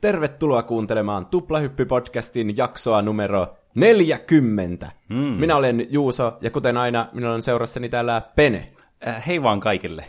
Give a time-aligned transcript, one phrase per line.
[0.00, 4.90] Tervetuloa kuuntelemaan Tuplahyppy-podcastin jaksoa numero 40.
[5.08, 5.16] Mm.
[5.16, 8.70] Minä olen Juuso, ja kuten aina, minulla on seurassani täällä Pene.
[9.06, 10.04] Äh, hei vaan kaikille.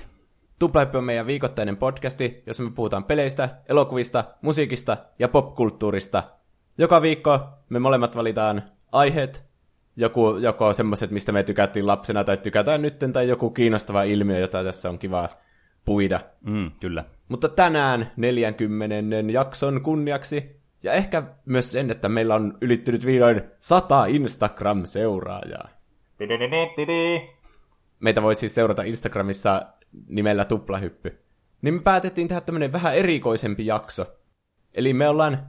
[0.60, 6.24] Tuplahyppy on meidän viikoittainen podcasti, jossa me puhutaan peleistä, elokuvista, musiikista ja popkulttuurista.
[6.78, 9.46] Joka viikko me molemmat valitaan aiheet,
[9.96, 14.64] joku, joko semmoiset, mistä me tykättiin lapsena tai tykätään nytten, tai joku kiinnostava ilmiö, jota
[14.64, 15.30] tässä on kiva
[15.86, 16.20] puida.
[16.42, 17.04] Mm, kyllä.
[17.32, 18.96] Mutta tänään 40.
[19.32, 25.70] jakson kunniaksi, ja ehkä myös sen, että meillä on ylittynyt vihdoin 100 Instagram-seuraajaa.
[28.00, 29.66] Meitä voi siis seurata Instagramissa
[30.08, 31.20] nimellä Tuplahyppy.
[31.62, 34.06] Niin me päätettiin tehdä tämmönen vähän erikoisempi jakso.
[34.74, 35.48] Eli me ollaan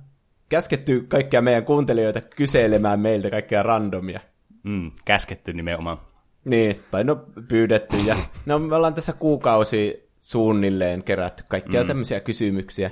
[0.48, 4.20] käsketty kaikkia meidän kuuntelijoita kyselemään meiltä kaikkea randomia.
[4.62, 5.98] Mm, käsketty nimenomaan.
[6.44, 7.96] Niin, tai no pyydetty.
[7.96, 11.86] Ja no me ollaan tässä kuukausi suunnilleen kerätty kaikkia mm.
[11.86, 12.90] tämmöisiä kysymyksiä,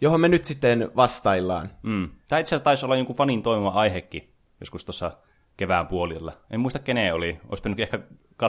[0.00, 1.70] johon me nyt sitten vastaillaan.
[1.82, 2.08] Mm.
[2.28, 5.18] Tämä itse asiassa taisi olla jonkun fanin toivoma aihekin joskus tuossa
[5.56, 6.32] kevään puolilla.
[6.50, 7.40] En muista keneen oli.
[7.48, 7.98] Olisi pitänyt ehkä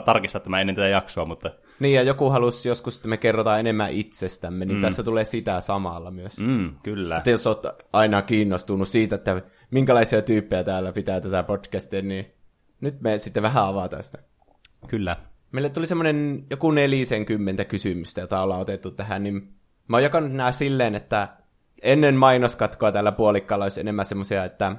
[0.04, 1.50] tarkistaa tämä ennen tätä jaksoa, mutta...
[1.80, 4.82] Niin, ja joku halusi joskus, että me kerrotaan enemmän itsestämme, niin mm.
[4.82, 6.38] tässä tulee sitä samalla myös.
[6.38, 7.16] Mm, kyllä.
[7.16, 7.62] Että jos olet
[7.92, 12.34] aina kiinnostunut siitä, että minkälaisia tyyppejä täällä pitää tätä podcastia, niin
[12.80, 14.18] nyt me sitten vähän avaa tästä.
[14.88, 15.16] Kyllä.
[15.52, 19.54] Meille tuli semmoinen joku 40 kysymystä, jota ollaan otettu tähän, niin
[19.88, 21.28] mä oon jakanut nämä silleen, että
[21.82, 24.76] ennen mainoskatkoa tällä puolikkaalla olisi enemmän semmoisia, että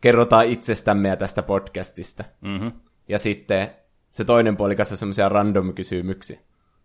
[0.00, 2.24] kerrotaan itsestämme ja tästä podcastista.
[2.40, 2.72] Mm-hmm.
[3.08, 3.70] Ja sitten
[4.10, 6.38] se toinen puolikas on semmoisia random-kysymyksiä.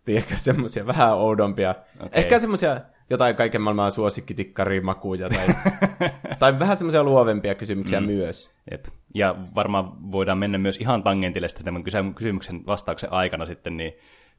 [0.04, 1.74] Tiedätkö, semmoisia vähän oudompia.
[1.96, 2.08] Okay.
[2.12, 5.46] Ehkä semmoisia jotain kaiken maailman suosikkitikkarimakuja tai,
[6.38, 8.06] tai vähän semmoisia luovempia kysymyksiä mm.
[8.06, 8.50] myös.
[8.70, 8.84] Jep.
[9.14, 13.92] Ja varmaan voidaan mennä myös ihan tangentille sitten tämän kysymyksen vastauksen aikana sitten, niin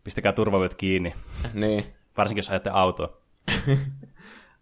[0.03, 1.13] pistäkää turvavyöt kiinni.
[1.53, 1.85] niin.
[2.17, 3.17] Varsinkin jos ajatte autoa.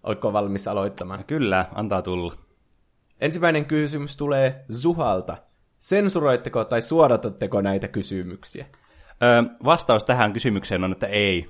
[0.03, 1.25] Oletko valmis aloittamaan?
[1.25, 2.35] Kyllä, antaa tulla.
[3.21, 5.37] Ensimmäinen kysymys tulee Zuhalta.
[5.77, 8.65] Sensuroitteko tai suodatatteko näitä kysymyksiä?
[9.23, 11.45] Öö, vastaus tähän kysymykseen on, että ei.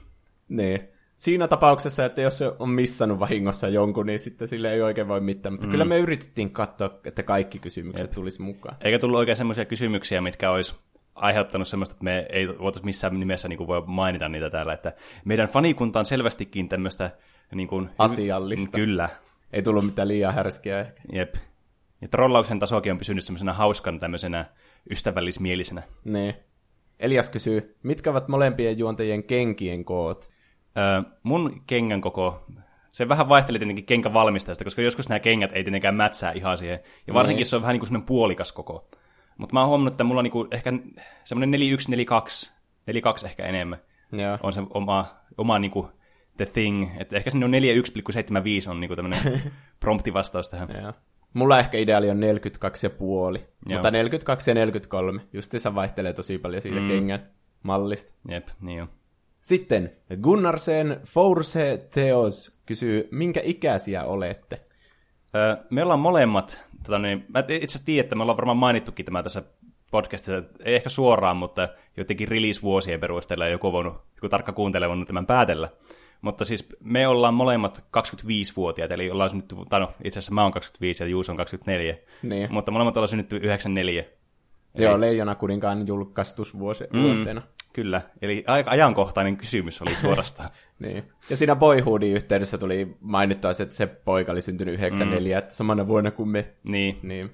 [0.50, 0.90] Niin.
[1.18, 5.22] Siinä tapauksessa, että jos se on missannut vahingossa jonkun, niin sitten sille ei oikein voi
[5.22, 5.54] mitään.
[5.54, 5.72] Mutta mm.
[5.72, 8.16] kyllä me yritettiin katsoa, että kaikki kysymykset Jep.
[8.16, 8.78] tulisi mukaan.
[8.82, 10.76] Eikä tullut oikein semmoisia kysymyksiä, mitkä olisi
[11.16, 14.74] aiheuttanut semmoista, että me ei voitaisiin missään nimessä niin kuin voi mainita niitä täällä.
[14.74, 14.94] Että
[15.26, 17.12] meidän fanikunta on selvästikin tämmöistä...
[17.56, 18.78] Niin kuin, Asiallista.
[18.78, 19.10] Kyllä.
[19.54, 21.02] Ei tullut mitään liian härskiä ehkä.
[21.14, 21.36] Jep.
[22.02, 24.46] Ja trollauksen tasokin on pysynyt semmoisena hauskan tämmöisenä
[24.92, 25.84] ystävällismielisenä.
[26.06, 26.36] Niin.
[27.00, 30.30] Elias kysyy, mitkä ovat molempien juontajien kenkien koot?
[30.78, 32.46] Öö, mun kengän koko,
[32.92, 36.80] se vähän vaihteli tietenkin kenkän valmistajasta, koska joskus nämä kengät ei tietenkään mätsää ihan siihen.
[37.08, 37.50] Ja varsinkin niin.
[37.50, 38.90] se on vähän niin kuin semmoinen puolikas koko.
[39.38, 40.74] Mutta mä oon huomannut, että mulla on niinku ehkä
[41.24, 42.54] semmoinen 41, 42,
[42.86, 43.80] 42 ehkä enemmän.
[44.12, 44.38] Joo.
[44.44, 45.06] On se oma,
[45.38, 45.92] oma niinku
[46.38, 46.88] the thing.
[46.98, 47.52] Että ehkä sinne on
[48.66, 49.42] 41,75 on niinku tämmöinen
[49.80, 50.70] promptivastaus tähän.
[50.82, 50.94] Joo.
[51.34, 55.22] Mulla ehkä ideaali on 42,5, mutta 42 ja 43.
[55.34, 56.88] Justiinsa vaihtelee tosi paljon siitä mm.
[56.88, 57.30] kengän
[57.64, 58.14] mallista.
[58.30, 58.88] Jep, niin on.
[59.42, 59.92] Sitten
[60.22, 64.62] Gunnarsen Forse Teos kysyy, minkä ikäisiä olette?
[65.38, 69.06] Öö, me ollaan molemmat, tota niin, mä itse asiassa tiedän, että me ollaan varmaan mainittukin
[69.06, 69.44] tämä tässä
[69.92, 75.26] podcastissa, ei ehkä suoraan, mutta jotenkin release-vuosien perusteella joku voinut, joku tarkka kuuntelija voinut tämän
[75.26, 75.72] päätellä.
[76.22, 80.52] Mutta siis me ollaan molemmat 25-vuotiaat, eli ollaan synnytty, tai no itse asiassa mä oon
[80.52, 81.98] 25 ja Juus on 24.
[82.24, 82.54] Niin.
[82.54, 84.04] Mutta molemmat ollaan synnytty 94.
[84.76, 85.02] Joo, eli...
[85.02, 86.90] Leijona kuninkaan julkaistusvuosina.
[86.94, 87.42] Mm,
[87.74, 90.50] kyllä, eli aika ajankohtainen kysymys oli suorastaan.
[90.80, 91.04] niin.
[91.30, 95.40] Ja siinä Boyhoodin yhteydessä tuli mainittua, että se poika oli syntynyt 94, mm.
[95.40, 96.54] että samana vuonna kuin me.
[96.64, 97.00] Niin.
[97.04, 97.32] niin.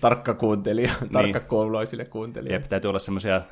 [0.00, 1.48] Tarkka kuuntelija, tarkka niin.
[1.48, 2.54] koululaisille kuuntelijoille.
[2.54, 3.42] Jep, täytyy olla semmoisia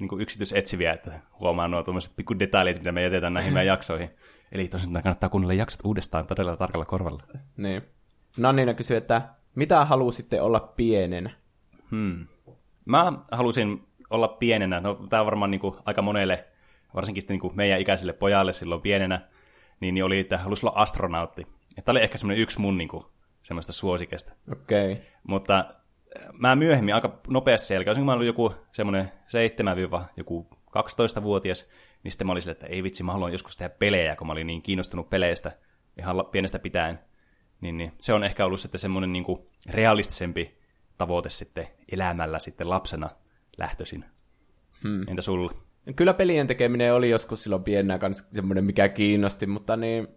[0.00, 4.10] niin yksityisetsiviä, että huomaa nuo tuommoiset pikku detailit, mitä me jätetään näihin meidän jaksoihin.
[4.52, 7.22] Eli tosiaan kannattaa kuunnella jaksot uudestaan todella tarkalla korvalla.
[7.56, 7.82] Niin.
[8.36, 9.22] Nannina kysyy, että
[9.54, 11.30] mitä halusitte olla pienenä?
[11.90, 12.26] Hmm.
[12.84, 16.44] Mä halusin olla pienenä, no tämä on varmaan niin kuin aika monelle,
[16.94, 19.28] varsinkin niin kuin meidän ikäiselle pojalle silloin pienenä,
[19.80, 21.46] niin, niin oli, että halusin olla astronautti.
[21.84, 23.04] Tämä oli ehkä semmoinen yksi mun niin kuin,
[23.42, 24.34] semmoista suosikesta.
[24.52, 24.92] Okei.
[24.92, 25.04] Okay.
[25.28, 25.64] Mutta
[26.38, 31.70] mä myöhemmin aika nopeasti selkeä, kun mä olin joku semmoinen 7-joku 12-vuotias,
[32.02, 34.32] niin sitten mä olin sille, että ei vitsi, mä haluan joskus tehdä pelejä, kun mä
[34.32, 35.52] olin niin kiinnostunut peleistä
[35.98, 36.98] ihan pienestä pitäen.
[37.60, 40.58] Niin, niin se on ehkä ollut sitten semmoinen niin kuin realistisempi
[40.98, 43.10] tavoite sitten elämällä sitten lapsena
[43.58, 44.04] lähtöisin.
[44.82, 45.08] Hmm.
[45.08, 45.52] Entä sulla?
[45.96, 50.08] Kyllä pelien tekeminen oli joskus silloin pienenä kanssa semmoinen, mikä kiinnosti, mutta niin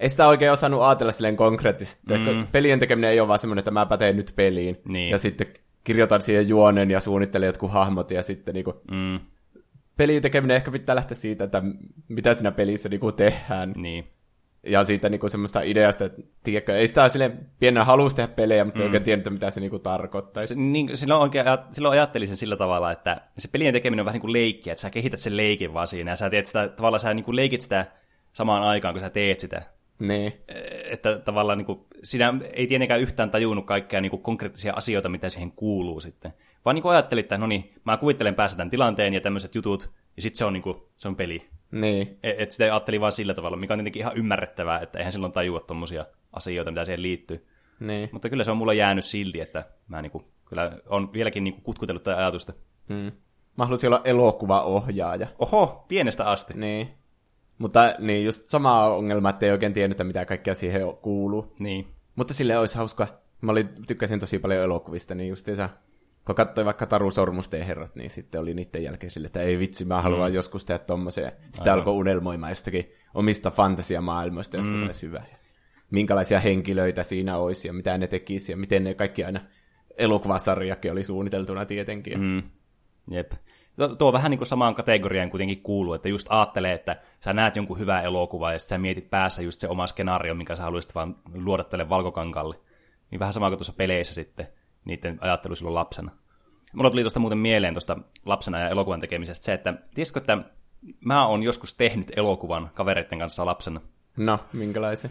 [0.00, 2.18] ei sitä oikein osannut ajatella silleen konkreettisesti.
[2.18, 2.46] Mm.
[2.52, 4.80] Pelien tekeminen ei ole vaan semmoinen, että mä päteen nyt peliin.
[4.88, 5.10] Niin.
[5.10, 5.46] Ja sitten
[5.84, 8.74] kirjoitan siihen juonen ja suunnittelen jotkut hahmot ja sitten niinku...
[8.90, 9.20] Mm.
[9.96, 11.62] Pelien tekeminen ehkä pitää lähteä siitä, että
[12.08, 13.72] mitä siinä pelissä niinku tehdään.
[13.76, 14.04] Niin.
[14.66, 18.78] Ja siitä niinku semmoista ideasta, että tiedätkö, ei sitä sille pienenä halusi tehdä pelejä, mutta
[18.78, 18.82] mm.
[18.82, 20.54] ei oikein tiennyt, mitä se niinku tarkoittaisi.
[20.54, 24.14] Se, niin, silloin, oikein, silloin ajattelin sen sillä tavalla, että se pelien tekeminen on vähän
[24.14, 27.00] niin kuin leikkiä, että sä kehität sen leikin vaan siinä, ja sä teet sitä, tavallaan
[27.00, 27.86] sä niin kuin leikit sitä
[28.32, 29.62] samaan aikaan, kun sä teet sitä.
[30.00, 30.32] Niin.
[30.90, 35.30] Että tavallaan niin kuin, siinä ei tietenkään yhtään tajunnut kaikkea niin kuin konkreettisia asioita, mitä
[35.30, 36.32] siihen kuuluu sitten.
[36.64, 39.90] Vaan niin kuin ajattelin, että no niin, mä kuvittelen päässä tämän tilanteen ja tämmöiset jutut,
[40.16, 41.48] ja sitten se on, niin kuin, se on peli.
[41.70, 42.18] Niin.
[42.22, 45.32] Et, et sitä ajattelin vaan sillä tavalla, mikä on tietenkin ihan ymmärrettävää, että eihän silloin
[45.32, 47.46] tajua tommosia asioita, mitä siihen liittyy.
[47.80, 48.08] Niin.
[48.12, 52.02] Mutta kyllä se on mulla jäänyt silti, että mä niinku, kyllä on vieläkin niinku kutkutellut
[52.02, 52.52] tätä ajatusta.
[52.88, 53.12] Hmm.
[53.56, 55.26] Mä haluaisin olla elokuvaohjaaja.
[55.38, 56.54] Oho, pienestä asti.
[56.56, 56.88] Niin.
[57.58, 61.54] Mutta niin, just sama ongelma, että ei oikein tiennyt, mitä kaikkea siihen kuuluu.
[61.58, 61.86] Niin.
[62.16, 63.06] Mutta sille olisi hauska.
[63.40, 65.68] Mä olin, tykkäsin tosi paljon elokuvista, niin justiinsa
[66.24, 69.84] kun katsoi vaikka Taru Sormusteen herrat, niin sitten oli niiden jälkeen sille, että ei vitsi,
[69.84, 70.34] mä haluan mm.
[70.34, 71.30] joskus tehdä tommosia.
[71.30, 71.78] Sitten Aivan.
[71.78, 74.78] alkoi unelmoimaan jostakin omista fantasiamaailmoista, josta mm.
[74.78, 75.24] se olisi hyvä.
[75.90, 79.40] Minkälaisia henkilöitä siinä olisi ja mitä ne tekisi ja miten ne kaikki aina
[79.96, 82.20] elokuvasarjakin oli suunniteltuna tietenkin.
[82.20, 82.42] Mm.
[83.10, 83.32] Jep.
[83.98, 87.78] Tuo vähän niin kuin samaan kategoriaan kuitenkin kuuluu, että just ajattelee, että sä näet jonkun
[87.78, 91.64] hyvää elokuvaa ja sä mietit päässä just se oma skenaario, minkä sä haluaisit vaan luoda
[91.64, 92.60] tälle valkokankalle.
[93.10, 94.48] Niin vähän sama kuin tuossa peleissä sitten
[94.84, 96.10] niiden ajattelu silloin lapsena.
[96.72, 100.38] Mulla tuli tuosta muuten mieleen tuosta lapsena ja elokuvan tekemisestä se, että tiesitkö, että
[101.04, 103.80] mä oon joskus tehnyt elokuvan kavereiden kanssa lapsena.
[104.16, 105.10] No, minkälaisen?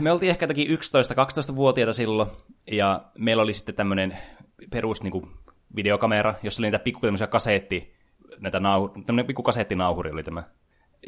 [0.00, 2.30] Me oltiin ehkä jotakin 11-12-vuotiaita silloin,
[2.72, 4.18] ja meillä oli sitten tämmöinen
[4.70, 5.30] perus niin kuin,
[5.76, 7.00] videokamera, jossa oli niitä pikku
[7.30, 7.94] kasetti,
[8.40, 10.42] näitä nauhu, tämmöinen pikku kasettinauhuri oli tämä.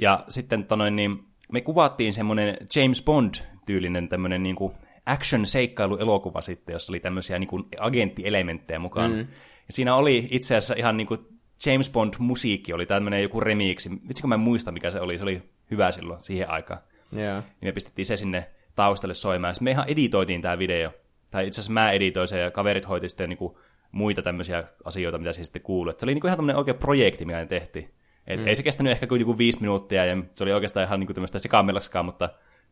[0.01, 4.73] Ja sitten tonoin, niin me kuvattiin semmoinen James Bond-tyylinen tämmöinen niin kuin
[5.07, 9.13] action-seikkailu-elokuva sitten, jossa oli tämmöisiä niin kuin agenttielementtejä mukaan.
[9.13, 9.19] Mm.
[9.19, 11.21] Ja siinä oli itse asiassa ihan niin kuin
[11.67, 13.91] James Bond-musiikki, oli tämmöinen joku remiksi.
[14.09, 15.19] Vitsi kun mä en muista, mikä se oli.
[15.19, 16.81] Se oli hyvä silloin siihen aikaan.
[17.17, 17.45] Yeah.
[17.45, 19.55] Niin me pistettiin se sinne taustalle soimaan.
[19.55, 20.91] Sitten me ihan editoitiin tämä video.
[21.31, 23.57] Tai itse asiassa mä editoin sen ja kaverit hoiti sitten niin kuin
[23.97, 25.91] muita tämmöisiä asioita, mitä siihen sitten kuului.
[25.91, 27.95] Et se oli niin kuin ihan tämmöinen oikea projekti, mikä me tehtiin.
[28.27, 28.47] Et mm.
[28.47, 31.15] Ei se kestänyt ehkä kuin joku viisi minuuttia, ja se oli oikeastaan ihan niin kuin
[31.15, 32.29] tämmöistä sekamellaskaa, mutta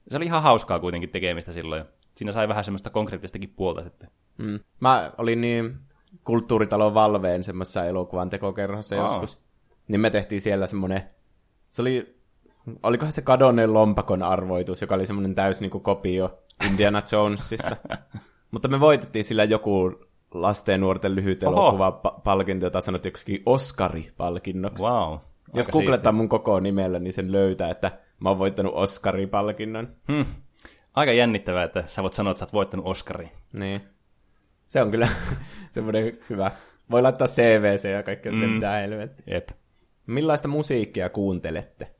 [0.08, 1.84] se oli ihan hauskaa kuitenkin tekemistä silloin
[2.14, 4.10] siinä sai vähän semmoista konkreettistakin puolta sitten.
[4.38, 4.60] Mm.
[4.80, 5.76] Mä olin niin
[6.24, 9.02] kulttuuritalon Valveen semmoisessa elokuvan tekokerhossa oh.
[9.02, 9.38] joskus.
[9.88, 11.02] Niin me tehtiin siellä semmoinen,
[11.66, 12.16] se oli,
[12.82, 16.38] olikohan se kadonneen lompakon arvoitus, joka oli semmoinen täys niin kopio
[16.70, 17.76] Indiana Jonesista.
[18.50, 20.00] Mutta me voitettiin sillä joku
[20.34, 21.92] lasten ja nuorten lyhyt elokuva
[22.24, 24.84] palkinto, jota sanottiin joksikin Oscari-palkinnoksi.
[24.84, 25.18] Wow.
[25.54, 27.90] Jos googlettaa mun koko nimellä, niin sen löytää, että
[28.20, 29.96] mä oon voittanut Oscari-palkinnon.
[30.12, 30.24] Hmm.
[30.94, 33.30] Aika jännittävää, että sä voit sanoa, että sä oot voittanut Oscarin.
[33.52, 33.80] Niin.
[34.66, 35.08] Se on kyllä
[35.70, 36.50] semmoinen hyvä.
[36.90, 38.38] Voi laittaa CVC ja kaikkea mm.
[38.38, 39.34] mitä helvettiä.
[39.34, 39.48] Jep.
[40.06, 41.94] Millaista musiikkia kuuntelette?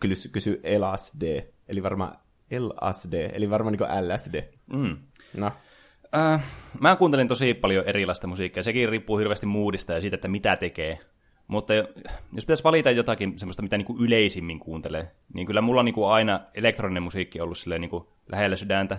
[0.00, 2.18] Kysy, kysy LSD, eli varmaan
[2.58, 4.42] LSD, eli varmaan niin LSD.
[4.72, 4.96] Mm.
[5.36, 5.52] No.
[6.16, 6.44] Äh,
[6.80, 8.62] mä kuuntelen tosi paljon erilaista musiikkia.
[8.62, 10.98] Sekin riippuu hirveästi moodista ja siitä, että mitä tekee.
[11.46, 11.74] Mutta
[12.32, 16.40] jos pitäisi valita jotakin semmoista, mitä niinku yleisimmin kuuntelee, niin kyllä mulla on niinku aina
[16.54, 18.98] elektroninen musiikki ollut niinku lähellä sydäntä.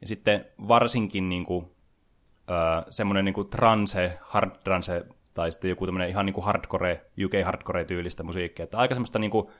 [0.00, 1.74] Ja sitten varsinkin niinku,
[2.50, 8.22] äh, semmoinen niinku transe, hard trance, tai sitten joku tämmöinen ihan niinku hardcore, UK hardcore-tyylistä
[8.22, 8.64] musiikkia.
[8.64, 9.50] Että aika semmoista niinku,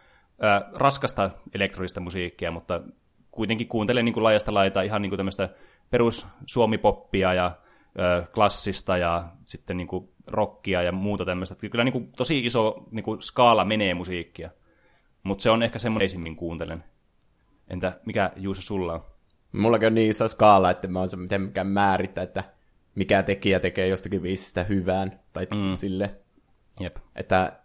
[0.45, 2.83] äh, raskasta elektronista musiikkia, mutta
[3.31, 5.49] kuitenkin kuuntelen niinku laajasta laita ihan niinku tämmöistä
[5.91, 11.69] perus suomipoppia ja äh, klassista ja sitten niinku rockia ja muuta tämmöistä.
[11.71, 14.51] Kyllä niinku tosi iso niinku skaala menee musiikkia.
[15.23, 16.85] Mutta se on ehkä semmoinen esimmin kuuntelen.
[17.69, 19.01] Entä mikä Juuso sulla on?
[19.53, 22.45] Mullakin on niin iso skaala, että mä oon se mitenkään määrittää, että
[22.95, 25.21] mikä tekijä tekee jostakin viisistä hyvään.
[25.33, 25.75] Tai mm.
[25.75, 26.15] sille.
[26.81, 26.97] Jep.
[27.17, 27.61] Että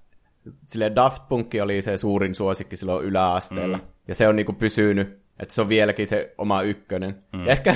[0.48, 3.78] sille Daft Punk oli se suurin suosikki silloin yläasteella.
[3.78, 3.84] Mm.
[4.08, 7.24] Ja se on niinku pysynyt, että se on vieläkin se oma ykkönen.
[7.34, 7.46] Mm.
[7.46, 7.76] Ja ehkä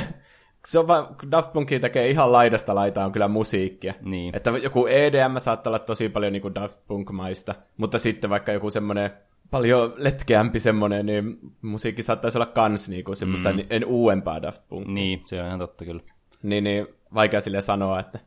[0.67, 3.93] se on vaan, Daft Punk tekee ihan laidasta laitaan kyllä musiikkia.
[4.01, 4.35] Niin.
[4.35, 9.11] Että joku EDM saattaa olla tosi paljon niinku Daft Punk-maista, mutta sitten vaikka joku semmoinen
[9.51, 13.59] paljon letkeämpi semmoinen, niin musiikki saattaisi olla kans niinku semmoista mm.
[13.69, 14.87] en uudempaa Daft Punk.
[14.87, 16.01] Niin, se on ihan totta kyllä.
[16.43, 18.19] Niin, niin vaikea sille sanoa, että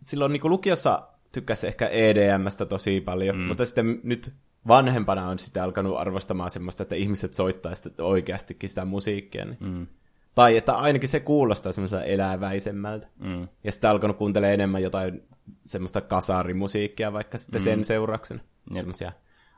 [0.00, 3.42] silloin niinku lukiossa tykkäsi ehkä EDMstä tosi paljon, mm.
[3.42, 4.32] mutta sitten nyt
[4.68, 9.44] vanhempana on sitten alkanut arvostamaan semmoista, että ihmiset soittaa sitten oikeastikin sitä musiikkia.
[9.44, 9.58] Niin.
[9.60, 9.86] Mm.
[10.34, 13.08] Tai että ainakin se kuulostaa semmoiselta eläväisemmältä.
[13.18, 13.48] Mm.
[13.64, 15.22] Ja sitten alkanut kuuntelemaan enemmän jotain
[15.66, 17.64] semmoista kasarimusiikkia vaikka sitten mm.
[17.64, 18.40] sen seurauksena.
[18.70, 18.78] Yep.
[18.78, 19.12] Semmoisia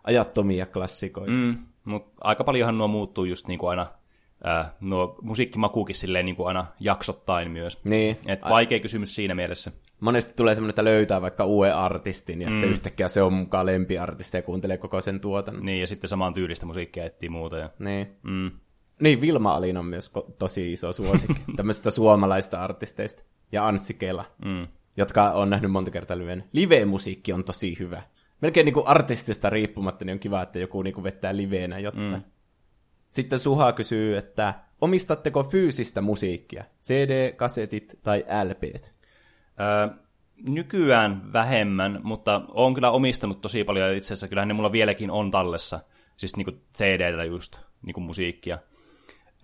[0.04, 1.33] ajattomia klassikoita.
[1.33, 1.59] Mm.
[1.85, 3.87] Mutta aika paljonhan nuo muuttuu just niin kuin aina,
[4.47, 7.85] äh, nuo musiikkimakuukin silleen niin kuin aina jaksottain myös.
[7.85, 8.16] Niin.
[8.26, 9.73] Et vaikea kysymys siinä mielessä.
[10.00, 12.52] Monesti tulee semmoinen, että löytää vaikka uuden artistin ja mm.
[12.52, 15.66] sitten yhtäkkiä se on mukaan lempiartisti ja kuuntelee koko sen tuotannon.
[15.66, 17.59] Niin, ja sitten samaan tyylistä musiikkia etsii muuta.
[17.59, 17.71] Ja...
[17.78, 18.16] Niin.
[18.23, 18.50] Mm.
[19.00, 23.22] Niin, Vilma Alin on myös tosi iso suosikki tämmöisistä suomalaista artisteista.
[23.52, 24.66] Ja Anssi Kela, mm.
[24.96, 26.44] jotka on nähnyt monta kertaa liveen.
[26.52, 28.02] Live-musiikki on tosi hyvä.
[28.40, 32.12] Melkein niin kuin artistista riippumatta, niin on kiva, että joku niin kuin vettää liveenä jotain.
[32.12, 32.22] Mm.
[33.08, 36.64] Sitten Suha kysyy, että omistatteko fyysistä musiikkia?
[36.82, 38.92] CD, kasetit tai LPt?
[39.60, 39.96] Öö,
[40.46, 43.94] nykyään vähemmän, mutta olen kyllä omistanut tosi paljon.
[43.94, 45.80] Itse asiassa kyllähän ne mulla vieläkin on tallessa.
[46.16, 48.58] Siis niinku CD-tä just, niinku musiikkia.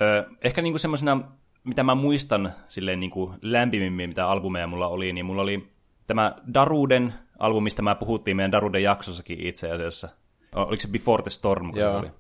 [0.03, 1.21] Öö, ehkä niinku semmoisena,
[1.65, 5.69] mitä mä muistan silleen niinku lämpimimmin, mitä albumeja mulla oli, niin mulla oli
[6.07, 10.09] tämä Daruden albumista mä puhuttiin meidän Daruden jaksossakin itse asiassa.
[10.55, 12.11] Oliko se Before the Storm, kun se oli?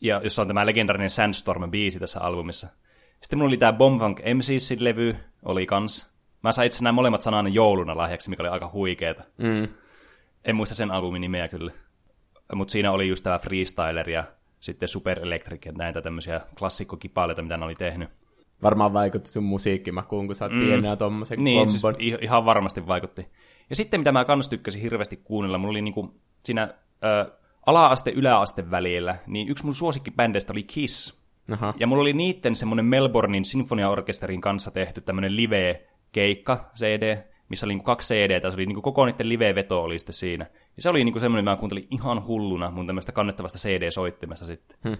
[0.00, 2.68] Ja jossa on tämä legendarinen Sandstorm-biisi tässä albumissa.
[3.20, 6.14] Sitten mulla oli tämä Bombfunk MCsin levy, oli kans.
[6.42, 9.24] Mä sain itse nämä molemmat sanan jouluna lahjaksi, mikä oli aika huikeeta.
[9.38, 9.68] Mm.
[10.44, 11.72] En muista sen albumin nimeä kyllä.
[12.54, 14.24] Mutta siinä oli just tämä Freestyler ja
[14.64, 18.08] sitten Super Electric ja näitä tämmöisiä klassikkokipaaleita, mitä ne oli tehnyt.
[18.62, 20.60] Varmaan vaikutti sun musiikkimakuun, kun sä oot mm.
[20.60, 21.82] pienenä tommosen Niin, siis
[22.20, 23.28] ihan varmasti vaikutti.
[23.70, 26.68] Ja sitten mitä mä kans tykkäsin hirveästi kuunnella, mulla oli niinku siinä
[27.04, 27.32] ö,
[27.66, 31.24] ala-aste, yläaste välillä, niin yksi mun suosikkibändeistä oli Kiss.
[31.52, 31.74] Aha.
[31.78, 37.84] Ja mulla oli niitten semmonen Melbournein sinfoniaorkesterin kanssa tehty tämmönen live-keikka CD, missä oli niinku
[37.84, 40.46] kaksi CD, se oli niinku koko niiden live-veto oli sitten siinä.
[40.76, 44.78] Ja se oli niinku semmoinen, mä kuuntelin ihan hulluna mun tämmöistä kannettavasta CD-soittimesta sitten.
[44.84, 44.96] Hmm.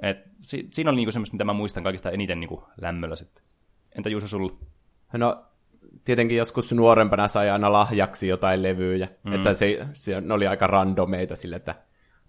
[0.00, 3.44] Et, si- siinä oli niinku semmoista, mitä mä muistan kaikista eniten niinku lämmöllä sitten.
[3.96, 4.52] Entä Juuso sulla?
[5.12, 5.44] No,
[6.04, 9.08] tietenkin joskus nuorempana sai aina lahjaksi jotain levyjä.
[9.24, 9.32] Mm.
[9.32, 11.74] Että se, se, ne oli aika randomeita sille, että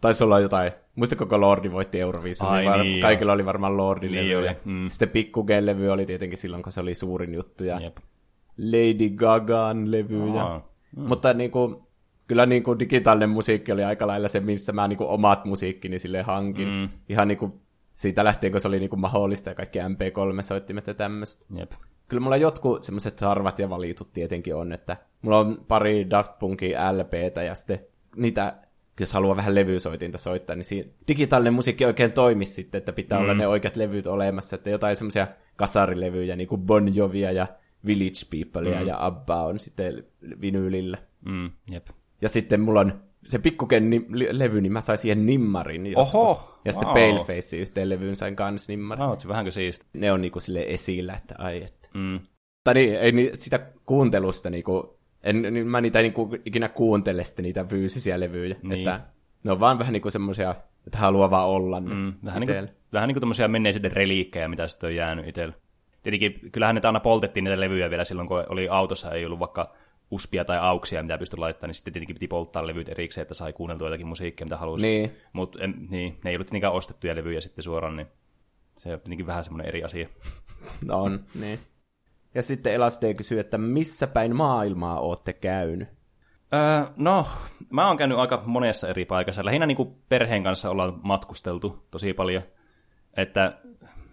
[0.01, 4.11] taisi olla jotain, muistatko kun Lordi voitti Euroviisun, niin, var, niin kaikilla oli varmaan Lordin
[4.11, 4.55] niin levyjä.
[4.65, 4.89] Mm.
[4.89, 7.97] Sitten Pikkugen levy oli tietenkin silloin, kun se oli suurin juttu, ja Jep.
[8.59, 10.61] Lady Gagan levyjä.
[10.95, 11.07] Mm.
[11.07, 11.75] Mutta niin kuin,
[12.27, 15.99] kyllä niin kuin digitaalinen musiikki oli aika lailla se, missä mä niin kuin omat musiikkini
[15.99, 16.67] sille hankin.
[16.67, 16.89] Mm.
[17.09, 17.53] Ihan niin kuin
[17.93, 21.45] siitä lähtien, kun se oli niin kuin mahdollista ja kaikki MP3-soittimet ja tämmöistä.
[21.55, 21.71] Jep
[22.09, 26.71] kyllä mulla jotkut semmoiset harvat ja valitut tietenkin on, että mulla on pari Daft Punkin
[26.71, 27.79] LPtä ja sitten
[28.15, 28.55] niitä,
[28.99, 33.23] jos haluaa vähän levysoitinta soittaa, niin siinä digitaalinen musiikki oikein toimisi sitten, että pitää mm.
[33.23, 37.47] olla ne oikeat levyt olemassa, että jotain semmoisia kasarilevyjä, niin kuin Bon Jovia ja
[37.85, 38.87] Village Peoplea mm.
[38.87, 40.03] ja Abba on sitten
[40.41, 40.97] vinyylillä.
[41.25, 41.87] Mm, jep.
[42.21, 46.15] Ja sitten mulla on se pikkuken ni- levy, niin mä sain siihen nimmarin joskus.
[46.15, 46.59] Oho!
[46.65, 46.97] Ja sitten wow.
[46.97, 49.03] Paleface yhteen levyyn sain kans nimmarin.
[49.05, 49.85] No, se vähänkö siisti.
[49.93, 51.89] Ne on niinku sille esillä, että ai että.
[51.93, 52.19] Mm.
[52.63, 57.43] Tai niin, ei niin, sitä kuuntelusta niinku, en, niin mä niitä niinku ikinä kuuntele sitten
[57.43, 58.55] niitä fyysisiä levyjä.
[58.63, 58.73] Niin.
[58.73, 59.01] Että
[59.43, 60.55] ne on vaan vähän niinku semmoisia,
[60.87, 64.67] että haluaa vaan olla mm, Vähän niin kuin, vähän niin kuin tommosia menneisyyden reliikkejä, mitä
[64.67, 65.53] sitten on jäänyt itsellä.
[66.03, 69.73] Tietenkin kyllähän ne aina poltettiin niitä levyjä vielä silloin, kun oli autossa, ei ollut vaikka
[70.11, 73.53] uspia tai auksia, mitä pystyi laittamaan, niin sitten tietenkin piti polttaa levyt erikseen, että sai
[73.53, 74.85] kuunneltua jotakin musiikkia, mitä halusi.
[74.85, 75.11] Niin.
[75.33, 78.07] Mutta niin, ne ei ollut niinkään ostettuja levyjä sitten suoraan, niin
[78.77, 80.07] se on tietenkin vähän semmoinen eri asia.
[80.85, 81.59] No on, niin.
[82.35, 85.89] Ja sitten LSD kysyy, että missä päin maailmaa olette käynyt?
[86.53, 87.27] Öö, no,
[87.69, 89.45] mä oon käynyt aika monessa eri paikassa.
[89.45, 92.43] Lähinnä niin kuin perheen kanssa ollaan matkusteltu tosi paljon.
[93.17, 93.59] Että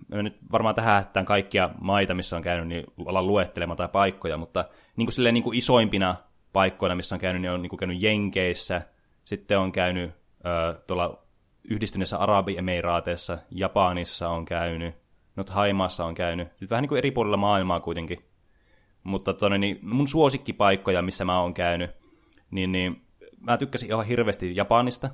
[0.09, 4.37] me nyt varmaan tähän tämän kaikkia maita, missä on käynyt, niin ollaan luettelemaan tai paikkoja,
[4.37, 4.65] mutta
[4.97, 6.17] niin kuin silleen niin kuin isoimpina
[6.53, 8.83] paikkoina, missä on käynyt, niin on niin kuin käynyt Jenkeissä,
[9.25, 10.11] sitten on käynyt
[10.47, 11.23] ö, tuolla
[11.71, 14.97] yhdistyneessä Arabiemiraateissa, Japanissa on käynyt,
[15.37, 18.19] nyt Haimaassa on käynyt, nyt vähän niin kuin eri puolilla maailmaa kuitenkin.
[19.03, 21.91] Mutta tonne, niin mun suosikkipaikkoja, missä mä oon käynyt,
[22.51, 23.03] niin, niin
[23.47, 25.11] mä tykkäsin ihan hirveästi Japanista,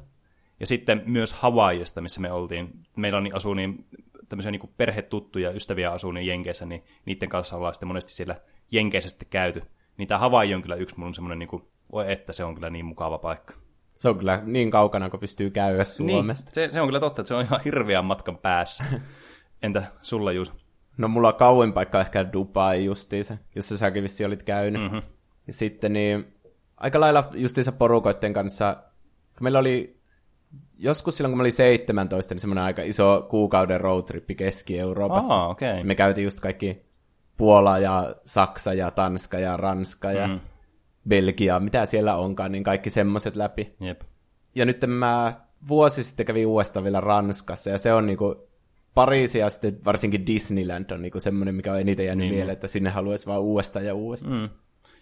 [0.61, 2.69] ja sitten myös Havaijista, missä me oltiin.
[2.97, 3.87] Meillä on, niin asuu niin
[4.33, 8.37] tämmöisiä niin perhetuttuja ystäviä asuu niin Jenkeissä, niin niiden kanssa ollaan sitten monesti siellä
[8.71, 9.63] Jenkeissä sitten käyty.
[9.97, 11.63] Niin tämä Hawaii on kyllä yksi mun semmoinen, niin kuin,
[11.93, 13.55] voi että se on kyllä niin mukava paikka.
[13.95, 16.51] Se on kyllä niin kaukana, kun pystyy käydä Suomesta.
[16.51, 18.85] Niin, se, se on kyllä totta, että se on ihan hirveän matkan päässä.
[19.63, 20.53] Entä sulla, Juus?
[20.99, 24.83] No mulla on kauin paikka ehkä Dubai justiinsa, jossa säkin vissi olit käynyt.
[24.83, 25.03] Mm-hmm.
[25.47, 26.35] Ja sitten niin,
[26.77, 28.77] aika lailla justiinsa porukoiden kanssa,
[29.39, 30.02] kun meillä oli
[30.83, 35.45] joskus silloin, kun mä olin 17, niin semmoinen aika iso kuukauden roadtrippi Keski-Euroopassa.
[35.45, 35.85] Oh, okay.
[35.85, 36.83] Me käytiin just kaikki
[37.37, 40.41] Puola ja Saksa ja Tanska ja Ranska ja mm.
[41.09, 43.75] Belgia, mitä siellä onkaan, niin kaikki semmoiset läpi.
[43.81, 44.01] Jep.
[44.55, 45.33] Ja nyt mä
[45.69, 48.49] vuosi sitten kävin uudestaan vielä Ranskassa, ja se on niinku
[48.95, 52.35] Pariisi ja sitten varsinkin Disneyland on niinku semmoinen, mikä on eniten jäänyt niin.
[52.35, 54.41] mieleen, että sinne haluaisi vaan uudestaan ja uudestaan.
[54.41, 54.49] Mm.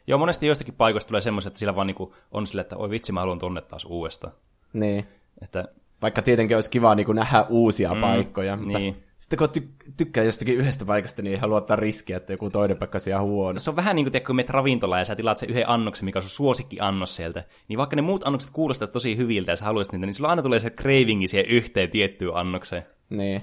[0.07, 3.13] Joo, monesti joistakin paikoista tulee semmoiset, että sillä vaan niinku on sille, että oi vitsi,
[3.13, 4.35] mä haluan tonne taas uudestaan.
[4.73, 5.07] Niin.
[5.43, 5.69] Että...
[6.03, 8.97] Vaikka tietenkin olisi kiva niin kuin nähdä uusia mm, paikkoja, mutta niin.
[9.19, 12.79] sitten kun ty- tykkää jostakin yhdestä paikasta, niin ei halua ottaa riskiä, että joku toinen
[12.79, 13.59] paikka on huono.
[13.59, 16.19] Se on vähän niin kuin, kun menet ravintolaan ja sä tilaat sen yhden annoksen, mikä
[16.19, 19.65] on sun suosikki annos sieltä, niin vaikka ne muut annokset kuulostavat tosi hyviltä ja sä
[19.65, 22.83] haluaisit niitä, niin sulla aina tulee se cravingi siihen yhteen tiettyyn annokseen.
[23.11, 23.43] Niin.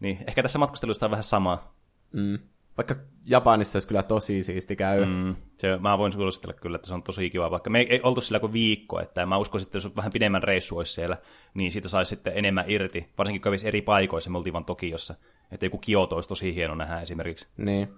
[0.00, 1.74] Niin, ehkä tässä matkustelussa on vähän sama.
[2.12, 2.38] Mm.
[2.76, 5.04] Vaikka Japanissa olisi kyllä tosi siisti käy.
[5.04, 8.00] Mm, se, mä voin suositella kyllä, että se on tosi kiva, vaikka me ei, ei
[8.02, 11.16] oltu sillä kuin viikko, että mä uskoisin, että jos vähän pidemmän reissu olisi siellä,
[11.54, 15.14] niin siitä saisi sitten enemmän irti, varsinkin kun kävisi eri paikoissa, me oltiin vaan Tokiossa,
[15.52, 17.48] että joku Kioto olisi tosi hieno nähdä esimerkiksi.
[17.56, 17.88] Niin.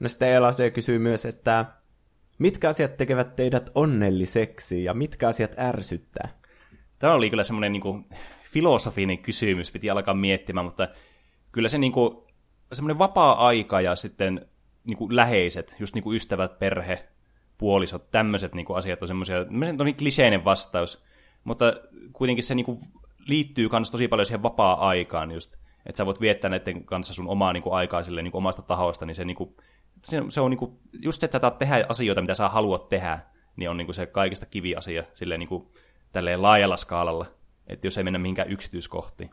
[0.00, 1.66] No sitten Elasde kysyy myös, että
[2.38, 6.28] mitkä asiat tekevät teidät onnelliseksi ja mitkä asiat ärsyttää?
[6.98, 8.04] Tämä oli kyllä semmoinen niin
[8.44, 10.88] filosofinen kysymys, piti alkaa miettimään, mutta
[11.52, 12.16] kyllä se niin kuin,
[12.72, 14.46] semmoinen vapaa-aika ja sitten
[14.84, 17.08] niin kuin läheiset, just niin kuin ystävät, perhe,
[17.58, 19.40] puolisot, tämmöiset niin kuin asiat on semmoisia,
[19.78, 21.04] on niin kliseinen vastaus,
[21.44, 21.72] mutta
[22.12, 22.78] kuitenkin se niin kuin
[23.28, 27.52] liittyy myös tosi paljon siihen vapaa-aikaan just, että sä voit viettää näiden kanssa sun omaa
[27.52, 29.56] niin kuin aikaa silleen, niin kuin omasta tahosta, niin se, niin kuin,
[30.04, 33.18] se, se on niin kuin, just se, että sä tehdä asioita, mitä sä haluat tehdä,
[33.56, 35.68] niin on niin kuin se kaikista kiviasia silleen niin kuin,
[36.36, 37.26] laajalla skaalalla,
[37.66, 39.30] että jos ei mennä mihinkään yksityiskohtiin.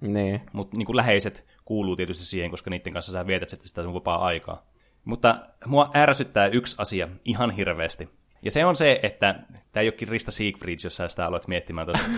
[0.00, 0.40] Niin.
[0.52, 4.66] Mutta niin läheiset kuuluu tietysti siihen, koska niiden kanssa sä vietät sitten sitä sun vapaa-aikaa.
[5.04, 5.36] Mutta
[5.66, 8.08] mua ärsyttää yksi asia ihan hirveästi.
[8.42, 9.34] Ja se on se, että
[9.72, 12.08] tämä ei olekin Rista Siegfried, jos sä sitä aloit miettimään tuossa.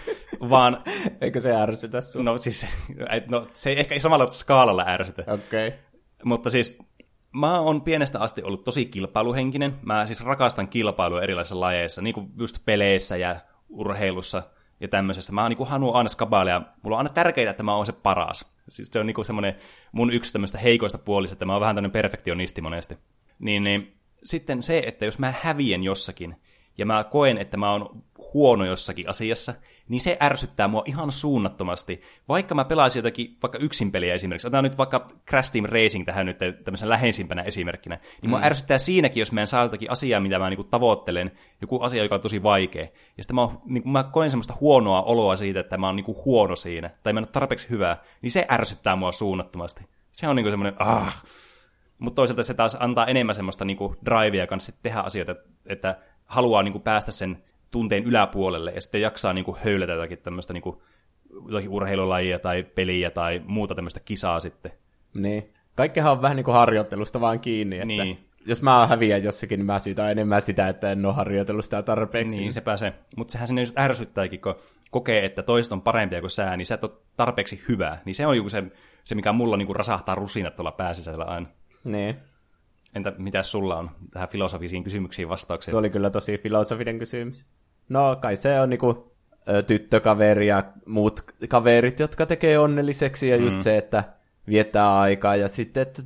[0.50, 0.82] vaan...
[1.20, 2.24] Eikö se ärsytä sun?
[2.24, 2.66] No siis,
[3.30, 5.24] no, se ei ehkä samalla skaalalla ärsytä.
[5.26, 5.68] Okei.
[5.68, 5.78] Okay.
[6.24, 6.78] Mutta siis
[7.32, 9.74] mä oon pienestä asti ollut tosi kilpailuhenkinen.
[9.82, 13.36] Mä siis rakastan kilpailua erilaisissa lajeissa, niin kuin just peleissä ja
[13.68, 14.42] urheilussa
[14.80, 15.32] ja tämmöisessä.
[15.32, 18.52] Mä niin haluan aina skabailla ja mulla on aina tärkeää, että mä oon se paras.
[18.68, 19.54] Siis se on niin semmoinen
[19.92, 22.98] mun yksi tämmöistä heikoista puolista, että mä oon vähän tämmöinen perfektionisti monesti.
[23.38, 26.36] Niin, niin sitten se, että jos mä hävien jossakin,
[26.78, 28.04] ja mä koen, että mä oon
[28.34, 29.54] huono jossakin asiassa,
[29.88, 32.00] niin se ärsyttää mua ihan suunnattomasti.
[32.28, 36.26] Vaikka mä pelaisin jotakin vaikka yksin peliä esimerkiksi, otetaan nyt vaikka Crash Team Racing tähän
[36.26, 38.30] nyt tämmöisen läheisimpänä esimerkkinä, niin mm.
[38.30, 41.30] mua ärsyttää siinäkin, jos mä en saa jotakin asiaa, mitä mä niinku tavoittelen,
[41.60, 42.86] joku asia, joka on tosi vaikea.
[43.16, 46.56] Ja sitten mä, niinku, mä koen semmoista huonoa oloa siitä, että mä oon niinku huono
[46.56, 49.84] siinä, tai mä en ole tarpeeksi hyvää, niin se ärsyttää mua suunnattomasti.
[50.12, 51.24] Se on niinku semmoinen, ah.
[51.98, 55.34] Mutta toisaalta se taas antaa enemmän semmoista niinku drivea kanssa tehdä asioita,
[55.66, 57.44] että haluaa niinku päästä sen
[57.76, 60.76] tunteen yläpuolelle ja sitten jaksaa niin kuin höylätä jotakin tämmöistä niin kuin,
[61.48, 64.72] jotakin urheilulajia tai peliä tai muuta tämmöistä kisaa sitten.
[65.14, 65.52] Niin.
[65.74, 68.28] Kaikkehan on vähän niin kuin harjoittelusta vaan kiinni, että niin.
[68.46, 72.40] jos mä häviän jossakin, niin mä syytän enemmän sitä, että en ole harjoitellut sitä tarpeeksi.
[72.40, 72.92] Niin, sepä se.
[73.16, 74.54] Mutta sehän sinne just ärsyttääkin, kun
[74.90, 78.02] kokee, että toiset on parempia kuin sä, niin sä et ole tarpeeksi hyvää.
[78.04, 78.62] Niin se on joku se,
[79.04, 81.46] se mikä mulla niin kuin rasahtaa rusinat tuolla pääsisällä aina.
[81.84, 82.16] Niin.
[82.94, 85.70] Entä mitä sulla on tähän filosofisiin kysymyksiin vastauksia?
[85.70, 87.46] Se oli kyllä tosi filosofinen kysymys.
[87.88, 89.16] No kai se on niinku
[89.66, 93.62] tyttökaveri ja muut kaverit, jotka tekee onnelliseksi ja just mm.
[93.62, 94.04] se, että
[94.48, 96.02] viettää aikaa ja sitten, että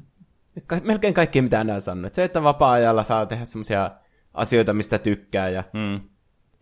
[0.67, 2.11] ka- melkein kaikki mitä nämä sanoo.
[2.13, 3.91] Se, että vapaa-ajalla saa tehdä semmoisia
[4.35, 6.01] asioita, mistä tykkää ja mm.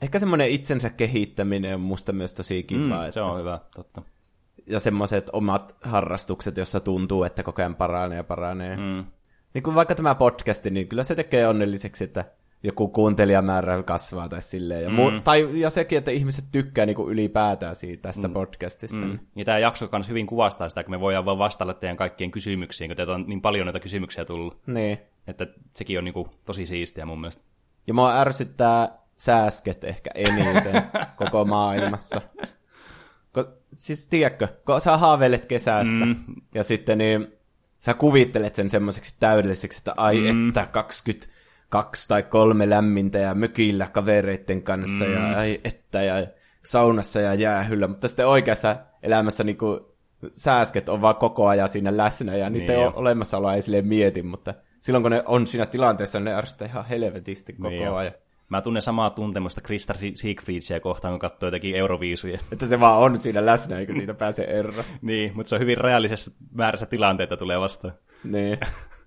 [0.03, 2.81] ehkä semmoinen itsensä kehittäminen on musta myös tosi kiva.
[2.81, 3.11] Mm, että...
[3.11, 4.03] Se on hyvä, totta.
[4.67, 8.77] Ja semmoiset omat harrastukset, jossa tuntuu, että koko ajan paranee ja paranee.
[8.77, 9.05] Mm.
[9.55, 12.25] Niin kuin vaikka tämä podcasti, niin kyllä se tekee onnelliseksi, että
[12.63, 14.83] joku kuuntelijamäärä kasvaa tai silleen.
[14.83, 14.95] Ja, mm.
[14.95, 18.35] muu, tai, ja sekin, että ihmiset tykkää niin ylipäätään siitä tästä mm.
[18.35, 19.07] podcastista.
[19.07, 19.19] Mm.
[19.37, 22.91] Ja tämä jakso myös hyvin kuvastaa sitä, kun me voidaan vaan vastailla teidän kaikkien kysymyksiin,
[22.91, 24.61] kun teitä on niin paljon näitä kysymyksiä tullut.
[24.67, 24.99] Niin.
[25.27, 27.43] Että sekin on niin kuin tosi siistiä mun mielestä.
[27.87, 30.83] Ja mua ärsyttää sääsket ehkä eniten
[31.17, 32.21] koko maailmassa.
[33.33, 36.17] Ko, siis tiedätkö, kun sä haaveilet kesästä mm.
[36.55, 37.33] ja sitten niin
[37.81, 40.49] sä kuvittelet sen semmoiseksi täydelliseksi, että ai mm.
[40.49, 41.38] että 20
[41.69, 45.13] kaksi tai kolme lämmintä ja mökillä kavereiden kanssa mm.
[45.13, 46.27] ja ai että ja
[46.63, 49.81] saunassa ja jäähyllä, mutta sitten oikeassa elämässä niin kuin,
[50.31, 54.55] sääsket on vaan koko ajan siinä läsnä ja niitä niin olemassaoloa ei silleen mieti, mutta
[54.81, 58.13] silloin kun ne on siinä tilanteessa, ne ärsyttää ihan helvetisti koko niin ajan.
[58.13, 58.21] Jo.
[58.49, 62.39] Mä tunnen samaa tuntemusta Krista Siegfriedsia kohtaan, kun katsoo jotakin euroviisuja.
[62.53, 64.85] Että se vaan on siinä läsnä, eikä siitä pääse eroon.
[65.03, 67.95] niin, mutta se on hyvin reaalisessa määrässä tilanteita tulee vastaan.
[68.25, 68.59] niin.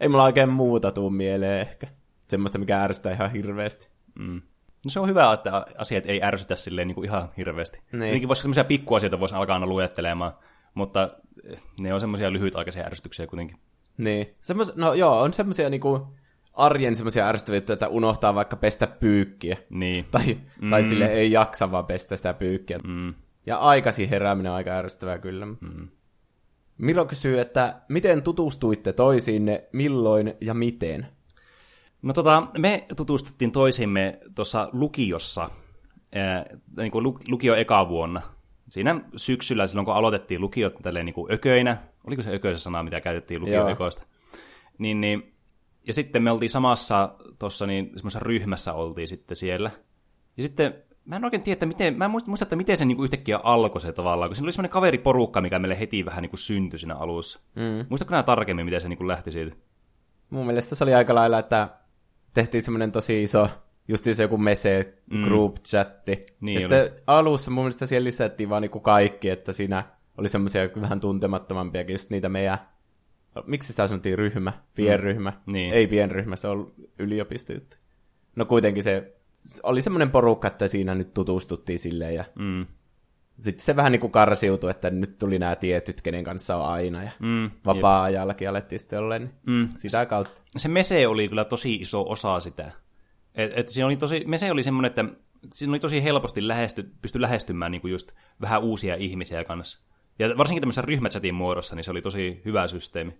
[0.00, 1.86] Ei mulla oikein muuta tuu mieleen ehkä.
[2.28, 3.88] Semmoista, mikä ärsyttää ihan hirveästi.
[4.18, 4.42] Mm.
[4.84, 7.80] No se on hyvä, että asiat ei ärsytä silleen niin kuin ihan hirveästi.
[7.92, 8.28] Niin.
[8.28, 10.32] voisi semmoisia pikkuasioita voisi alkaa aina luettelemaan,
[10.74, 11.10] mutta
[11.50, 13.56] eh, ne on semmoisia lyhytaikaisia ärsytyksiä kuitenkin.
[13.98, 14.34] Niin.
[14.40, 16.06] Semmos, no joo, on semmoisia niinku
[16.52, 19.56] arjen semmoisia ärsyttäviä, että unohtaa vaikka pestä pyykkiä.
[19.70, 20.04] Niin.
[20.10, 20.70] Tai, mm.
[20.70, 22.78] tai sille ei jaksa vaan pestä sitä pyykkiä.
[22.84, 23.14] Mm.
[23.46, 25.46] Ja aikaisin herääminen on aika ärsyttävää kyllä.
[25.46, 25.88] Mm.
[26.78, 31.06] Miro kysyy, että miten tutustuitte toisiinne, milloin ja miten?
[32.02, 35.50] No tota, me tutustuttiin toisimme tuossa lukiossa,
[36.14, 36.44] ää,
[36.76, 38.22] niin kuin lukio eka vuonna.
[38.70, 43.00] Siinä syksyllä, silloin kun aloitettiin lukio tälleen niin kuin ököinä, oliko se ököisä sana, mitä
[43.00, 44.06] käytettiin lukio ekoista,
[44.78, 45.34] niin, niin,
[45.86, 49.70] ja sitten me oltiin samassa tuossa niin semmoisessa ryhmässä oltiin sitten siellä.
[50.36, 52.84] Ja sitten mä en oikein tiedä, että miten, mä en muista, muista että miten se
[52.84, 56.36] niinku yhtäkkiä alkoi se tavallaan, kun siinä oli semmoinen kaveriporukka, mikä meille heti vähän niinku
[56.36, 57.40] syntyi siinä alussa.
[57.56, 57.86] Mm.
[57.88, 59.56] Muistatko nämä tarkemmin, miten se niinku lähti siitä?
[60.30, 61.68] Mun mielestä se oli aika lailla, että
[62.34, 63.48] tehtiin semmoinen tosi iso,
[63.88, 66.20] just se joku mese group chatti.
[66.40, 69.84] Niin ja sitten alussa mun mielestä siellä lisättiin vaan niinku kaikki, että siinä
[70.18, 72.58] oli semmoisia vähän tuntemattomampiakin, just niitä meidän,
[73.46, 75.32] miksi sitä sanottiin ryhmä, pienryhmä.
[75.46, 75.74] Niin.
[75.74, 77.76] Ei pienryhmä, se on yliopistojuttu.
[78.36, 79.16] No kuitenkin se
[79.62, 82.66] oli semmoinen porukka, että siinä nyt tutustuttiin silleen ja Mm.
[83.38, 87.02] sitten se vähän niin kuin karsiutui, että nyt tuli nämä tietyt, kenen kanssa on aina
[87.02, 87.50] ja Mm.
[87.66, 89.68] vapaa-ajallakin alettiin sitten olla, niin Mm.
[89.70, 90.42] sitä kautta.
[90.56, 92.70] se mese oli kyllä tosi iso osa sitä.
[93.34, 95.04] Et, et siinä oli tosi, mese oli semmoinen, että
[95.52, 99.78] siinä oli tosi helposti lähesty, pysty lähestymään niin kuin just vähän uusia ihmisiä kanssa.
[100.18, 103.18] Ja varsinkin tämmöisessä ryhmächatin muodossa, niin se oli tosi hyvä systeemi.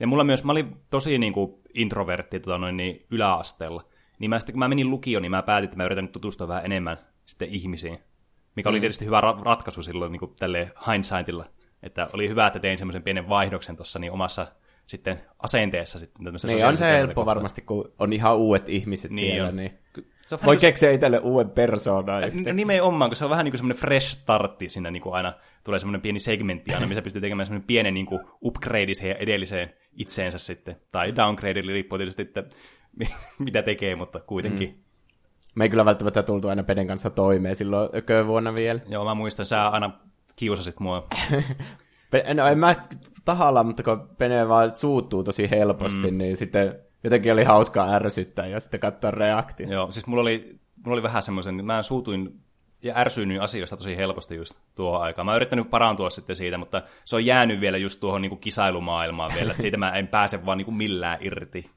[0.00, 3.84] Ja mulla myös, mä olin tosi niin kuin introvertti tota noin, niin yläasteella.
[4.18, 6.48] Niin mä sitten, kun mä menin lukioon, niin mä päätin, että mä yritän nyt tutustua
[6.48, 6.96] vähän enemmän
[7.26, 7.98] sitten ihmisiin.
[8.56, 11.44] Mikä oli tietysti hyvä ra- ratkaisu silloin niin kuin tälleen hindsightilla.
[11.82, 14.46] Että oli hyvä, että tein semmoisen pienen vaihdoksen tuossa niin omassa
[14.86, 15.98] sitten asenteessa.
[15.98, 17.36] Sitten, Niin on se helppo kohtaan.
[17.36, 19.56] varmasti, kun on ihan uudet ihmiset Niin siellä, on.
[19.56, 19.78] niin
[20.26, 22.22] Se on voi niin keksiä itselle uuden persoonan.
[22.52, 25.32] Nimenomaan, kun se on vähän niin kuin semmoinen fresh startti siinä niin kuin aina
[25.64, 29.70] tulee semmoinen pieni segmentti aina, missä pystyy tekemään semmoinen pienen niin kuin upgrade siihen edelliseen
[29.96, 30.76] itseensä sitten.
[30.92, 32.44] Tai downgrade, eli riippuu tietysti, että
[33.38, 34.68] mitä tekee, mutta kuitenkin.
[34.68, 34.84] Mm.
[35.54, 37.88] Me ei kyllä välttämättä tultu aina Peden kanssa toimeen silloin
[38.26, 38.80] vuonna vielä.
[38.88, 39.90] Joo, mä muistan, sä aina
[40.36, 41.06] kiusasit mua.
[42.34, 42.74] No en mä
[43.24, 46.18] tahalla, mutta kun Pene vaan suuttuu tosi helposti, mm.
[46.18, 49.68] niin sitten jotenkin oli hauskaa ärsyttää ja sitten katsoa reaktio.
[49.68, 52.40] Joo, siis mulla oli, mulla oli vähän semmoisen, mä suutuin
[52.82, 55.26] ja ärsyynnyin asioista tosi helposti just tuo aikaan.
[55.26, 58.40] Mä oon yrittänyt parantua sitten siitä, mutta se on jäänyt vielä just tuohon niin kuin
[58.40, 61.70] kisailumaailmaan vielä, että siitä mä en pääse vaan niin kuin millään irti.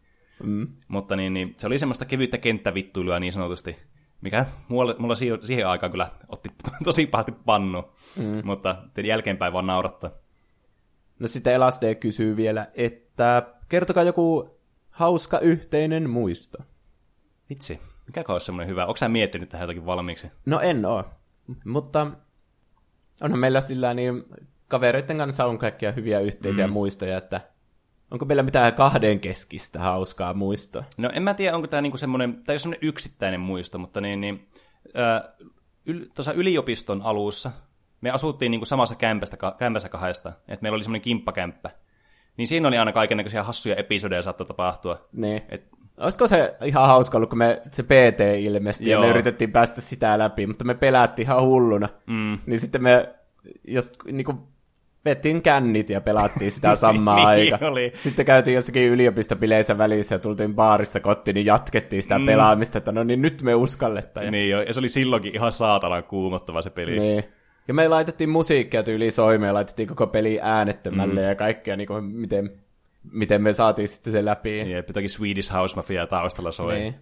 [0.43, 0.67] Mm.
[0.87, 3.77] Mutta niin, niin, se oli semmoista kevyttä kenttävittuilua niin sanotusti,
[4.21, 6.49] mikä mulla, mulla siihen, aikaan kyllä otti
[6.83, 8.41] tosi pahasti pannu, mm.
[8.43, 10.11] mutta jälkeenpäin vaan naurattaa.
[11.19, 14.57] No sitten LSD kysyy vielä, että kertokaa joku
[14.91, 16.57] hauska yhteinen muisto.
[17.49, 18.85] Vitsi, mikä olisi semmoinen hyvä?
[18.85, 20.31] Onko sä miettinyt tähän jotakin valmiiksi?
[20.45, 21.03] No en oo,
[21.65, 22.11] mutta
[23.21, 24.23] onhan meillä sillä niin
[24.67, 26.73] kavereiden kanssa on kaikkia hyviä yhteisiä mm.
[26.73, 27.41] muistoja, että
[28.11, 30.83] onko meillä mitään kahden keskistä hauskaa muistoa?
[30.97, 34.47] No en mä tiedä, onko tämä niinku semmoinen, tai semmoinen yksittäinen muisto, mutta niin, niin
[34.97, 35.21] äh,
[35.85, 37.51] yl, tuossa yliopiston alussa
[38.01, 41.69] me asuttiin niinku samassa kämpästä, kämpässä kahdesta, että meillä oli semmoinen kimppakämppä.
[42.37, 45.01] Niin siinä oli aina kaikenlaisia hassuja episodeja saattoi tapahtua.
[45.11, 45.41] Niin.
[45.49, 45.67] Et,
[45.97, 49.03] Olisiko se ihan hauska ollut, kun me se PT ilmestyi ja Joo.
[49.03, 51.89] me yritettiin päästä sitä läpi, mutta me pelättiin ihan hulluna.
[52.07, 53.15] mm, Niin sitten me
[53.67, 54.33] jos niinku
[55.09, 57.69] vettiin kännit ja pelattiin sitä samaa Niin aikaa.
[57.69, 57.91] oli.
[57.95, 62.25] Sitten käytiin jossakin yliopistopileissä välissä ja tultiin baarista kotiin, niin jatkettiin sitä mm.
[62.25, 64.25] pelaamista, että no niin nyt me uskalletaan.
[64.25, 66.99] Ja, niin jo, ja se oli silloinkin ihan saatanan kuumottava se peli.
[66.99, 67.23] niin.
[67.67, 71.27] ja me laitettiin musiikkia tyyliin soimeen, laitettiin koko peli äänettömälle mm.
[71.27, 72.51] ja kaikkea, niin kuin, miten,
[73.11, 74.71] miten me saatiin sitten se läpi.
[74.71, 76.73] Jep, jotakin Swedish House Mafia taustalla soi.
[76.73, 76.95] Niin.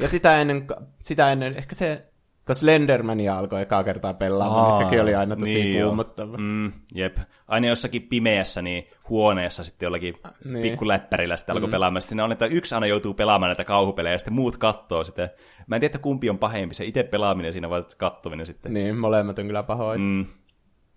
[0.00, 0.66] Ja sitä ennen,
[0.98, 2.04] sitä ennen, ehkä se,
[2.46, 6.36] kun Slendermania alkoi ekaa kertaa pelaamaan, niin sekin oli aina tosi niin kuumottava.
[6.38, 7.16] Mm, jep.
[7.48, 10.52] Aina jossakin pimeässä niin huoneessa sitten jollakin Niin.
[10.52, 10.62] niin.
[10.62, 11.70] pikkuläppärillä sitten alkoi mm.
[11.70, 12.02] pelaamaan.
[12.02, 15.28] Sitten siinä on, että yksi aina joutuu pelaamaan näitä kauhupelejä ja sitten muut kattoo sitä.
[15.66, 18.74] Mä en tiedä, että kumpi on pahempi, se itse pelaaminen siinä vai kattominen sitten.
[18.74, 20.00] Niin, molemmat on kyllä pahoin.
[20.00, 20.26] Mm.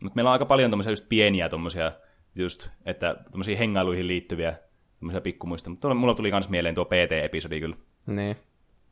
[0.04, 1.92] Mutta meillä on aika paljon tommosia just pieniä tommosia
[2.36, 4.54] just, että tommosia hengailuihin liittyviä
[5.00, 5.70] tommosia pikkumuista.
[5.70, 7.76] Mutta mulla tuli kans mieleen tuo PT-episodi kyllä.
[8.06, 8.36] Niin.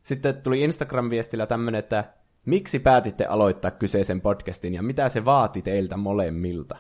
[0.04, 2.04] Sitten tuli Instagram-viestillä tämmönen, että
[2.46, 6.76] miksi päätitte aloittaa kyseisen podcastin ja mitä se vaati teiltä molemmilta?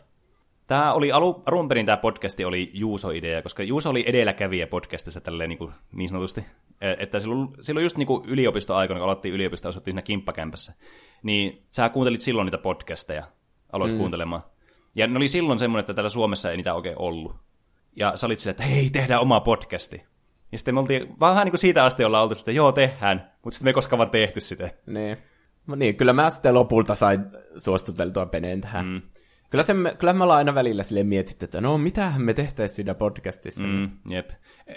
[0.67, 5.49] Tämä oli alu, alun perin tämä podcasti oli Juuso-idea, koska Juuso oli edelläkävijä podcastissa tälleen
[5.49, 6.45] niin, kuin, niin sanotusti.
[6.81, 10.73] Että silloin, silloin just niin kuin yliopistoaikoina, kun aloittiin yliopisto, asuttiin siinä kimppakämpässä,
[11.23, 13.23] niin sä kuuntelit silloin niitä podcasteja,
[13.71, 13.97] aloit mm.
[13.97, 14.43] kuuntelemaan.
[14.95, 17.35] Ja ne oli silloin semmoinen, että täällä Suomessa ei niitä oikein ollut.
[17.95, 20.03] Ja sä olit silleen, että hei, tehdään oma podcasti.
[20.51, 23.55] Ja sitten me oltiin vähän niin kuin siitä asti ollaan oltu, että joo, tehdään, mutta
[23.55, 24.69] sitten me ei koskaan vaan tehty sitä.
[24.85, 25.17] Niin.
[25.67, 27.19] No niin, kyllä mä sitten lopulta sain
[27.57, 28.85] suostuteltua Peneen tähän.
[28.85, 29.01] Mm.
[29.49, 32.95] Kyllä, se, kyllä me ollaan aina välillä silleen mietitty, että no mitähän me tehtäisiin siinä
[32.95, 33.63] podcastissa.
[33.63, 33.69] Mm.
[33.69, 34.29] Mm, jep.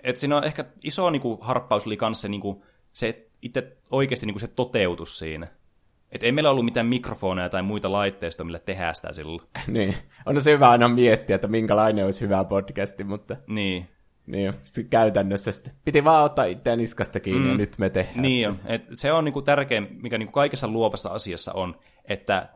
[0.03, 4.39] Et siinä on ehkä iso niinku, harppaus oli kanssa se, niinku, se itse oikeasti niinku,
[4.39, 5.47] se toteutus siinä.
[6.13, 9.49] Et ei meillä ollut mitään mikrofoneja tai muita laitteistoja, millä tehdään sitä silloin.
[9.67, 9.95] niin.
[10.27, 13.89] On se hyvä aina miettiä, että minkälainen olisi hyvä podcasti, mutta Niin,
[14.29, 14.55] niin,
[14.91, 15.73] käytännössä sitten.
[15.85, 17.51] Piti vaan ottaa itseään niskasta kiinni mm.
[17.51, 18.75] ja nyt me tehdään niin sitä.
[18.75, 22.49] Et se on niinku tärkein, mikä niinku kaikessa luovassa asiassa on, että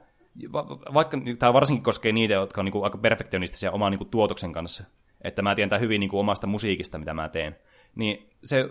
[0.52, 4.52] va- va- vaikka tämä varsinkin koskee niitä, jotka on niinku aika perfektionistisia oman niinku tuotoksen
[4.52, 4.84] kanssa,
[5.22, 7.56] että mä tiedän hyvin niinku omasta musiikista, mitä mä teen,
[7.94, 8.68] niin se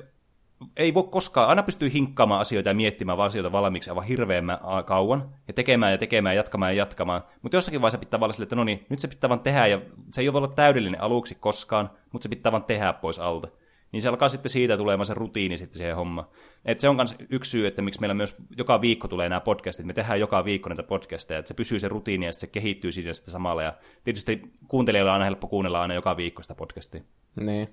[0.77, 4.45] ei voi koskaan, aina pystyy hinkkaamaan asioita ja miettimään vaan asioita valmiiksi aivan hirveän
[4.85, 7.21] kauan, ja tekemään ja tekemään, ja jatkamaan ja jatkamaan.
[7.41, 9.81] Mutta jossakin vaiheessa pitää vaan sille, että no niin, nyt se pitää vaan tehdä, ja
[10.11, 13.47] se ei voi olla täydellinen aluksi koskaan, mutta se pitää vaan tehdä pois alta.
[13.91, 16.29] Niin se alkaa sitten siitä tulemaan se rutiini sitten siihen homma.
[16.65, 19.85] Et se on myös yksi syy, että miksi meillä myös joka viikko tulee nämä podcastit.
[19.85, 23.13] Me tehdään joka viikko näitä podcasteja, että se pysyy se rutiini ja se kehittyy siinä
[23.13, 23.63] sitten samalla.
[23.63, 27.01] Ja tietysti kuuntelijoilla on aina helppo kuunnella aina joka viikko sitä podcastia.
[27.35, 27.69] Niin.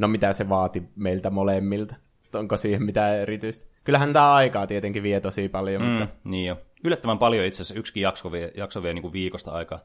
[0.00, 1.94] No mitä se vaati meiltä molemmilta?
[2.34, 3.66] Onko siihen mitään erityistä?
[3.84, 6.08] Kyllähän tämä aikaa tietenkin vie tosi paljon, mm, mutta...
[6.24, 6.56] Niin jo.
[6.84, 9.80] Yllättävän paljon itse asiassa yksikin jakso vie, jakso vie niin kuin viikosta aikaa.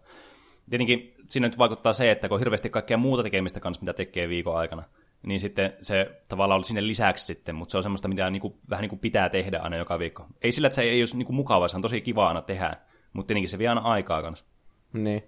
[0.70, 4.30] Tietenkin siinä nyt vaikuttaa se, että kun on hirveästi kaikkea muuta tekemistä kanssa, mitä tekee
[4.30, 4.84] viikon aikana,
[5.26, 8.54] niin sitten se tavallaan oli sinne lisäksi sitten, mutta se on semmoista, mitä niin kuin,
[8.70, 10.26] vähän niin kuin pitää tehdä aina joka viikko.
[10.42, 12.78] Ei sillä, että se ei olisi niin kuin mukavaa, se on tosi kiva aina tehdä,
[13.14, 14.46] mutta tietenkin se vie aina aikaa kanssa.
[14.94, 15.24] Niin.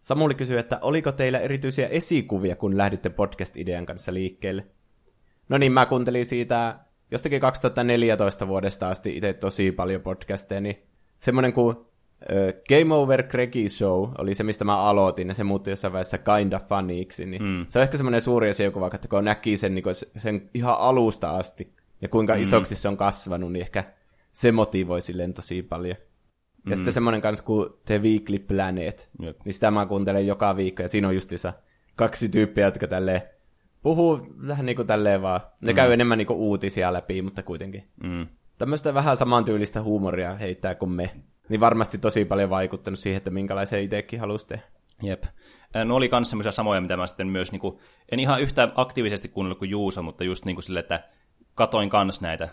[0.00, 4.66] Samuli kysyy, että oliko teillä erityisiä esikuvia, kun lähditte podcast-idean kanssa liikkeelle?
[5.48, 6.78] No niin, mä kuuntelin siitä
[7.10, 10.82] jostakin 2014 vuodesta asti itse tosi paljon podcasteja, niin
[11.18, 11.76] semmoinen kuin
[12.68, 16.58] Game Over Craigie Show oli se, mistä mä aloitin, ja se muuttui jossain vaiheessa kinda
[16.58, 17.66] funnyiksi, niin mm.
[17.68, 19.84] se on ehkä semmoinen suuri asia, kun vaikka kun näki sen, niin
[20.18, 22.42] sen ihan alusta asti, ja kuinka mm.
[22.42, 23.84] isoksi se on kasvanut, niin ehkä
[24.32, 25.96] se motivoi silleen tosi paljon.
[26.68, 26.76] Ja mm.
[26.76, 29.38] sitten semmoinen kanssa kuin The Weekly Planet, Jep.
[29.44, 31.52] niin sitä mä kuuntelen joka viikko, ja siinä on justiinsa
[31.96, 33.22] kaksi tyyppiä, jotka tälleen
[33.82, 35.40] puhuu vähän niin kuin tälleen vaan.
[35.62, 35.76] Ne mm.
[35.76, 37.88] käy enemmän niin kuin uutisia läpi, mutta kuitenkin.
[38.02, 38.26] Mm.
[38.58, 41.10] Tämmöistä vähän samantyylistä huumoria heittää kuin me.
[41.48, 44.64] Niin varmasti tosi paljon vaikuttanut siihen, että minkälaisia itsekin halusi tehdä.
[45.02, 45.24] Jep.
[45.84, 47.78] No oli myös semmoisia samoja, mitä mä sitten myös, niin kuin,
[48.12, 51.04] en ihan yhtä aktiivisesti kuunnellut kuin Juuso, mutta just niin kuin sille, että
[51.54, 52.48] katoin kans näitä.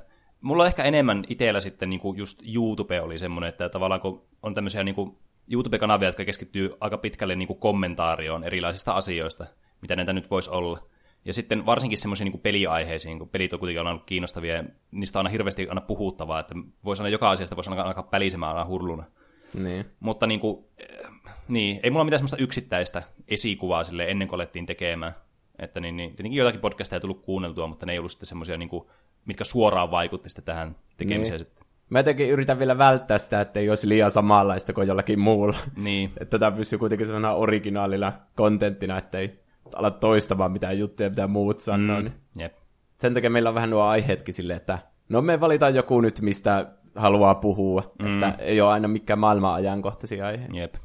[0.45, 4.25] Mulla on ehkä enemmän itsellä sitten niin kuin just YouTube oli semmoinen, että tavallaan kun
[4.43, 5.17] on tämmöisiä niin kuin
[5.51, 9.45] YouTube-kanavia, jotka keskittyy aika pitkälle niin kuin kommentaarioon erilaisista asioista,
[9.81, 10.87] mitä näitä nyt voisi olla.
[11.25, 15.25] Ja sitten varsinkin semmoisiin niin peliaiheisiin, kun pelit on kuitenkin ollut kiinnostavia, ja niistä on
[15.25, 19.03] aina hirveästi aina puhuttavaa, että voisi aina joka asiasta voisi aina alkaa pälisemään aina hurluna.
[19.53, 19.85] Niin.
[19.99, 21.09] Mutta niin kuin, eh,
[21.47, 25.15] niin, ei mulla mitään semmoista yksittäistä esikuvaa sille ennen kuin alettiin tekemään.
[25.59, 28.57] Että niin, niin, tietenkin joitakin podcasteja ei tullut kuunneltua, mutta ne ei ollut sitten semmoisia,
[28.57, 28.69] niin
[29.25, 31.47] mitkä suoraan vaikutti sitten tähän tekemiseen niin.
[31.47, 31.65] sitten.
[31.89, 35.57] Mä jotenkin yritän vielä välttää sitä, että ei olisi liian samanlaista kuin jollakin muulla.
[35.75, 36.11] Niin.
[36.21, 39.39] että tämä pysyy kuitenkin sellaisena originaalina kontenttina, että ei
[39.75, 41.97] ala toistamaan mitään juttuja, mitä muut sanoo.
[41.97, 42.13] Mm, niin.
[42.35, 42.53] Jep.
[42.97, 46.71] Sen takia meillä on vähän nuo aiheetkin silleen, että no me valitaan joku nyt, mistä
[46.95, 47.93] haluaa puhua.
[48.01, 48.23] Mm.
[48.23, 50.57] Että ei ole aina mikään maailman ajankohtaisia aiheita.
[50.57, 50.75] Jep.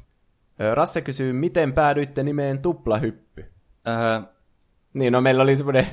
[0.73, 3.45] Rasse kysyy, miten päädyitte nimeen tuplahyppy?
[3.87, 4.21] Öö.
[4.95, 5.87] Niin, no meillä oli semmoinen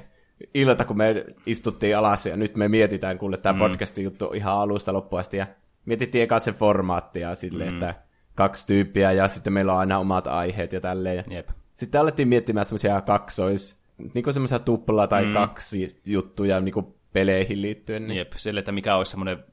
[0.55, 3.59] ilta, kun me istuttiin alas ja nyt me mietitään, kuule tämä mm.
[3.59, 5.46] podcastin juttu ihan alusta loppuun asti ja
[5.85, 7.74] mietittiin eka se formaattia silleen, mm.
[7.74, 7.94] että
[8.35, 11.24] kaksi tyyppiä ja sitten meillä on aina omat aiheet ja tälleen.
[11.31, 11.48] Jep.
[11.74, 13.81] Sitten alettiin miettimään semmoisia kaksois,
[14.14, 15.33] niin kuin semmoisia tupla tai mm.
[15.33, 18.07] kaksi juttuja niin kuin peleihin liittyen.
[18.07, 18.18] Niin.
[18.18, 19.44] Jep, sille, että mikä olisi semmoinen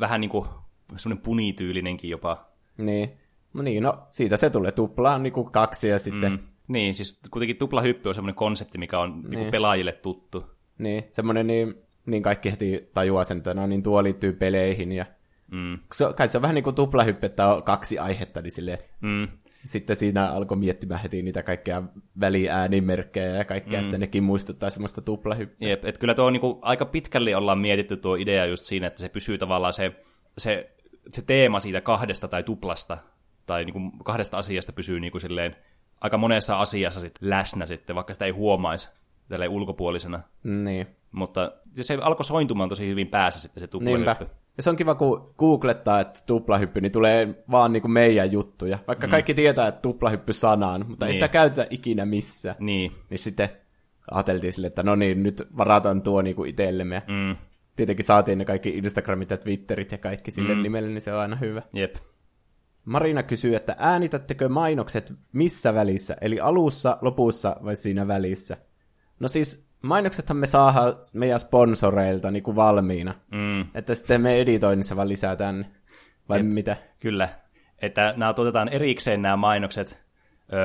[0.00, 0.46] vähän niin kuin
[0.96, 2.48] semmoinen punityylinenkin jopa.
[2.76, 3.10] Niin.
[3.54, 4.72] No niin, no siitä se tulee.
[4.72, 6.32] Tupla on niin kuin kaksi ja sitten...
[6.32, 6.38] Mm.
[6.68, 9.30] Niin, siis kuitenkin tuplahyppy on semmoinen konsepti, mikä on niin.
[9.30, 10.46] Niin pelaajille tuttu.
[10.78, 11.74] Niin, semmoinen niin,
[12.06, 15.06] niin kaikki heti tajuaa sen, että no niin tuo liittyy peleihin ja
[15.50, 15.78] Mm.
[15.92, 19.28] Se, kai se on vähän niin kuin tuplahyppy, että on kaksi aihetta, niin silleen, mm
[19.64, 21.82] sitten siinä alkoi miettimään heti niitä kaikkea
[22.20, 23.84] väliäänimerkkejä ja kaikkea, mm.
[23.84, 25.68] että nekin muistuttaa semmoista tuplahyppyä.
[25.68, 29.08] Jep, että kyllä tuo niinku, aika pitkälle ollaan mietitty tuo idea just siinä, että se
[29.08, 29.92] pysyy tavallaan se,
[30.38, 30.74] se,
[31.12, 32.98] se teema siitä kahdesta tai tuplasta,
[33.46, 35.56] tai niinku kahdesta asiasta pysyy niinku silleen
[36.04, 38.88] aika monessa asiassa sit läsnä sitten, vaikka sitä ei huomaisi
[39.28, 40.20] tälleen ulkopuolisena.
[40.42, 40.86] Niin.
[41.12, 44.24] Mutta se alkoi sointumaan tosi hyvin päässä sitten se tuplahyppy.
[44.24, 44.34] Niinpä.
[44.56, 48.78] Ja se on kiva, kun googlettaa, että tuplahyppy, niin tulee vaan niin kuin meidän juttuja.
[48.86, 49.10] Vaikka mm.
[49.10, 51.10] kaikki tietää, että tuplahyppy sanaan, mutta niin.
[51.10, 52.56] ei sitä käytetä ikinä missään.
[52.58, 52.92] Niin.
[53.10, 53.48] Niin sitten
[54.10, 57.02] ajateltiin sille, että no niin, nyt varataan tuo niin kuin itsellemme.
[57.08, 57.36] Mm.
[57.76, 60.62] Tietenkin saatiin ne kaikki Instagramit ja Twitterit ja kaikki sille mm.
[60.62, 61.62] nimelle, niin se on aina hyvä.
[61.72, 61.94] Jep.
[62.84, 66.16] Marina kysyy, että äänitättekö mainokset missä välissä?
[66.20, 68.56] Eli alussa, lopussa vai siinä välissä?
[69.20, 73.14] No siis mainoksethan me saadaan meidän sponsoreilta niin kuin valmiina.
[73.30, 73.60] Mm.
[73.74, 75.66] Että sitten me editoinnissa vaan lisätään,
[76.28, 76.76] vai Jep, mitä?
[77.00, 77.28] Kyllä,
[77.82, 80.04] että nämä tuotetaan erikseen nämä mainokset.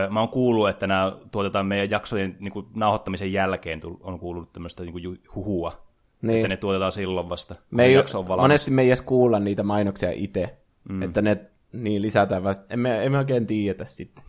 [0.10, 4.84] Mä oon kuullut, että nämä tuotetaan meidän jaksojen niin kuin, nauhoittamisen jälkeen, on kuullut tämmöistä
[4.84, 5.90] niin kuin, huhua.
[6.22, 6.36] Niin.
[6.36, 8.44] Että ne tuotetaan silloin vasta, kun me ei, jakso on valmis.
[8.44, 10.58] Monesti me ei edes kuulla niitä mainoksia itse,
[10.90, 11.02] mm.
[11.02, 12.66] että ne niin lisätään vasta.
[12.70, 14.24] Emme, emme oikein tiedä sitten.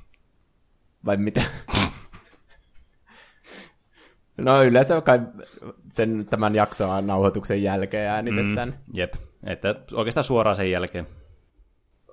[1.06, 1.42] Vai mitä?
[4.36, 5.20] No yleensä kai
[5.88, 8.68] sen tämän jakson nauhoituksen jälkeen äänitetään.
[8.68, 11.06] Mm, jep, että oikeastaan suoraan sen jälkeen.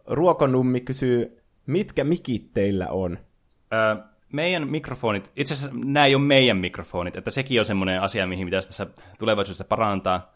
[0.08, 3.18] Ruokonummi kysyy, mitkä mikit teillä on?
[3.74, 3.96] Öö,
[4.34, 8.48] meidän mikrofonit, itse asiassa nämä ei ole meidän mikrofonit, että sekin on semmoinen asia, mihin
[8.48, 8.88] pitäisi tässä
[9.20, 10.34] tulevaisuudessa parantaa.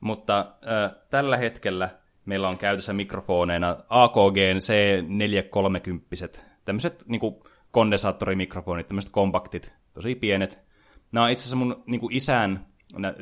[0.00, 1.90] Mutta äh, tällä hetkellä
[2.24, 4.36] meillä on käytössä mikrofoneina AKG
[6.36, 7.20] C430, tämmöiset niin
[7.70, 10.58] kondensaattorimikrofonit, tämmöiset kompaktit, tosi pienet.
[11.12, 12.66] Nämä on itse asiassa mun niin kuin isän,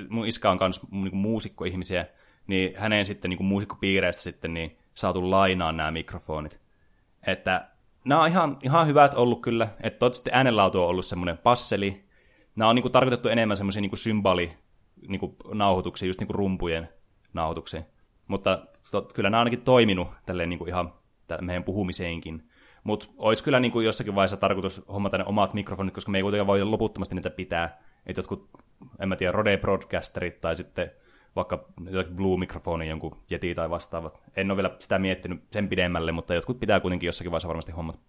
[0.08, 2.06] mun iska on myös niin muusikkoihmisiä,
[2.46, 6.60] niin hänen sitten niin kuin muusikkopiireistä sitten niin saatu lainaa nämä mikrofonit.
[7.26, 7.68] Että
[8.04, 12.04] nämä on ihan, ihan hyvät ollut kyllä, että toivottavasti äänenlaatu on ollut semmoinen passeli.
[12.56, 14.52] Nämä on niin kuin, tarkoitettu enemmän semmoisia niin symboli
[15.08, 16.88] niin kuin, nauhoituksia, just niin kuin rumpujen
[17.32, 17.82] nauhoituksia.
[18.26, 18.66] Mutta
[19.14, 20.92] kyllä nämä ainakin toiminut tälleen niin kuin ihan
[21.40, 22.50] meidän puhumiseenkin.
[22.84, 26.22] Mutta olisi kyllä niin kuin jossakin vaiheessa tarkoitus hommata ne omat mikrofonit, koska me ei
[26.22, 27.82] kuitenkaan voi loputtomasti niitä pitää.
[28.06, 28.50] Että jotkut,
[28.98, 30.90] en mä tiedä, Rode Broadcasterit tai sitten
[31.36, 34.20] vaikka jotakin Blue-mikrofoni, jonkun Yeti tai vastaavat.
[34.36, 38.00] En ole vielä sitä miettinyt sen pidemmälle, mutta jotkut pitää kuitenkin jossakin vaiheessa varmasti hommat.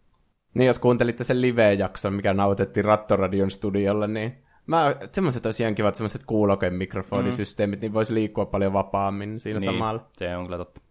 [0.54, 5.95] Niin, jos kuuntelitte sen live-jakson, mikä nautettiin Rattoradion studiolla, niin mä, semmoiset olisi ihan kivat,
[5.95, 7.82] semmoiset kuuloken mikrofonisysteemit, mm.
[7.82, 10.10] niin voisi liikkua paljon vapaammin siinä niin, samalla.
[10.17, 10.82] se on kyllä totta.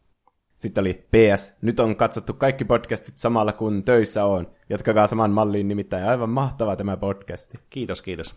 [0.56, 1.58] Sitten oli PS.
[1.62, 4.50] Nyt on katsottu kaikki podcastit samalla kun töissä on.
[4.70, 7.58] Jatkakaa saman malliin, nimittäin aivan mahtava tämä podcasti.
[7.70, 8.34] Kiitos, kiitos.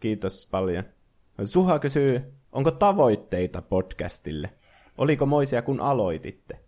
[0.00, 0.84] Kiitos paljon.
[1.44, 4.50] Suha kysyy, onko tavoitteita podcastille?
[4.98, 6.60] Oliko moisia, kun aloititte?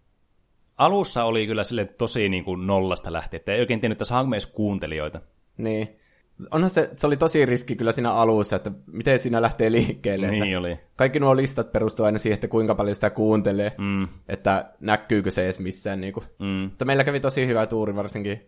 [0.77, 4.35] Alussa oli kyllä sille tosi niin kuin nollasta lähtien, että ei oikein tiennyt, että saanko
[4.35, 5.21] edes kuuntelijoita.
[5.57, 6.01] Niin
[6.51, 10.31] onhan se, se oli tosi riski kyllä siinä alussa, että miten siinä lähtee liikkeelle.
[10.31, 10.79] Niin että oli.
[10.97, 14.09] Kaikki nuo listat perustuu aina siihen, että kuinka paljon sitä kuuntelee, mm.
[14.29, 16.01] että näkyykö se edes missään.
[16.01, 16.25] Niin kuin.
[16.39, 16.47] Mm.
[16.47, 18.41] Mutta meillä kävi tosi hyvä tuuri varsinkin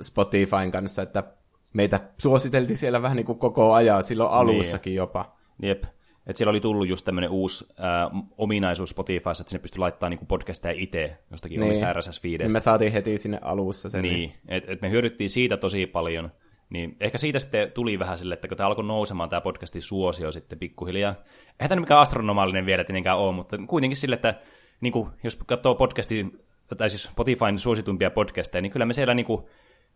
[0.00, 1.24] Spotifyn kanssa, että
[1.72, 4.96] meitä suositeltiin siellä vähän niin kuin koko ajan, silloin alussakin niin.
[4.96, 5.36] jopa.
[5.62, 5.84] Jep.
[6.26, 10.26] Että siellä oli tullut just tämmöinen uusi äh, ominaisuus Spotifyssa, että sinne pystyi laittamaan niin
[10.26, 11.66] podcasteja itse jostakin niin.
[11.66, 12.44] omista RSS-fiideistä.
[12.44, 14.02] Niin me saatiin heti sinne alussa sen.
[14.02, 14.32] Niin, niin.
[14.48, 16.30] että et me hyödyttiin siitä tosi paljon.
[16.70, 20.32] Niin ehkä siitä sitten tuli vähän sille, että kun tämä alkoi nousemaan tämä podcastin suosio
[20.32, 21.14] sitten pikkuhiljaa.
[21.60, 24.34] Eihän tämä mikään astronomaalinen vielä tietenkään ole, mutta kuitenkin sille, että
[24.80, 26.38] niin kuin, jos katsoo podcastin,
[26.76, 29.26] tai siis Spotifyn suositumpia podcasteja, niin kyllä me siellä niin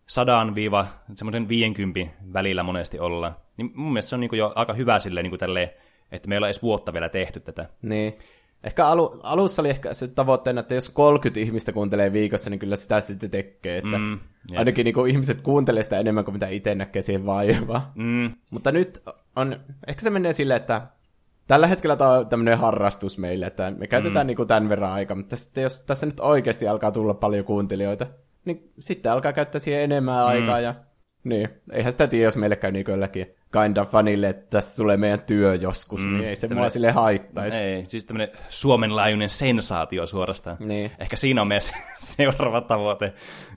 [0.07, 2.01] sadan viiva semmoisen 50
[2.33, 3.37] välillä monesti ollaan.
[3.57, 5.71] Niin mun mielestä se on niin jo aika hyvä silleen, niin kuin tälleen,
[6.13, 7.69] että meillä on edes vuotta vielä tehty tätä.
[7.83, 8.15] Niin.
[8.65, 12.77] Ehkä alu, alussa oli ehkä se tavoitteena, että jos 30 ihmistä kuuntelee viikossa, niin kyllä
[12.77, 13.79] sitä sitten tekee.
[13.79, 14.19] Että mm,
[14.57, 17.93] ainakin niin kuin, ihmiset kuuntelee sitä enemmän kuin mitä itse näkee siihen vaivaa.
[17.95, 18.31] Mm.
[18.51, 19.03] Mutta nyt
[19.37, 20.87] on, ehkä se menee silleen, että
[21.47, 24.29] tällä hetkellä tämä on tämmöinen harrastus meille, että me käytetään mm.
[24.29, 28.07] niin kuin tämän verran aikaa, mutta sitten jos tässä nyt oikeasti alkaa tulla paljon kuuntelijoita,
[28.45, 30.27] niin sitten alkaa käyttää siihen enemmän mm.
[30.27, 30.75] aikaa ja
[31.25, 32.85] niin, eihän sitä tiedä, jos meille käy niin
[33.53, 36.63] kylläkin kind of funille, että tästä tulee meidän työ joskus, mm, niin ei se tämmönen,
[36.63, 37.59] mua sille haittaisi.
[37.59, 40.57] Ei, siis tämmöinen Suomen laajuinen sensaatio suorastaan.
[40.61, 40.91] Niin.
[40.99, 41.69] Ehkä siinä on meidän
[42.17, 43.15] seuraava tavoite.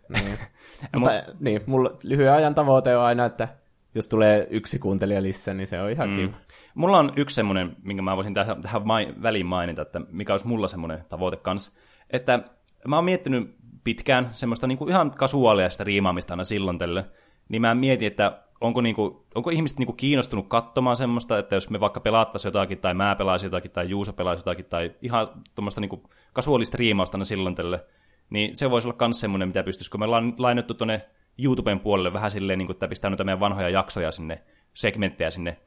[0.10, 0.38] Niin.
[1.00, 3.48] Mutta niin, mulla lyhyen ajan tavoite on aina, että
[3.96, 6.16] jos tulee yksi kuuntelija lisää, niin se on ihan mm.
[6.16, 6.38] kiva.
[6.76, 10.48] Mulla on yksi semmoinen, minkä mä voisin tähän, tähän mai, väliin mainita, että mikä olisi
[10.48, 11.72] mulla semmoinen tavoite kanssa,
[12.10, 12.40] että
[12.88, 17.06] mä oon miettinyt pitkään semmoista niin kuin ihan kasuaalia sitä riimaamista aina silloin tälle,
[17.50, 21.80] niin mä mietin, että onko, niinku, onko ihmiset niinku kiinnostunut katsomaan semmoista, että jos me
[21.80, 26.10] vaikka pelaattaisiin jotakin, tai mä pelaisin jotakin, tai Juuso pelaisi jotakin, tai ihan tuommoista niinku
[26.34, 27.86] kasuaalista riimausta silloin tälle,
[28.30, 31.02] niin se voisi olla myös semmoinen, mitä pystyisi, kun me ollaan lainattu tuonne
[31.38, 35.58] YouTuben puolelle vähän silleen, niin kuin, että pistää noita meidän vanhoja jaksoja sinne, segmenttejä sinne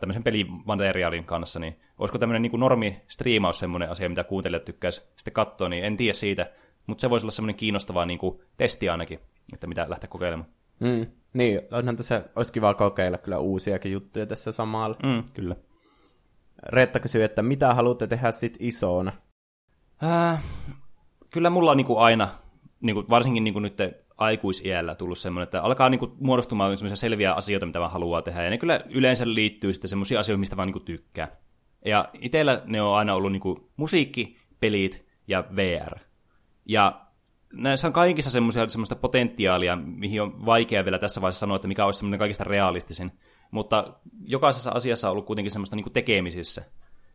[0.00, 5.32] tämmöisen pelimateriaalin kanssa, niin olisiko tämmöinen niin normi striimaus semmoinen asia, mitä kuuntelijat tykkäisi sitten
[5.32, 6.52] katsoa, niin en tiedä siitä,
[6.86, 9.18] mutta se voisi olla semmoinen kiinnostava niin kuin testi ainakin,
[9.52, 10.50] että mitä lähteä kokeilemaan.
[10.80, 11.06] Mm.
[11.32, 14.96] Niin, onhan tässä, olisi kiva kokeilla kyllä uusiakin juttuja tässä samalla.
[15.02, 15.56] Mm, kyllä.
[16.62, 19.12] Reetta kysyy, että mitä haluatte tehdä sit isona?
[20.04, 20.44] Äh,
[21.30, 22.28] kyllä mulla on niinku aina,
[22.80, 23.78] niinku, varsinkin niinku nyt
[24.18, 28.44] aikuisiällä tullut semmoinen, että alkaa niinku muodostumaan semmoisia selviä asioita, mitä mä haluan tehdä.
[28.44, 31.28] Ja ne kyllä yleensä liittyy sitten semmoisia asioita, mistä vaan niinku tykkää.
[31.84, 35.98] Ja itsellä ne on aina ollut niinku musiikki, pelit ja VR.
[36.66, 37.06] Ja
[37.52, 41.84] näissä on kaikissa semmoisia, semmoista potentiaalia, mihin on vaikea vielä tässä vaiheessa sanoa, että mikä
[41.84, 43.12] olisi semmoinen kaikista realistisin.
[43.50, 43.94] Mutta
[44.24, 46.62] jokaisessa asiassa on ollut kuitenkin semmoista niin tekemisissä,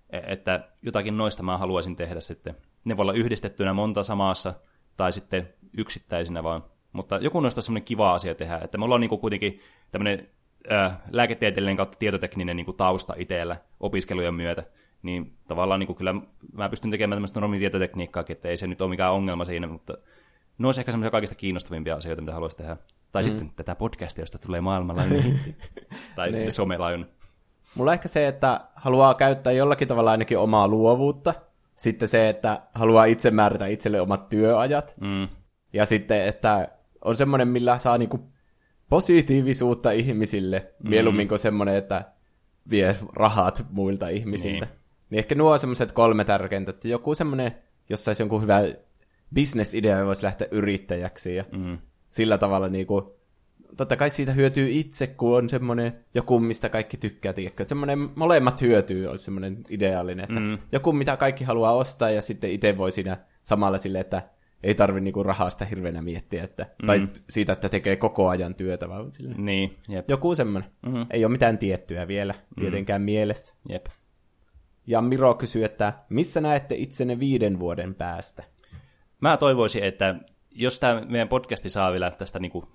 [0.09, 2.55] e- että jotakin noista mä haluaisin tehdä sitten.
[2.85, 4.53] Ne voi olla yhdistettynä monta samassa,
[4.97, 6.63] tai sitten yksittäisinä vaan.
[6.91, 9.59] Mutta joku noista on semmoinen kiva asia tehdä, että me ollaan niin kuitenkin
[9.91, 10.29] tämmöinen
[10.71, 14.63] äh, lääketieteellinen kautta tietotekninen niin tausta itsellä opiskelujen myötä,
[15.01, 16.13] niin tavallaan niin kuin kyllä
[16.53, 19.97] mä pystyn tekemään tämmöistä normitietotekniikkaa, että ei se nyt ole mikään ongelma siinä, mutta
[20.57, 22.77] ne olisi ehkä semmoisia kaikista kiinnostavimpia asioita, mitä haluaisi tehdä.
[23.11, 23.27] Tai mm.
[23.27, 25.55] sitten tätä podcastia, josta tulee maailmanlainen hitti.
[26.15, 26.51] tai niin.
[26.51, 27.07] somelainen.
[27.75, 31.33] Mulla ehkä se, että haluaa käyttää jollakin tavalla ainakin omaa luovuutta.
[31.75, 34.95] Sitten se, että haluaa itse määrätä itselle omat työajat.
[35.01, 35.27] Mm.
[35.73, 36.67] Ja sitten, että
[37.01, 38.19] on semmoinen, millä saa niinku
[38.89, 40.89] positiivisuutta ihmisille, mm.
[40.89, 42.11] mieluummin kuin semmoinen, että
[42.69, 44.65] vie rahat muilta ihmisiltä.
[44.65, 44.75] Niin,
[45.09, 47.55] niin ehkä nuo on semmoiset kolme tärkeintä, että joku semmoinen,
[47.89, 48.59] jos saisi jonkun hyvä
[49.33, 51.77] bisnesidea voisi lähteä yrittäjäksi ja mm.
[52.07, 53.05] sillä tavalla niin kuin,
[53.77, 57.67] totta kai siitä hyötyy itse, kun on semmoinen joku, mistä kaikki tykkää, tiedätkö?
[57.67, 60.57] Semmoinen molemmat hyötyy, olisi semmoinen ideaalinen, että mm.
[60.71, 64.21] joku, mitä kaikki haluaa ostaa, ja sitten itse voi siinä samalla sille, että
[64.63, 66.85] ei tarvi niinku rahasta hirveänä miettiä, että, mm.
[66.85, 69.35] tai siitä, että tekee koko ajan työtä, vaan sille.
[69.37, 70.09] Niin, jep.
[70.09, 70.71] Joku semmoinen.
[70.85, 71.05] Mm-hmm.
[71.09, 73.05] Ei ole mitään tiettyä vielä tietenkään mm.
[73.05, 73.55] mielessä.
[73.69, 73.85] Jep.
[74.87, 78.43] Ja Miro kysyy, että missä näette itsenne viiden vuoden päästä?
[79.21, 80.15] Mä toivoisin, että
[80.51, 82.67] jos tämä meidän podcasti saa vielä tästä niinku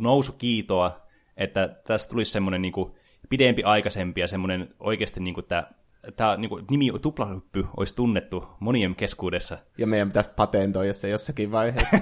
[0.00, 2.96] nousukiitoa, että tästä tulisi semmoinen niinku
[3.28, 5.64] pidempi aikaisempi ja semmoinen oikeasti niinku tämä
[6.16, 9.58] tämä niin kuin, nimi tuplahyppy olisi tunnettu monien keskuudessa.
[9.78, 11.98] Ja meidän pitäisi patentoida se jossakin vaiheessa.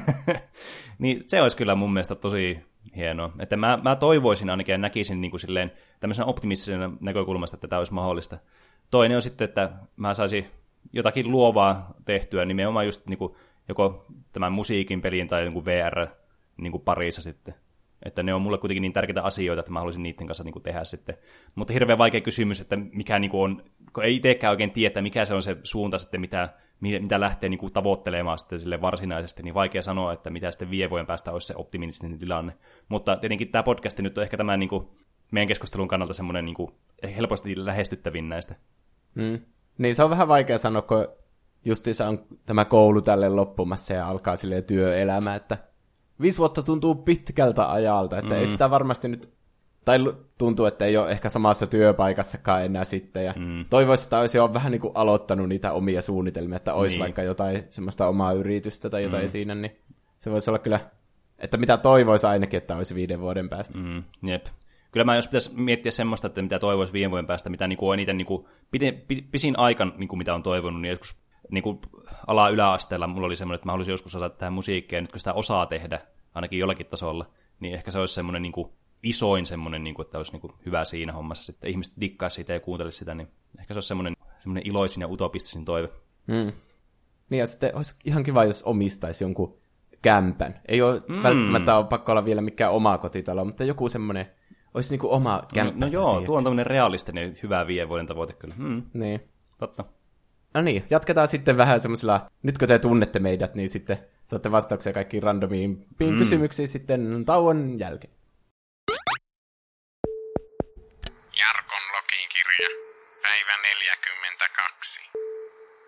[0.99, 2.59] niin se olisi kyllä mun mielestä tosi
[2.97, 3.33] hienoa.
[3.39, 7.79] Että mä, mä toivoisin ainakin ja näkisin niin kuin silleen, tämmöisen optimistisen näkökulmasta, että tämä
[7.79, 8.39] olisi mahdollista.
[8.91, 10.47] Toinen on sitten, että mä saisin
[10.93, 13.35] jotakin luovaa tehtyä, nimenomaan just niin kuin,
[13.69, 16.07] joko tämän musiikin pelin tai jonkun VR
[16.57, 17.55] niin kuin parissa sitten.
[18.03, 20.63] Että ne on mulle kuitenkin niin tärkeitä asioita, että mä haluaisin niiden kanssa niin kuin
[20.63, 21.17] tehdä sitten.
[21.55, 23.63] Mutta hirveän vaikea kysymys, että mikä niin kuin on,
[23.93, 26.49] kun ei itsekään oikein tiedä, mikä se on se suunta sitten, mitä,
[26.81, 30.91] mitä lähtee niin kuin tavoittelemaan sitten sille varsinaisesti, niin vaikea sanoa, että mitä sitten vie
[30.91, 32.53] vuoden päästä olisi se optimistinen tilanne.
[32.89, 34.89] Mutta tietenkin tämä podcast nyt on ehkä tämä niin kuin,
[35.33, 36.71] meidän keskustelun kannalta semmoinen niin kuin,
[37.17, 38.55] helposti lähestyttävin näistä.
[39.15, 39.39] Mm.
[39.79, 41.09] Niin, se on vähän vaikea sanoa, kun
[41.65, 45.59] justiinsa on tämä koulu tälle loppumassa ja alkaa sille työelämä, että
[46.21, 48.41] viisi vuotta tuntuu pitkältä ajalta, että mm.
[48.41, 49.29] ei sitä varmasti nyt,
[49.85, 49.99] tai
[50.39, 53.65] tuntuu, että ei ole ehkä samassa työpaikassakaan enää sitten, ja mm.
[53.71, 57.01] toivoisi, että olisi jo vähän niin kuin aloittanut niitä omia suunnitelmia, että olisi niin.
[57.01, 59.29] vaikka jotain semmoista omaa yritystä tai jotain mm.
[59.29, 59.77] siinä, niin
[60.19, 60.81] se voisi olla kyllä,
[61.39, 63.79] että mitä toivoisi ainakin, että olisi viiden vuoden päästä.
[63.79, 64.03] Mm.
[64.23, 64.47] Jep.
[64.93, 67.89] Kyllä mä jos pitäisi miettiä semmoista, että mitä toivoisi viiden vuoden päästä, mitä niin kuin
[67.89, 68.47] on eniten niin kuin
[69.31, 71.24] pisin aikan, niin kuin mitä on toivonut, niin joskus
[71.55, 71.81] niin kuin
[72.27, 75.33] ala-yläasteella mulla oli semmoinen, että mä haluaisin joskus osata tähän musiikkia, ja nyt kun sitä
[75.33, 76.01] osaa tehdä,
[76.35, 77.31] ainakin jollakin tasolla,
[77.61, 80.53] niin ehkä se olisi semmoinen niin kuin isoin semmoinen, niin kuin, että olisi niin kuin
[80.67, 83.29] hyvä siinä hommassa, että ihmiset dikkaa siitä ja kuuntelisi sitä, niin
[83.59, 85.89] ehkä se olisi semmoinen, semmoinen iloisin ja utopistisin toive.
[86.27, 86.53] Mm.
[87.31, 89.59] Niin ja sitten olisi ihan kiva, jos omistaisi jonkun
[90.03, 90.61] kämpän.
[90.69, 91.23] Ei ole mm.
[91.23, 94.27] välttämättä ole pakko olla vielä mikään oma kotitalo, mutta joku semmoinen,
[94.75, 95.81] olisi niin kuin oma kämppä.
[95.81, 98.55] No, no joo, tuo on tämmöinen realistinen hyvä viiden vuoden tavoite kyllä.
[98.59, 98.83] Mm.
[98.95, 99.21] Niin.
[99.59, 99.85] Totta.
[100.55, 104.93] No niin, jatketaan sitten vähän semmoisella, nyt kun te tunnette meidät, niin sitten saatte vastauksia
[104.93, 106.19] kaikkiin randomiin mm.
[106.19, 108.15] kysymyksiin sitten tauon jälkeen.
[111.41, 112.69] Jarkon login kirja,
[113.23, 115.01] päivä 42.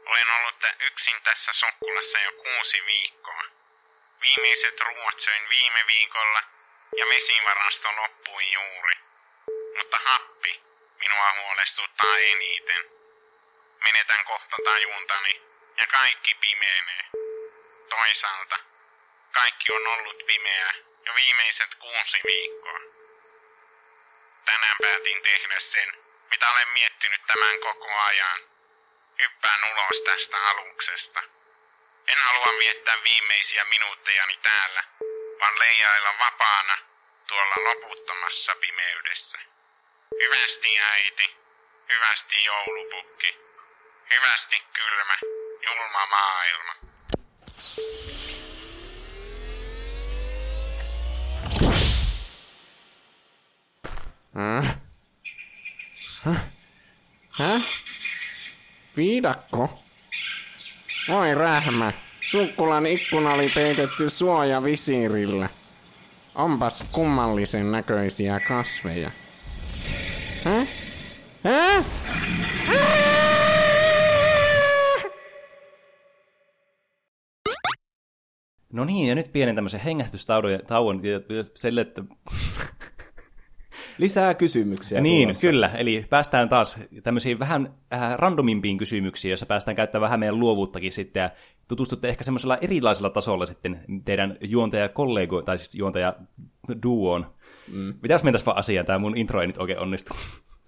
[0.06, 3.42] Olen ollut yksin tässä sokkulassa jo kuusi viikkoa.
[4.20, 6.42] Viimeiset ruuat söin viime viikolla
[6.98, 8.96] ja vesivarasto loppui juuri.
[9.78, 10.62] Mutta happi
[10.98, 12.95] minua huolestuttaa eniten.
[13.86, 15.42] Menetän kohta tajuntani
[15.76, 17.04] ja kaikki pimeenee.
[17.90, 18.58] Toisaalta
[19.32, 20.74] kaikki on ollut pimeää
[21.06, 22.80] jo viimeiset kuusi viikkoa.
[24.44, 25.96] Tänään päätin tehdä sen,
[26.30, 28.40] mitä olen miettinyt tämän koko ajan.
[29.18, 31.22] Hyppään ulos tästä aluksesta.
[32.06, 34.84] En halua viettää viimeisiä minuuttejani täällä,
[35.40, 36.78] vaan leijailla vapaana
[37.28, 39.38] tuolla loputtomassa pimeydessä.
[40.20, 41.36] Hyvästi äiti,
[41.88, 43.46] hyvästi joulupukki.
[44.10, 45.14] Hyvästi kylmä,
[45.66, 46.72] julma maailma.
[54.34, 54.76] Häh?
[56.24, 56.40] Häh?
[57.30, 57.62] Häh?
[58.96, 59.82] Viidakko?
[61.08, 61.92] Oi rähmä,
[62.24, 65.48] sukkulan ikkuna oli peitetty suojavisiirillä.
[66.34, 69.10] Onpas kummallisen näköisiä kasveja.
[70.44, 70.68] Häh?
[71.44, 71.84] Häh?
[72.04, 72.05] Häh?
[78.76, 81.00] No niin, ja nyt pienen tämmöisen hengähtystauon
[81.54, 82.02] sille, että...
[83.98, 85.40] Lisää kysymyksiä Niin, tulossa.
[85.40, 85.70] kyllä.
[85.74, 91.20] Eli päästään taas tämmöisiin vähän äh, randomimpiin kysymyksiin, joissa päästään käyttämään vähän meidän luovuuttakin sitten,
[91.20, 91.30] ja
[91.68, 97.26] tutustutte ehkä semmoisella erilaisella tasolla sitten teidän juontaja-kollego, tai siis juontaja-duoon.
[97.72, 97.94] Mm.
[98.02, 98.86] Mitäs mentäs vaan asiaan?
[98.86, 100.14] Tämä mun intro ei nyt oikein onnistu.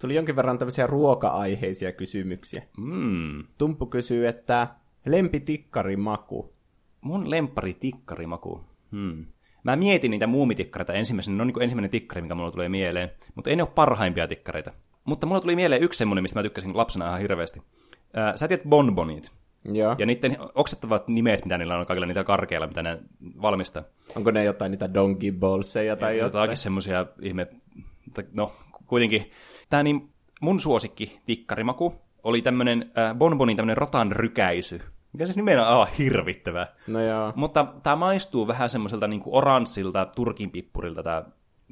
[0.01, 2.63] Tuli jonkin verran tämmöisiä ruoka-aiheisia kysymyksiä.
[2.77, 3.43] Mm.
[3.57, 4.67] Tumppu kysyy, että
[5.05, 6.53] lempitikkari maku
[7.01, 8.61] mun lempari tikkarimaku.
[8.91, 9.25] Hmm.
[9.63, 13.49] Mä mietin niitä muumitikkareita ensimmäisenä, ne on niin ensimmäinen tikkari, mikä mulla tulee mieleen, mutta
[13.49, 14.71] ei ne ole parhaimpia tikkareita.
[15.05, 17.61] Mutta mulla tuli mieleen yksi semmoinen, mistä mä tykkäsin lapsena ihan hirveästi.
[18.13, 19.31] Ää, sä tiedät bonbonit.
[19.73, 19.95] Joo.
[19.97, 22.99] Ja niiden oksettavat nimet, mitä niillä on kaikilla niitä karkeilla, mitä ne
[23.41, 23.83] valmistaa.
[24.15, 26.41] Onko ne jotain niitä donkey ballseja tai jotain?
[26.41, 27.47] Jotakin semmoisia ihme...
[28.37, 28.51] No,
[28.87, 29.31] kuitenkin.
[29.69, 30.09] Tämä niin
[30.41, 31.93] mun suosikki tikkarimaku
[32.23, 34.81] oli tämmönen äh, bonbonin tämmönen rotan rykäisy.
[35.13, 36.67] Mikä siis nimenomaan on aivan hirvittävää.
[36.87, 37.33] No joo.
[37.35, 41.23] Mutta tämä maistuu vähän semmoiselta niinku oranssilta turkinpippurilta tämä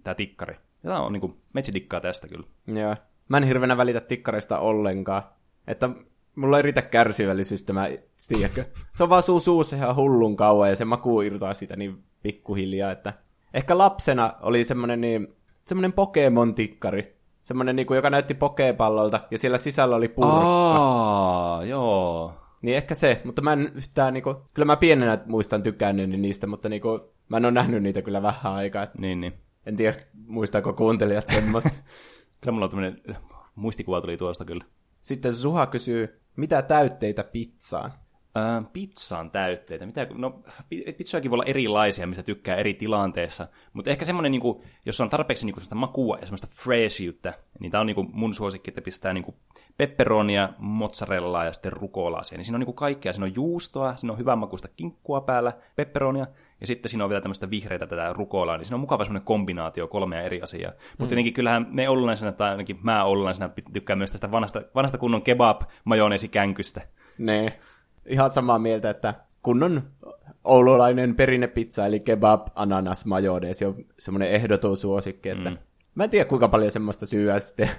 [0.04, 0.56] tää tikkari.
[0.84, 2.48] Ja tää on niinku, metsi dikkaa tästä kyllä.
[2.68, 2.96] Joo.
[3.30, 5.24] Mä en hirveänä välitä tikkareista ollenkaan.
[5.68, 5.90] Että
[6.36, 7.90] mulla ei riitä kärsivällisyys tämä,
[8.28, 8.66] tiedätkö?
[8.94, 12.92] Se on vaan suu suussa ihan hullun kauan ja se maku irtoaa siitä niin pikkuhiljaa,
[12.92, 13.14] että...
[13.54, 15.28] Ehkä lapsena oli semmonen niin,
[15.66, 17.18] semmonen Pokemon-tikkari.
[17.42, 20.38] Semmonen niinku, joka näytti pokepallolta ja siellä sisällä oli purkka.
[20.38, 22.34] Aa, joo.
[22.62, 26.70] Niin ehkä se, mutta mä en yhtään niinku, kyllä mä pienenä muistan tykänneeni niistä, mutta
[26.70, 28.84] niinku, mä en ole nähnyt niitä kyllä vähän aikaa.
[28.84, 29.34] Et Niin, niin.
[29.66, 29.97] en tiedä,
[30.28, 31.70] muistaako kuuntelijat semmoista.
[32.41, 33.01] Kyllä mulla on tämmönen
[33.55, 34.64] muistikuva tuli tuosta kyllä.
[35.01, 37.93] Sitten Suha kysyy, mitä täytteitä pizzaan?
[38.36, 39.86] Ää, pizzan täytteitä.
[39.86, 43.47] Mitä, no, pi- pizzojakin voi olla erilaisia, mistä tykkää eri tilanteessa.
[43.74, 47.82] Mutta ehkä semmoinen, niinku, jos on tarpeeksi niinku, semmoista makua ja semmoista freshiyttä, niin tämä
[47.82, 49.36] on niinku, mun suosikki, että pistää niinku,
[49.78, 52.22] pepperonia, mozzarellaa ja sitten rukolaa.
[52.32, 53.14] Niin siinä on niinku kaikkea.
[53.14, 56.28] Siinä on juustoa, siinä on hyvän makuista kinkkua päällä, pepperonia,
[56.62, 59.88] ja sitten siinä on vielä tämmöistä vihreitä tätä rukolaa, niin siinä on mukava semmoinen kombinaatio
[59.88, 60.72] kolmea eri asiaa.
[60.72, 60.78] Mm.
[60.98, 65.22] Mutta tietenkin kyllähän me oululaisena, tai ainakin mä oululaisena tykkään myös tästä vanhasta, vanhasta kunnon
[65.22, 66.82] kebab majoneesikänkystä.
[67.18, 67.60] Ne,
[68.06, 69.14] ihan samaa mieltä, että
[69.44, 69.82] kunnon
[70.44, 75.58] oululainen perinnepizza, eli kebab, ananas, majoneesi on semmoinen ehdoton suosikki, että mm.
[75.98, 77.70] Mä en tiedä, kuinka paljon semmoista syyä sitten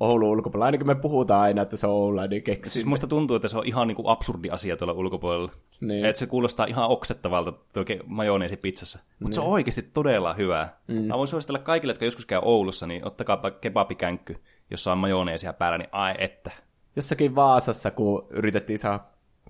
[0.00, 0.64] Oulun ulkopuolella.
[0.64, 2.70] Ainakin me puhutaan aina, että se on oululainen keksi.
[2.70, 5.52] Siis musta tuntuu, että se on ihan niinku absurdi asia tuolla ulkopuolella.
[5.80, 6.04] Niin.
[6.04, 8.98] Että se kuulostaa ihan oksettavalta tuo majoneesi pizzassa.
[9.20, 10.80] Mutta se on oikeasti todella hyvää.
[10.88, 10.94] Mm.
[10.94, 14.36] Mä voin suositella kaikille, jotka joskus käy Oulussa, niin ottakaa kebabikänkky,
[14.70, 16.50] jossa on majoneesia päällä, niin ai että.
[16.96, 19.00] Jossakin Vaasassa, kun yritettiin saada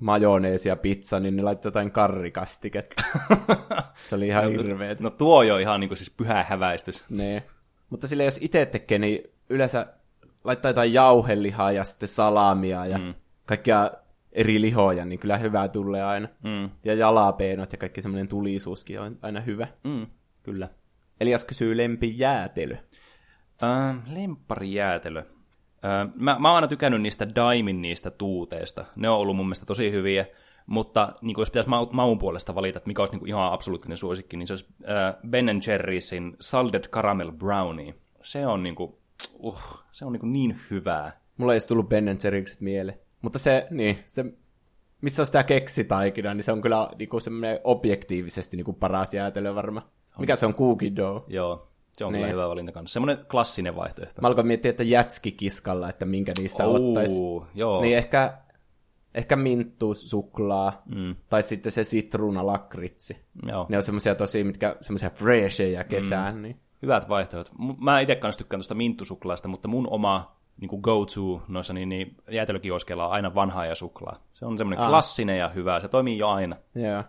[0.00, 3.04] majoneesia pizza, niin ne laittoi jotain karrikastiketta.
[4.08, 5.00] se oli ihan hirveet.
[5.00, 7.04] No tuo jo ihan niinku siis pyhä häväistys.
[7.10, 7.42] Ne.
[7.90, 9.86] Mutta sille jos itse tekee, niin yleensä
[10.44, 13.14] laittaa jotain jauhelihaa ja sitten salamia ja mm.
[13.46, 13.90] kaikkia
[14.32, 16.28] eri lihoja, niin kyllä hyvää tulee aina.
[16.44, 16.70] Mm.
[16.84, 19.68] Ja jalapeenot ja kaikki semmoinen tulisuuskin on aina hyvä.
[19.84, 20.06] Mm,
[20.42, 20.68] kyllä.
[21.20, 22.78] Elias kysyy lempijäätely.
[23.62, 25.18] Äh, lempparijäätelö.
[25.18, 28.84] Äh, mä, mä oon aina tykännyt niistä Daimin niistä tuuteista.
[28.96, 30.26] Ne on ollut mun mielestä tosi hyviä.
[30.66, 34.36] Mutta niin jos pitäisi ma- maun puolesta valita, että mikä olisi niin ihan absoluuttinen suosikki,
[34.36, 37.94] niin se olisi äh, Ben Jerry'sin Salted Caramel Brownie.
[38.22, 38.94] Se on niin kuin,
[39.38, 39.58] uh,
[39.92, 41.20] se on niin, niin hyvää.
[41.36, 42.98] Mulla ei tullut Ben Jerry'kset mieleen.
[43.22, 44.24] Mutta se, niin, se,
[45.00, 49.88] missä on sitä keksitaikina, niin se on kyllä niinku semmoinen objektiivisesti niinku paras jäätelö varma.
[50.18, 51.24] Mikä se on, cookie dough?
[51.28, 52.20] Joo, se on Niin.
[52.20, 52.92] kyllä hyvä valinta kanssa.
[52.92, 54.22] Semmoinen klassinen vaihtoehto.
[54.22, 57.20] Mä alkoin miettiä, että jätski kiskalla, että minkä niistä Uu, ottaisi.
[57.54, 57.80] joo.
[57.80, 58.38] Niin ehkä,
[59.14, 61.16] ehkä minttu suklaa, mm.
[61.28, 63.16] tai sitten se sitruuna lakritsi.
[63.46, 63.66] Joo.
[63.68, 66.36] Ne on semmoisia tosi, mitkä semmoisia freshejä kesään.
[66.36, 66.42] Mm.
[66.42, 66.60] Niin.
[66.82, 67.52] Hyvät vaihtoehdot.
[67.80, 73.06] Mä itse kanssa tykkään tuosta minttusuklaasta, mutta mun oma niin go-to noissa niin, niin jäätelökioskeilla
[73.06, 74.24] on aina vanhaa ja suklaa.
[74.32, 74.88] Se on semmoinen Ah.
[74.88, 75.80] klassinen ja hyvä.
[75.80, 76.56] Se toimii jo aina.
[76.74, 77.04] Joo.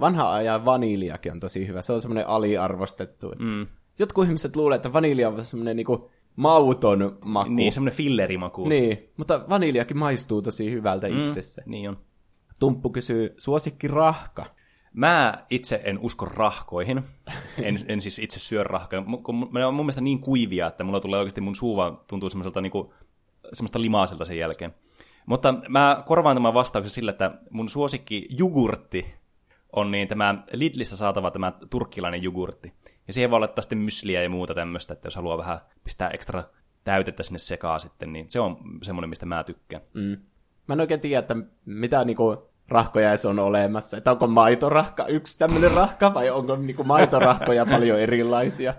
[0.00, 1.82] Vanha ajan vaniljakin on tosi hyvä.
[1.82, 3.32] Se on semmoinen aliarvostettu.
[3.38, 3.66] Mm.
[3.98, 7.50] Jotkut ihmiset luulee, että vanilja on semmoinen niinku mauton maku.
[7.50, 8.68] Niin, semmoinen fillerimaku.
[8.68, 11.24] niin, mutta vaniljakin maistuu tosi hyvältä mm.
[11.24, 11.62] itsessä.
[11.66, 11.98] Niin on.
[12.58, 14.46] Tumppu kysyy, suosikki rahka.
[14.92, 17.02] Mä itse en usko rahkoihin.
[17.62, 18.64] En, en siis itse syö
[19.22, 22.30] kun Ne on mun mielestä niin kuivia, että mulla tulee oikeasti mun suu vaan tuntuu
[22.30, 22.94] semmoiselta niinku,
[23.52, 24.74] semmoista limaaselta sen jälkeen.
[25.26, 29.06] Mutta mä korvaan tämän vastauksen sillä, että mun suosikki jogurtti
[29.72, 32.72] on niin tämä Lidlissä saatava tämä turkkilainen jogurtti.
[33.06, 36.42] Ja siihen voi laittaa sitten mysliä ja muuta tämmöistä, että jos haluaa vähän pistää ekstra
[36.84, 39.82] täytettä sinne sekaan sitten, niin se on semmoinen, mistä mä tykkään.
[39.94, 40.16] Mm.
[40.68, 43.96] Mä en oikein tiedä, että mitä niinku rahkoja edes on olemassa.
[43.96, 48.74] Että onko maitorahka yksi tämmöinen rahka vai onko niinku maitorahkoja paljon erilaisia?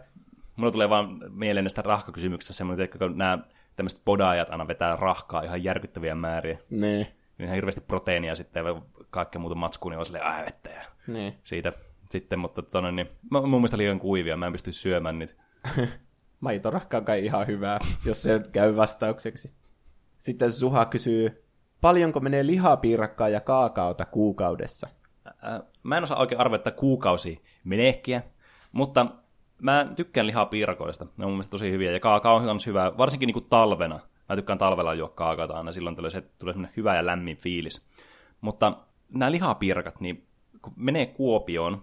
[0.55, 3.39] Mulla tulee vaan mieleen näistä rahkakysymyksistä semmoinen, että kun nämä
[3.75, 6.57] tämmöiset podaajat aina vetää rahkaa ihan järkyttäviä määriä.
[6.69, 7.07] Niin,
[7.39, 11.34] ihan hirveästi proteiinia sitten ja kaikkea muuta matskua, niin on silleen, ja niin.
[11.43, 11.73] siitä
[12.11, 15.33] sitten, mutta tonne, niin, mä, mun mielestä liian kuivia, mä en pysty syömään niitä.
[16.39, 19.53] Maitorahka on kai ihan hyvää, jos se käy vastaukseksi.
[20.17, 21.43] Sitten Suha kysyy,
[21.81, 24.87] paljonko menee lihapiirakkaa ja kaakaota kuukaudessa?
[25.41, 28.21] Ää, mä en osaa oikein arvetta kuukausi menehkiä,
[28.71, 29.05] mutta
[29.61, 31.05] mä tykkään lihapiirakoista.
[31.05, 33.99] Ne on mun mielestä tosi hyviä ja kaakao on myös hyvä, varsinkin niin talvena.
[34.29, 37.87] Mä tykkään talvella juo kaakaota aina, silloin tulee, se, tulee semmoinen hyvä ja lämmin fiilis.
[38.41, 38.77] Mutta
[39.09, 40.27] nämä lihapiirakat, niin
[40.61, 41.81] kun menee Kuopioon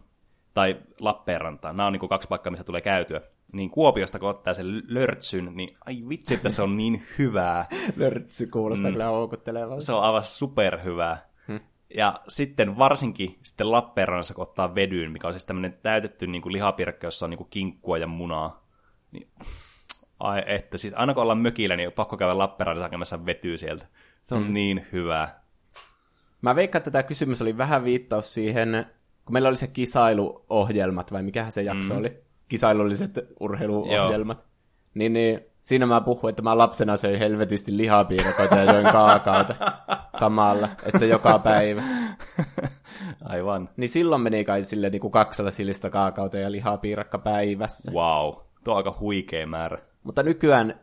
[0.55, 3.20] tai Lappeenrantaan, nämä on niin kaksi paikkaa, missä tulee käytyä,
[3.52, 7.66] niin Kuopiosta kun ottaa sen lörtsyn, niin ai vitsi, että se on niin hyvää.
[7.96, 8.92] Lörtsy kuulostaa mm.
[8.92, 9.84] kyllä houkuttelevalta.
[9.84, 11.28] Se on aivan superhyvää.
[11.48, 11.61] Hmm.
[11.96, 16.52] Ja sitten varsinkin sitten Lappeenrannassa, kun ottaa vedyyn, mikä on siis tämmöinen täytetty niin kuin
[16.52, 18.68] lihapirkka, jossa on niin kuin kinkkua ja munaa.
[19.12, 19.28] Niin,
[20.20, 23.86] ai että, siis aina kun ollaan mökillä, niin on pakko käydä Lappeenrannassa hakemassa vetyä sieltä.
[24.22, 24.55] Se on mm.
[24.55, 25.44] niin hyvää.
[26.42, 28.86] Mä veikkaan, että tämä kysymys oli vähän viittaus siihen,
[29.24, 32.00] kun meillä oli se kisailuohjelmat, vai mikähän se jakso mm.
[32.00, 32.22] oli?
[32.48, 34.38] Kisailulliset urheiluohjelmat.
[34.38, 34.48] Joo.
[34.94, 39.54] Niin, niin siinä mä puhuin, että mä lapsena söin helvetisti lihapiirakoita ja join kaakaota
[40.20, 41.82] samalla, että joka päivä.
[43.24, 43.68] Aivan.
[43.76, 47.92] Niin silloin meni kai sille niin kuin kaksella sillistä kaakaota ja lihapiirakka päivässä.
[47.92, 49.78] Wow, tuo on aika huikea määrä.
[50.02, 50.80] Mutta nykyään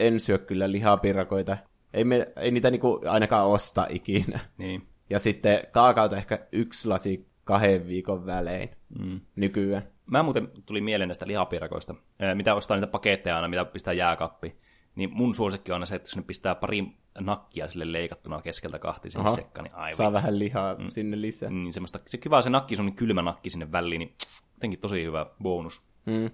[0.00, 1.56] en syö kyllä lihapiirakoita.
[1.94, 4.40] Ei, me, ei niitä niin kuin ainakaan osta ikinä.
[4.58, 4.86] Niin.
[5.10, 9.20] Ja sitten kaakaota ehkä yksi lasi kahden viikon välein mm.
[9.36, 9.82] nykyään.
[10.10, 11.94] Mä muuten tuli mieleen näistä lihapiirakoista,
[12.34, 14.56] mitä ostaa niitä paketteja aina, mitä pistää jääkappi.
[14.94, 16.86] Niin mun suosikki on aina se, että sinne pistää pari
[17.20, 19.96] nakkia sille leikattuna keskeltä kahti sinne sekka, niin aivan.
[19.96, 20.86] Saa vähän lihaa mm.
[20.88, 21.50] sinne lisää.
[21.50, 24.14] Niin semmoista, se kiva se nakki, sun kylmä nakki sinne väliin, niin
[24.54, 25.82] jotenkin tosi hyvä bonus.
[26.06, 26.30] Mm.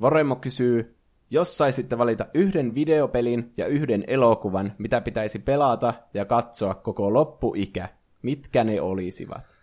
[0.00, 0.96] Voremo kysyy,
[1.30, 7.88] jos saisitte valita yhden videopelin ja yhden elokuvan, mitä pitäisi pelata ja katsoa koko loppuikä,
[8.22, 9.61] mitkä ne olisivat?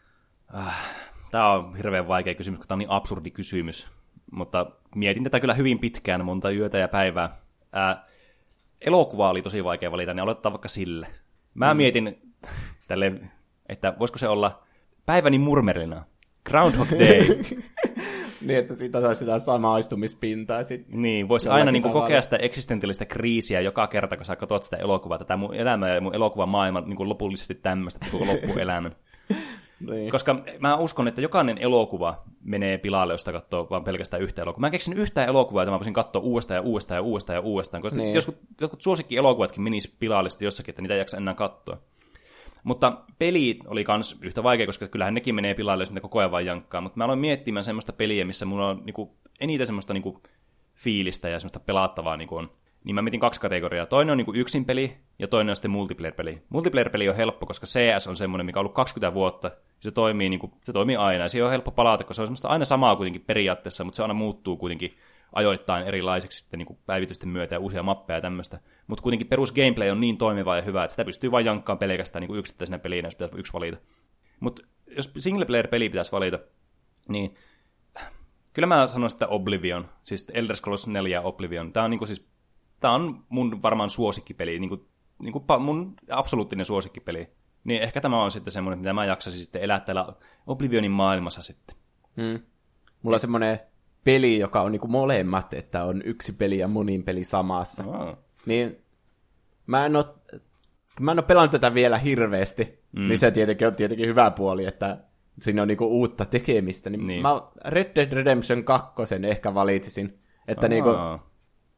[0.57, 0.99] Äh,
[1.31, 3.87] Tämä on hirveän vaikea kysymys, koska tämä on niin absurdi kysymys.
[4.31, 7.35] Mutta mietin tätä kyllä hyvin pitkään, monta yötä ja päivää.
[7.73, 8.05] Ää,
[8.81, 11.07] elokuva oli tosi vaikea valita, niin aloittaa vaikka sille.
[11.53, 11.77] Mä mm.
[11.77, 12.21] mietin
[12.87, 13.11] tälle,
[13.69, 14.63] että voisiko se olla
[15.05, 16.03] päiväni murmerina.
[16.45, 17.21] Groundhog Day.
[18.41, 21.01] niin, että siitä saa sitä samaistumispintaa sitten.
[21.01, 24.77] Niin, voisi aina niin kuin kokea sitä eksistentiaalista kriisiä joka kerta, kun sä katsot sitä
[24.77, 25.17] elokuvaa.
[25.17, 28.95] Tätä mun elämää ja mun elokuvan maailma niin kuin lopullisesti tämmöistä koko loppuelämän.
[29.79, 30.11] Niin.
[30.11, 34.67] Koska mä uskon, että jokainen elokuva menee pilalle, jos katsoo vaan pelkästään yhtä elokuvaa.
[34.67, 37.81] Mä keksin yhtä elokuvaa, että mä voisin katsoa uudestaan ja uudestaan ja uudestaan ja uudestaan.
[37.81, 38.15] Koska niin.
[38.15, 41.77] joskus, jotkut suosikki-elokuvatkin menis pilalle jossakin, että niitä ei jaksa enää katsoa.
[42.63, 46.31] Mutta peli oli kans yhtä vaikea, koska kyllähän nekin menee pilalle, jos ne koko ajan
[46.31, 46.81] vaan jankkaa.
[46.81, 50.21] Mutta mä aloin miettimään semmoista peliä, missä mulla on niinku, eniten semmoista niinku,
[50.75, 52.51] fiilistä ja semmoista pelattavaa niinku on
[52.83, 53.85] niin mä mietin kaksi kategoriaa.
[53.85, 56.41] Toinen on niin yksi peli ja toinen on sitten multiplayer-peli.
[56.49, 59.51] Multiplayer-peli on helppo, koska CS on semmoinen, mikä on ollut 20 vuotta.
[59.79, 61.23] Se toimii, niin kuin, se toimii aina.
[61.23, 64.01] Ja se on helppo palata, koska se on semmoista aina samaa kuitenkin periaatteessa, mutta se
[64.01, 64.91] aina muuttuu kuitenkin
[65.33, 68.59] ajoittain erilaiseksi sitten niin kuin päivitysten myötä ja uusia mappeja ja tämmöistä.
[68.87, 72.21] Mutta kuitenkin perus gameplay on niin toimiva ja hyvä, että sitä pystyy vain jankkaan pelkästään
[72.21, 73.77] niin yksittäisenä pelinä, jos pitäisi yksi valita.
[74.39, 74.61] Mutta
[74.95, 76.39] jos single player peli pitäisi valita,
[77.07, 77.35] niin
[78.53, 81.73] kyllä mä sanoisin, että Oblivion, siis Elder Scrolls 4 Oblivion.
[81.73, 82.29] Tämä on niin kuin siis
[82.79, 84.87] tämä on mun varmaan suosikkipeli, niin kuin,
[85.21, 87.29] niin kuin mun absoluuttinen suosikkipeli.
[87.63, 90.13] Niin ehkä tämä on sitten semmoinen, mitä mä jaksaisin sitten elää täällä
[90.47, 91.75] Oblivionin maailmassa sitten.
[92.21, 92.39] Hmm.
[93.01, 93.59] Mulla on semmoinen
[94.03, 97.83] peli, joka on niin kuin molemmat, että on yksi peli ja monin peli samassa.
[97.83, 98.17] Oh.
[98.45, 98.77] Niin
[99.67, 100.05] mä en ole,
[100.99, 103.07] mä en ole pelannut tätä vielä hirveästi, mm.
[103.07, 104.97] niin se tietenkin on tietenkin hyvä puoli, että
[105.41, 106.89] siinä on niinku uutta tekemistä.
[106.89, 107.21] Niin, niin.
[107.21, 108.93] Mä Red Dead Redemption 2
[109.29, 110.19] ehkä valitsisin.
[110.47, 110.69] Että oh.
[110.69, 110.89] niinku,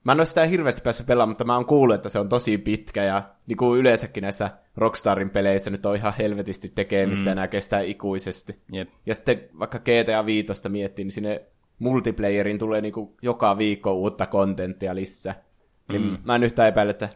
[0.04, 2.58] Mä en ole sitä hirveästi päässyt pelaamaan, mutta mä oon kuullut, että se on tosi
[2.58, 7.30] pitkä ja niin kuin yleensäkin näissä Rockstarin peleissä nyt on ihan helvetisti tekemistä mm.
[7.30, 8.60] ja nämä kestää ikuisesti.
[8.76, 8.90] Yep.
[9.06, 11.42] Ja sitten vaikka GTA 5 miettii, niin sinne
[11.80, 15.44] multiplayerin tulee niin kuin joka viikko uutta kontenttia lisää.
[15.90, 16.18] Niin mm.
[16.24, 17.10] mä en yhtään epäile, että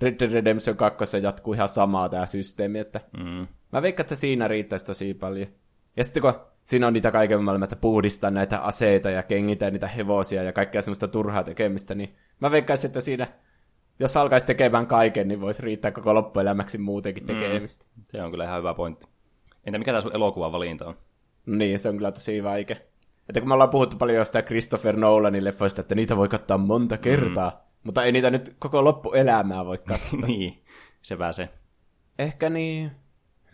[0.00, 3.46] Red Dead Redemption 2 jatkuu ihan samaa tämä systeemi, että mm.
[3.72, 5.46] mä veikkaan, että siinä riittäisi tosi paljon.
[5.96, 6.34] Ja sitten kun
[6.64, 10.82] siinä on niitä kaiken maailman, että puhdistaa näitä aseita ja kengitä niitä hevosia ja kaikkea
[10.82, 13.28] semmoista turhaa tekemistä, niin mä veikkaisin, että siinä,
[13.98, 17.26] jos alkaisi tekemään kaiken, niin voisi riittää koko loppuelämäksi muutenkin mm.
[17.26, 17.86] tekemistä.
[17.96, 19.06] Mm, se on kyllä ihan hyvä pointti.
[19.64, 20.94] Entä mikä tämä sun elokuvan valinta on?
[21.46, 22.76] No niin, se on kyllä tosi vaikea.
[23.28, 26.98] Että kun me ollaan puhuttu paljon jostain Christopher Nolanin leffoista, että niitä voi katsoa monta
[26.98, 27.56] kertaa, mm.
[27.84, 30.20] mutta ei niitä nyt koko loppuelämää voi katsoa.
[30.26, 30.62] niin,
[31.02, 31.48] se pääsee.
[32.18, 32.92] Ehkä niin,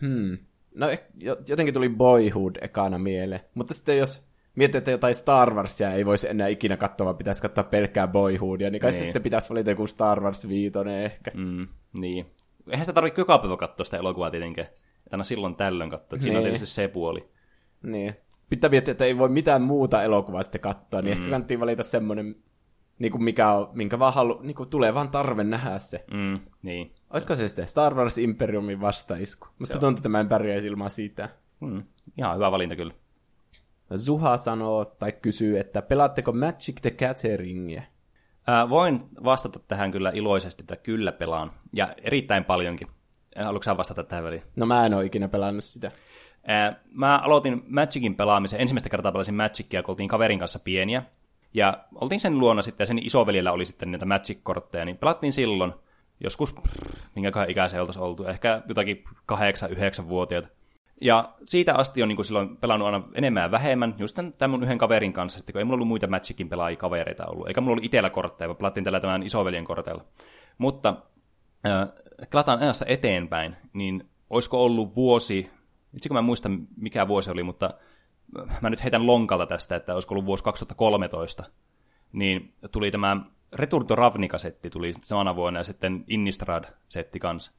[0.01, 0.37] hmm.
[0.75, 0.87] No
[1.47, 3.41] jotenkin tuli Boyhood ekana mieleen.
[3.53, 7.41] Mutta sitten jos miettii, että jotain Star Warsia ei voisi enää ikinä katsoa, vaan pitäisi
[7.41, 9.05] katsoa pelkkää Boyhoodia, niin kai niin.
[9.05, 10.71] sitten pitäisi valita joku Star Wars 5
[11.03, 11.31] ehkä.
[11.33, 12.25] Mm, niin.
[12.69, 14.67] Eihän sitä tarvitse joka päivä katsoa sitä elokuvaa tietenkään.
[15.11, 16.19] Aina silloin tällöin katsoa.
[16.19, 16.37] Siinä niin.
[16.37, 17.29] on tietysti se puoli.
[17.83, 18.15] Niin.
[18.49, 21.21] Pitää miettiä, että ei voi mitään muuta elokuvaa sitten katsoa, niin mm.
[21.21, 22.35] ehkä kannattaa valita semmoinen,
[22.99, 26.05] niin kuin mikä on, minkä vaan halu, niin kuin tulee vaan tarve nähdä se.
[26.13, 26.95] Mm, niin.
[27.13, 29.47] Olisiko se sitten Star Wars Imperiumin vastaisku?
[29.59, 31.29] Musta se tuntuu, että mä en pärjäisi ilman siitä.
[31.61, 31.83] Hmm.
[32.17, 32.93] Ihan hyvä valinta kyllä.
[33.97, 37.81] Zuha sanoo tai kysyy, että pelaatteko Magic the Gatheringia?
[38.47, 41.51] Ää, voin vastata tähän kyllä iloisesti, että kyllä pelaan.
[41.73, 42.87] Ja erittäin paljonkin.
[43.37, 44.43] Haluatko vastata tähän väliin?
[44.55, 45.91] No mä en ole ikinä pelannut sitä.
[46.47, 48.61] Ää, mä aloitin Magicin pelaamisen.
[48.61, 51.03] Ensimmäistä kertaa pelasin Magicia, kun oltiin kaverin kanssa pieniä.
[51.53, 55.73] Ja oltiin sen luona sitten, ja sen isoveljellä oli sitten niitä Magic-kortteja, niin pelattiin silloin–
[56.19, 56.55] joskus,
[57.15, 60.49] minkäköhän ikäisiä oltaisiin oltu, ehkä jotakin 8-9-vuotiaat.
[61.01, 64.51] Ja siitä asti on niin kuin silloin pelannut aina enemmän ja vähemmän, just tämän, tämän
[64.51, 67.61] mun yhden kaverin kanssa, että kun ei mulla ollut muita Magicin pelaajia kavereita ollut, eikä
[67.61, 70.05] mulla ollut itsellä kortteja, vaan pelattiin tällä tämän isoveljen korteilla.
[70.57, 70.95] Mutta
[71.67, 71.89] äh,
[72.31, 75.49] pelataan ajassa eteenpäin, niin olisiko ollut vuosi,
[75.93, 77.73] itse kun mä en muista mikä vuosi oli, mutta
[78.61, 81.43] mä nyt heitän lonkalta tästä, että olisiko ollut vuosi 2013,
[82.11, 83.17] niin tuli tämä
[83.53, 87.51] Return to Ravnica-setti tuli samana vuonna ja sitten Innistrad-setti kanssa.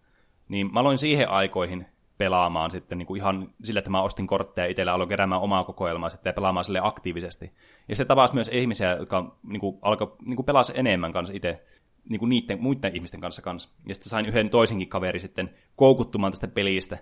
[0.48, 1.86] Niin mä aloin siihen aikoihin
[2.18, 6.10] pelaamaan sitten niin kuin ihan sillä, että mä ostin kortteja itsellä, aloin keräämään omaa kokoelmaa
[6.10, 7.52] sitten ja pelaamaan sille aktiivisesti.
[7.88, 11.64] Ja se tapasi myös ihmisiä, jotka niin kuin, alkoi niin kuin pelasi enemmän kanssa itse
[12.08, 13.68] niin kuin niiden, muiden ihmisten kanssa kanssa.
[13.88, 16.98] Ja sitten sain yhden toisenkin kaveri sitten koukuttumaan tästä pelistä.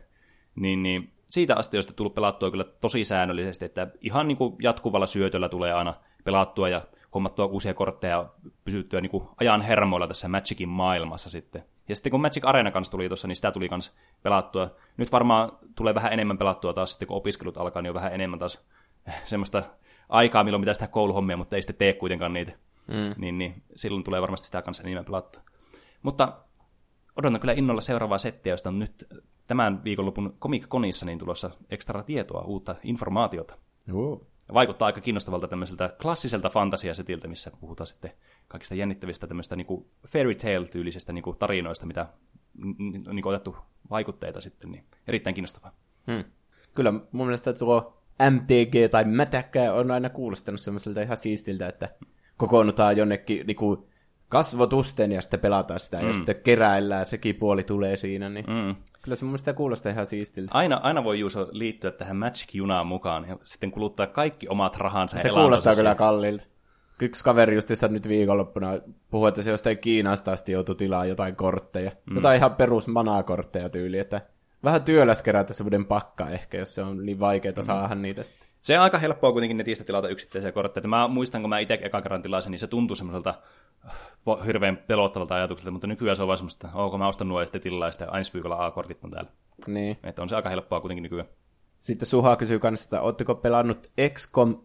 [0.55, 5.07] Niin, niin siitä asti on tullut pelattua kyllä tosi säännöllisesti, että ihan niin kuin jatkuvalla
[5.07, 6.82] syötöllä tulee aina pelattua ja
[7.18, 8.28] hommattua uusia kortteja ja
[8.64, 11.62] pysyttyä niin kuin ajan hermoilla tässä Magicin maailmassa sitten.
[11.88, 14.70] Ja sitten kun Magic Arena kanssa tuli tuossa, niin sitä tuli myös pelattua.
[14.96, 18.38] Nyt varmaan tulee vähän enemmän pelattua taas sitten, kun opiskelut alkaa, niin on vähän enemmän
[18.38, 18.64] taas
[19.24, 19.62] semmoista
[20.08, 22.52] aikaa, milloin pitää sitä kouluhommia, mutta ei sitten tee kuitenkaan niitä.
[22.88, 23.14] Mm.
[23.16, 25.42] Niin, niin silloin tulee varmasti sitä kanssa enemmän pelattua.
[26.02, 26.32] Mutta
[27.16, 29.06] odotan kyllä innolla seuraavaa settiä, josta on nyt
[29.46, 33.58] tämän viikonlopun Comic Conissa niin tulossa ekstra tietoa, uutta informaatiota.
[33.92, 34.27] Uh.
[34.55, 38.11] Vaikuttaa aika kiinnostavalta tämmöiseltä klassiselta fantasiasetiltä, missä puhutaan sitten
[38.49, 42.07] kaikista jännittävistä tämmöistä niin fairy tale-tyylisestä niin tarinoista, mitä
[43.09, 43.57] on niin otettu
[43.90, 45.72] vaikutteita sitten, niin erittäin kiinnostavaa.
[46.07, 46.24] Hmm.
[46.74, 51.88] Kyllä mun mielestä tuo MTG tai Mätäkkä on aina kuulostanut semmoiselta ihan siistiltä, että
[52.36, 53.88] kokoonnutaan jonnekin niin kuin
[54.28, 56.06] kasvotusten ja sitten pelataan sitä mm.
[56.06, 58.76] ja sitten keräillään, sekin puoli tulee siinä, niin mm.
[59.02, 60.50] kyllä se mun mielestä kuulostaa ihan siistiltä.
[60.54, 65.28] Aina, aina voi Juuso liittyä tähän Magic-junaan mukaan ja sitten kuluttaa kaikki omat rahansa Se
[65.28, 66.46] kuulostaa kyllä kalliilta.
[67.02, 68.72] Yksi kaveri justissa nyt viikonloppuna
[69.10, 71.90] puhui, että se jostain Kiinasta asti joutui tilaa jotain kortteja.
[72.10, 72.16] Mm.
[72.16, 74.20] Jotain ihan perus manakortteja tyyli, että
[74.64, 77.62] vähän työläs kerätä semmoinen pakka ehkä, jos se on niin vaikeaa mm.
[77.62, 78.48] saada niitä sitten.
[78.62, 80.88] Se on aika helppoa kuitenkin netistä tilata yksittäisiä kortteja.
[80.88, 83.34] Mä muistan, kun mä itse eka kerran tilasin, niin se tuntui semmoiselta
[83.86, 87.46] äh, hirveän pelottavalta ajatukselta, mutta nykyään se on vaan semmoista, onko mä ostan nuo ja
[87.46, 89.30] sitten tilaa ja sitten ensi viikolla A-kortit on täällä.
[89.66, 89.98] Niin.
[90.02, 91.28] Että on se aika helppoa kuitenkin nykyään.
[91.80, 94.56] Sitten Suha kysyy kanssa, että ootteko pelannut XCOM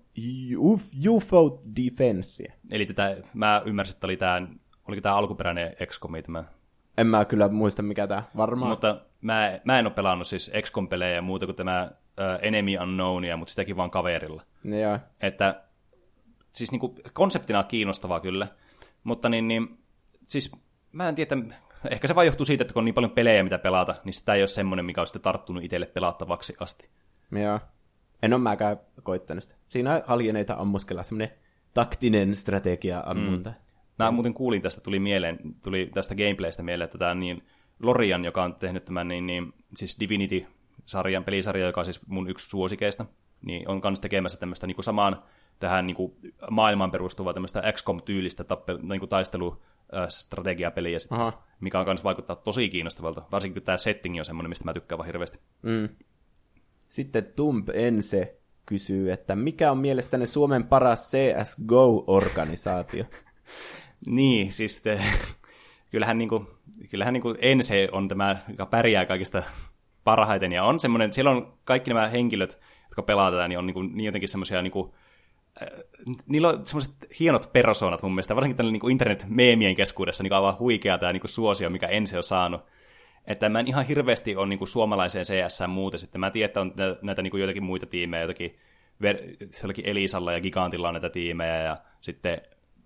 [1.08, 2.44] UFO Defense?
[2.72, 4.48] Eli tätä, mä ymmärsin, että oli tämä,
[4.88, 6.44] oliko tämä alkuperäinen XCOM, tämä
[6.98, 8.70] en mä kyllä muista, mikä tämä varmaan.
[8.72, 13.52] Mutta mä, mä en ole pelannut siis XCOM-pelejä muuta kuin tämä uh, Enemy Unknownia, mutta
[13.52, 14.44] sitäkin vaan kaverilla.
[14.64, 15.00] Joo.
[15.22, 15.64] Että
[16.52, 18.48] siis niinku, konseptina kiinnostavaa kyllä,
[19.04, 19.78] mutta niin, niin
[20.24, 21.36] siis mä en tiedä,
[21.90, 24.34] ehkä se vain johtuu siitä, että kun on niin paljon pelejä, mitä pelata, niin sitä
[24.34, 26.90] ei ole semmoinen, mikä on sitten tarttunut itselle pelattavaksi asti.
[27.32, 27.60] Joo.
[28.24, 29.56] En ole mäkään koittanut sitä.
[29.70, 31.38] Siinä haljeneita ammuskella semmoinen
[31.74, 33.50] taktinen strategia ammunta.
[33.50, 33.56] Mm.
[34.00, 37.44] Mä muuten kuulin tästä, tuli mieleen, tuli tästä gameplaystä mieleen, että tämä niin
[37.84, 42.50] Lorian, joka on tehnyt tämän niin, niin siis Divinity-sarjan, pelisarja, joka on siis mun yksi
[42.50, 43.06] suosikeista,
[43.46, 45.24] niin on kanssa tekemässä tämmöistä niin kuin samaan
[45.60, 46.14] tähän niin kuin
[46.50, 51.44] maailmaan perustuvaa tämmöistä XCOM-tyylistä tappel, niin kuin taistelustrategiapeliä, Aha.
[51.60, 54.98] mikä on kanssa vaikuttaa tosi kiinnostavalta, varsinkin kun tämä setting on semmoinen, mistä mä tykkään
[54.98, 55.40] vaan hirveästi.
[55.62, 55.90] Mm.
[56.90, 63.06] Sitten Tump Ense kysyy, että mikä on mielestäni Suomen paras CSGO-organisaatio?
[64.06, 65.02] niin, siis te,
[65.92, 66.48] kyllähän, niin kuin,
[66.94, 69.44] kyllähän niin kuin Ense on tämä, joka pärjää kaikista
[70.04, 73.74] parhaiten, ja on semmoinen, siellä on kaikki nämä henkilöt, jotka pelaa tätä, niin on niin,
[73.74, 74.92] kuin, niin jotenkin semmoisia niin kuin,
[75.62, 75.68] äh,
[76.26, 80.98] niillä on semmoiset hienot persoonat mun mielestä, varsinkin tällä niin internet-meemien keskuudessa niin aivan huikea
[80.98, 82.62] tämä niin suosio, mikä Ense on saanut.
[83.28, 86.22] Että mä en ihan hirveästi ole niin suomalaiseen CS muuta sitten.
[86.22, 88.60] Mä tiedän, että on näitä, niin joitakin muita tiimejä, jotakin,
[89.62, 92.42] jollakin Elisalla ja Gigantilla on näitä tiimejä, ja sitten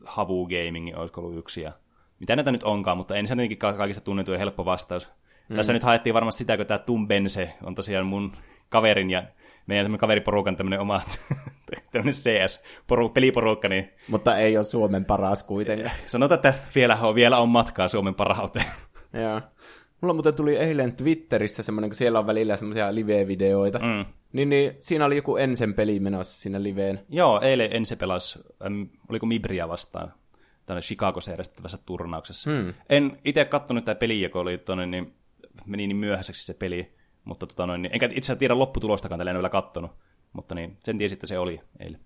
[0.05, 1.61] Havu Gaming olisiko ollut yksi.
[1.61, 1.71] Ja
[2.19, 5.11] mitä näitä nyt onkaan, mutta ensin jotenkin kaikista tunnetu ja helppo vastaus.
[5.49, 5.55] Mm.
[5.55, 8.31] Tässä nyt haettiin varmasti sitä, kun tämä Tumbense on tosiaan mun
[8.69, 9.23] kaverin ja
[9.67, 11.01] meidän kaveriporukan tämmöinen oma
[11.91, 13.69] tämmöinen CS-peliporukka.
[13.69, 13.89] Niin...
[14.07, 15.91] Mutta ei ole Suomen paras kuitenkaan.
[16.05, 18.65] Sanotaan, että vielä on, vielä on matkaa Suomen parhauteen.
[19.23, 19.41] Joo.
[20.01, 23.79] Mulla muuten tuli eilen Twitterissä semmoinen, kun siellä on välillä semmoisia live-videoita.
[23.79, 24.05] Mm.
[24.33, 26.99] Niin, niin siinä oli joku Ensen peli menossa siinä liveen.
[27.09, 30.13] Joo, eilen Ense pelasi, äm, oliko Mibria vastaan,
[30.67, 32.49] tänne Chicagossa järjestettävässä turnauksessa.
[32.49, 32.73] Mm.
[32.89, 35.13] En itse katsonut tämä peli, joka oli tonne, niin
[35.65, 36.93] meni niin myöhäiseksi se peli.
[37.23, 39.91] Mutta tota noin, niin, enkä itse asiassa tiedä lopputulostakaan, tällä en vielä kattonut.
[40.33, 41.99] Mutta niin, sen tiesi, että se oli eilen.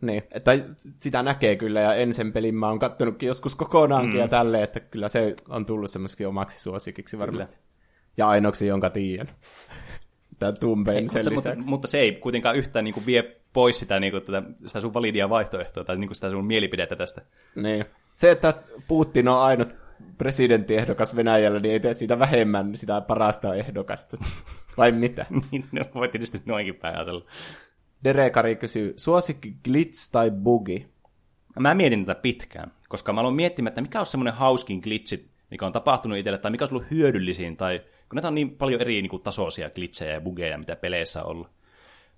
[0.00, 4.20] Niin, että sitä näkee kyllä, ja ensin pelin mä oon kattonutkin joskus kokonaankin mm.
[4.20, 7.56] ja tälleen, että kyllä se on tullut semmoisikin omaksi suosikiksi varmasti.
[7.56, 7.68] Kyllä.
[8.16, 9.28] Ja ainoaksi, jonka tiedän.
[10.42, 14.00] Tämä Tumben sen mutta, mutta, mutta, se ei kuitenkaan yhtään niin kuin vie pois sitä,
[14.00, 17.22] niin kuin, tätä, sitä sun validia vaihtoehtoa tai niin kuin sitä sun mielipidettä tästä.
[17.54, 17.84] Niin.
[18.14, 18.54] Se, että
[18.88, 19.68] Putin on ainut
[20.18, 24.16] presidenttiehdokas Venäjällä, niin ei tee siitä vähemmän sitä parasta ehdokasta.
[24.78, 25.26] Vai mitä?
[25.50, 27.24] niin, no, voi tietysti noinkin päin ajatella.
[28.04, 30.92] Derekari kysyy, suosikki glitch tai bugi?
[31.58, 35.66] Mä mietin tätä pitkään, koska mä aloin miettimään, että mikä on semmoinen hauskin glitchi, mikä
[35.66, 39.02] on tapahtunut itselle, tai mikä on ollut hyödyllisin, tai kun näitä on niin paljon eri
[39.02, 41.48] niin kuin, tasoisia glitchejä ja bugeja, mitä peleissä on ollut.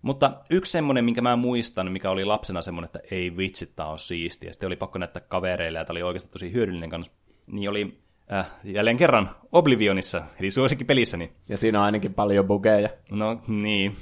[0.03, 3.99] Mutta yksi semmoinen, minkä mä muistan, mikä oli lapsena semmoinen, että ei vitsi, tää on
[3.99, 4.53] siistiä.
[4.53, 7.12] Sitten oli pakko näyttää kavereille, ja tämä oli oikeasti tosi hyödyllinen kanssa.
[7.47, 7.93] Niin oli
[8.32, 11.32] äh, jälleen kerran Oblivionissa, eli suosikki pelissäni.
[11.49, 12.89] Ja siinä on ainakin paljon bugeja.
[13.11, 13.97] No niin.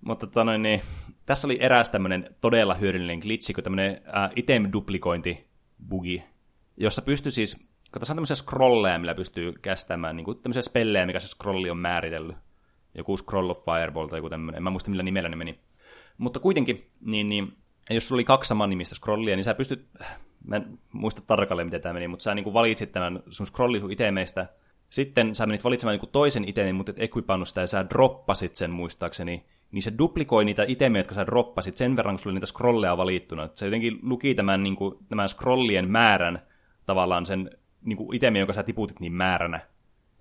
[0.00, 0.82] Mutta tota noin, niin,
[1.26, 5.46] tässä oli eräs tämmöinen todella hyödyllinen glitchi, kun tämmöinen äh, item-duplikointi
[5.88, 6.24] bugi,
[6.76, 11.06] jossa pystyy siis, kun tässä on tämmöisiä scrolleja, millä pystyy kästämään, niin kuin tämmöisiä spellejä,
[11.06, 12.36] mikä se scrolli on määritellyt.
[12.94, 15.60] Joku Scroll of Fireball tai joku tämmöinen, en mä muista millä nimellä ne meni.
[16.18, 17.52] Mutta kuitenkin, niin, niin
[17.90, 19.88] jos sulla oli kaksi saman nimistä scrollia, niin sä pystyt,
[20.44, 23.80] mä en muista tarkalleen miten tämä meni, mutta sä niin kuin valitsit tämän sun scrolli
[23.80, 24.46] sun itemeistä,
[24.90, 28.70] sitten sä menit valitsemaan niin toisen itemin, mutta et equipannut sitä ja sä droppasit sen
[28.70, 32.46] muistaakseni, niin se duplikoi niitä itemejä, jotka sä droppasit sen verran, kun sulla oli niitä
[32.46, 33.48] scrolleja valittuna.
[33.54, 36.38] Se jotenkin luki tämän, niin kuin, tämän scrollien määrän
[36.86, 37.50] tavallaan sen
[37.86, 39.60] niin kuin itemien, jonka sä tiputit niin määränä.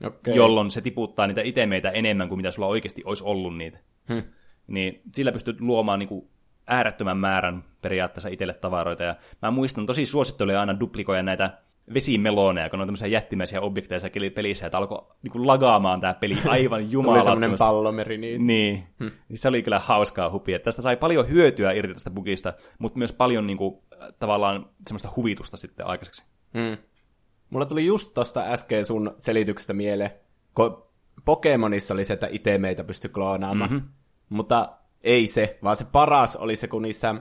[0.04, 0.34] Okay.
[0.34, 3.80] Jolloin se tiputtaa niitä itemeitä enemmän kuin mitä sulla oikeasti olisi ollut niitä.
[4.14, 4.24] Hmm.
[4.68, 6.30] Niin sillä pystyt luomaan niin kuin,
[6.68, 9.04] äärettömän määrän periaatteessa itselle tavaroita.
[9.04, 11.58] Ja mä muistan, tosi suosittelen aina duplikoja näitä
[11.94, 14.02] vesimeloneja, kun on tämmöisiä jättimäisiä objekteja
[14.36, 17.30] pelissä, että alkoi niin lagaamaan tämä peli aivan jumalattomasti.
[17.30, 18.18] Tuli semmoinen pallomeri.
[18.18, 18.48] Niin.
[18.48, 18.84] niin.
[19.00, 19.12] Hmm.
[19.36, 20.60] Se oli kyllä hauskaa hupia.
[20.60, 23.82] Tästä sai paljon hyötyä irti tästä bugista, mutta myös paljon niin kuin,
[24.20, 26.24] tavallaan semmoista huvitusta sitten aikaiseksi.
[26.54, 26.78] Hmm.
[27.50, 30.12] Mulla tuli just tosta äsken sun selityksestä mieleen,
[30.56, 30.86] kun
[31.26, 33.72] Pokemonissa oli se, että itemeitä pystyi kloonaamaan.
[33.72, 33.90] Mm-hmm.
[34.30, 37.16] Mutta ei se, vaan se paras oli se, kun niissä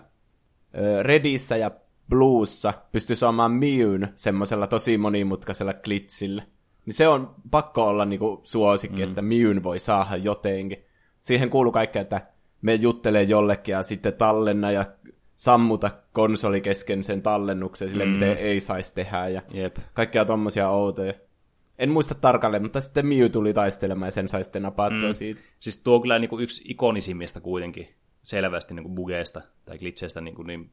[1.02, 1.70] Redissä ja
[2.10, 6.42] Bluessa pystyy saamaan Mewn semmoisella tosi monimutkaisella glitchillä.
[6.86, 9.08] Niin se on pakko olla niinku suosikki, mm.
[9.08, 10.84] että Mewn voi saada jotenkin.
[11.20, 12.20] Siihen kuuluu kaikkea, että
[12.62, 14.84] me juttelee jollekin ja sitten tallenna ja
[15.34, 18.10] sammuta konsoli kesken sen tallennuksen sille, mm.
[18.10, 19.28] miten ei saisi tehdä.
[19.28, 19.76] Ja Jep.
[19.94, 21.14] kaikkea tommosia outoja.
[21.78, 25.14] En muista tarkalleen, mutta sitten Mew tuli taistelemaan ja sen sai sitten napattua mm.
[25.14, 25.40] siitä.
[25.60, 27.88] Siis tuo on kyllä niinku yksi ikonisimmista kuitenkin
[28.22, 30.70] selvästi niinku bugeista tai glitcheistä, niinku, niin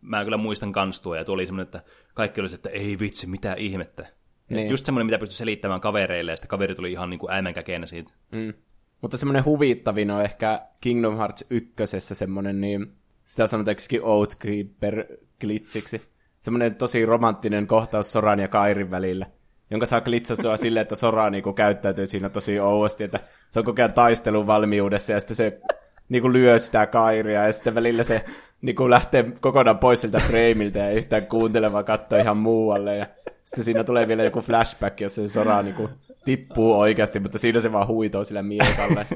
[0.00, 1.82] mä kyllä muistan kans tuo, ja tuo oli semmoinen, että
[2.14, 4.06] kaikki oli että ei vitsi, mitä ihmettä.
[4.50, 4.70] Niin.
[4.70, 8.10] Just semmoinen, mitä pystyi selittämään kavereille, ja sitten kaveri tuli ihan niin kuin äimänkäkeenä siitä.
[8.32, 8.54] Mm.
[9.00, 15.04] Mutta semmoinen huvittavin on ehkä Kingdom Hearts 1 semmoinen, niin sitä sanotaan Oat Creeper
[15.40, 16.02] glitsiksi.
[16.40, 19.26] Semmoinen tosi romanttinen kohtaus Soran ja Kairin välillä,
[19.70, 23.20] jonka saa glitsattua silleen, että Sora niinku käyttäytyy siinä tosi ouosti, että
[23.50, 25.60] se on koko ajan taistelun valmiudessa, ja sitten se
[26.08, 28.24] niinku lyö sitä Kairia, ja sitten välillä se
[28.62, 32.96] niinku lähtee kokonaan pois siltä freimiltä ja yhtään kuuntelemaan katsoa ihan muualle.
[32.96, 33.06] Ja
[33.44, 35.90] sitten siinä tulee vielä joku flashback, jossa se Sora niinku
[36.24, 39.06] tippuu oikeasti, mutta siinä se vaan huitoo sillä miekalle.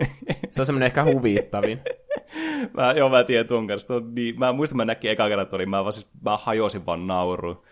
[0.50, 1.80] Se on semmoinen ehkä huvittavin.
[2.76, 3.88] mä, joo, mä tiedän tuon kanssa.
[3.88, 7.06] Tuo, niin, mä muistan, mä näkin eka kerran, että mä, vaan, siis, mä hajosin vaan
[7.06, 7.62] nauruun.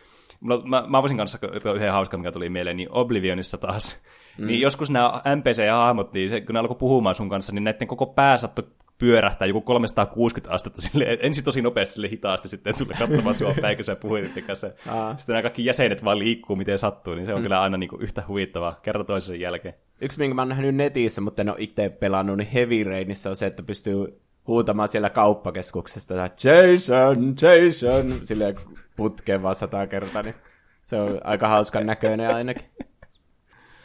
[0.40, 1.38] Mä, mä, mä voisin kanssa
[1.74, 4.04] yhden hauska, mikä tuli mieleen, niin Oblivionissa taas.
[4.38, 4.46] Mm.
[4.46, 8.06] Niin joskus nämä NPC-hahmot, niin se, kun ne alkoi puhumaan sun kanssa, niin näiden koko
[8.06, 8.64] pää saattoi
[8.98, 13.76] pyörähtää joku 360 astetta sille, ensin tosi nopeasti sille hitaasti, sitten tulee katsomaan sua päin,
[13.76, 14.66] kun sä puhuit kanssa.
[15.16, 17.42] Sitten nämä kaikki jäsenet vaan liikkuu, miten sattuu, niin se on mm.
[17.42, 19.74] kyllä aina niin kuin yhtä huvittavaa kerta toisensa jälkeen.
[20.00, 23.36] Yksi, minkä mä oon nähnyt netissä, mutta en ole itse pelannut, niin Heavy Rainissa on
[23.36, 28.56] se, että pystyy huutamaan siellä kauppakeskuksesta, Jason, Jason, silleen
[28.96, 30.34] putkeen vaan sata kertaa, niin
[30.82, 32.64] se on aika hauskan näköinen ainakin.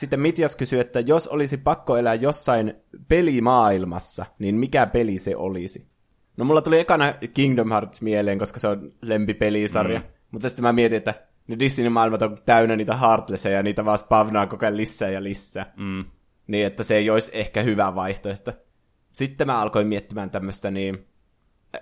[0.02, 2.74] Sitten Mitjas kysyy, että jos olisi pakko elää jossain
[3.08, 5.88] pelimaailmassa, niin mikä peli se olisi?
[6.38, 10.00] No mulla tuli ekana Kingdom Hearts mieleen, koska se on lempipelisarja.
[10.00, 10.06] Mm.
[10.32, 11.14] Mutta sitten mä mietin, että
[11.48, 15.74] ne Disney-maailmat on täynnä niitä Heartlesseja ja niitä vaan spavnaa koko ajan lisää ja lisää.
[15.78, 16.06] Mm.
[16.48, 18.54] Niin, että se ei olisi ehkä hyvä vaihtoehto.
[19.12, 21.08] Sitten mä alkoin miettimään tämmöistä niin,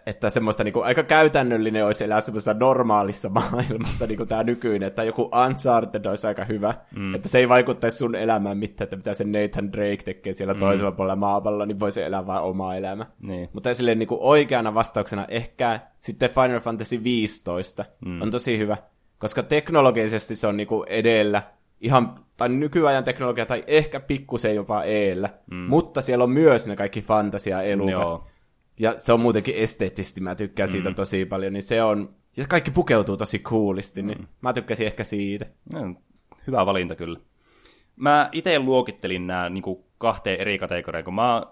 [0.06, 4.88] että semmoista niin kuin, aika käytännöllinen olisi elää semmoista normaalissa maailmassa, niin kuin tämä nykyinen,
[4.88, 7.16] että joku Uncharted olisi aika hyvä, mm.
[7.16, 10.60] että se ei vaikuttaisi sun elämään mitään, että mitä se Nathan Drake tekee siellä mm.
[10.60, 13.06] toisella puolella maapallolla, niin voisi elää vain omaa elämää.
[13.22, 13.50] Niin.
[13.54, 18.22] Mutta silleen niin kuin oikeana vastauksena ehkä sitten Final Fantasy 15 mm.
[18.22, 18.78] on tosi hyvä,
[19.18, 21.44] koska teknologisesti se on niin kuin edellä,
[21.82, 25.58] ihan, tai nykyajan teknologia, tai ehkä pikkusen jopa eellä, mm.
[25.58, 27.92] mutta siellä on myös ne kaikki fantasia-elukat.
[27.92, 28.24] Joo
[28.80, 30.72] ja se on muutenkin esteettisesti, mä tykkään mm.
[30.72, 34.28] siitä tosi paljon, niin se on, ja kaikki pukeutuu tosi coolisti, niin mm.
[34.42, 35.46] mä tykkäsin ehkä siitä.
[35.74, 35.96] No,
[36.48, 37.20] hyvä valinta kyllä.
[37.96, 39.64] Mä itse luokittelin nämä niin
[39.98, 41.44] kahteen eri kategoriaan, kun mä,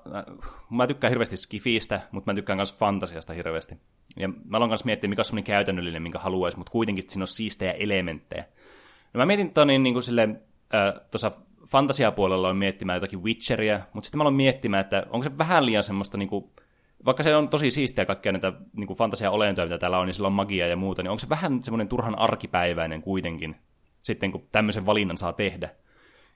[0.69, 3.75] mä tykkään hirveästi skifistä, mutta mä tykkään myös fantasiasta hirveästi.
[4.17, 7.27] Ja mä aloin myös miettiä, mikä on semmoinen käytännöllinen, minkä haluaisi, mutta kuitenkin siinä on
[7.27, 8.45] siistejä elementtejä.
[9.13, 10.41] No mä mietin tota niin, niin kuin silleen,
[10.73, 11.31] äh, tuossa
[11.67, 15.83] fantasiapuolella on miettimään jotakin Witcheria, mutta sitten mä aloin miettimään, että onko se vähän liian
[15.83, 16.51] semmoista, niin kuin,
[17.05, 20.27] vaikka se on tosi siistiä kaikkia näitä niin kuin fantasia-olentoja, mitä täällä on, niin sillä
[20.27, 23.55] on magia ja muuta, niin onko se vähän semmoinen turhan arkipäiväinen kuitenkin,
[24.01, 25.69] sitten kun tämmöisen valinnan saa tehdä.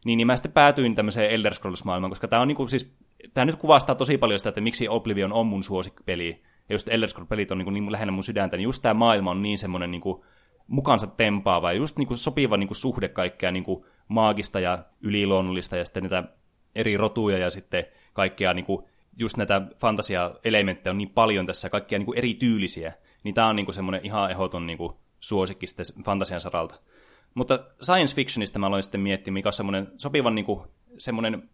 [0.06, 2.96] Niin, niin mä sitten päätyin tämmöiseen Elder Scrolls-maailmaan, koska tämä on niinku siis,
[3.34, 7.10] tämä nyt kuvastaa tosi paljon sitä, että miksi Oblivion on mun suosikkipeli, ja just Elder
[7.10, 10.26] Scrolls-pelit on niinku niin lähellä mun sydäntä, niin just tämä maailma on niin semmoinen niinku
[10.68, 16.04] mukansa tempaava, ja just niinku sopiva niinku suhde kaikkea niinku maagista ja yliluonnollista, ja sitten
[16.04, 16.24] niitä
[16.76, 22.14] eri rotuja, ja sitten kaikkea niinku, just näitä fantasia-elementtejä on niin paljon tässä, kaikkia niinku
[22.14, 22.94] eri tyylisiä,
[23.24, 26.76] niin tämä on niinku semmoinen ihan ehdoton niinku suosikki sitten fantasian saralta.
[27.34, 30.62] Mutta science fictionista mä aloin sitten miettiä, mikä on semmoinen sopivan niin kuin,
[30.98, 31.50] semmoinen,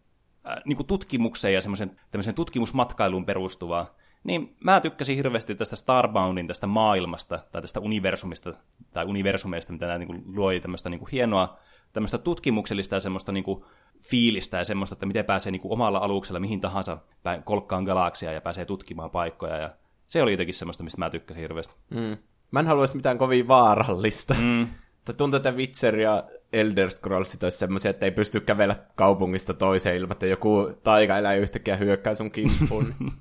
[0.50, 3.96] äh, niin kuin tutkimukseen ja semmoisen tutkimusmatkailuun perustuvaa.
[4.24, 8.54] Niin mä tykkäsin hirveästi tästä Starboundin tästä maailmasta, tai tästä universumista,
[8.92, 11.58] tai universumeista, mitä nämä niin kuin, tämmöistä niin kuin, hienoa,
[11.94, 13.66] tämmöistä tutkimuksellista ja semmoista niin kuin,
[14.10, 18.32] fiilistä ja semmoista, että miten pääsee niin kuin, omalla aluksella mihin tahansa päin kolkkaan galaksia
[18.32, 19.58] ja pääsee tutkimaan paikkoja.
[19.58, 19.70] Ja
[20.08, 21.76] se oli jotenkin semmoista, mistä mä tykkäsin hirveästi.
[21.90, 22.18] Mm.
[22.52, 24.34] Mä en haluaisi mitään kovin vaarallista.
[24.34, 24.68] Mm.
[25.18, 30.12] Tuntuu, että Witcher ja Elder Scrolls olisi semmoisia, että ei pysty kävellä kaupungista toiseen ilman,
[30.12, 32.94] että joku taikaeläin yhtäkkiä hyökkää sun kimppuun.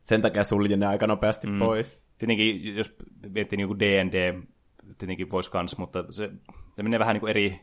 [0.00, 1.58] Sen takia suljen ne aika nopeasti mm.
[1.58, 2.02] pois.
[2.18, 2.96] Tietenkin, jos
[3.34, 4.42] miettii niin D&D,
[4.98, 6.30] tietenkin voisi kans, mutta se,
[6.76, 7.60] se menee vähän niin kuin eri,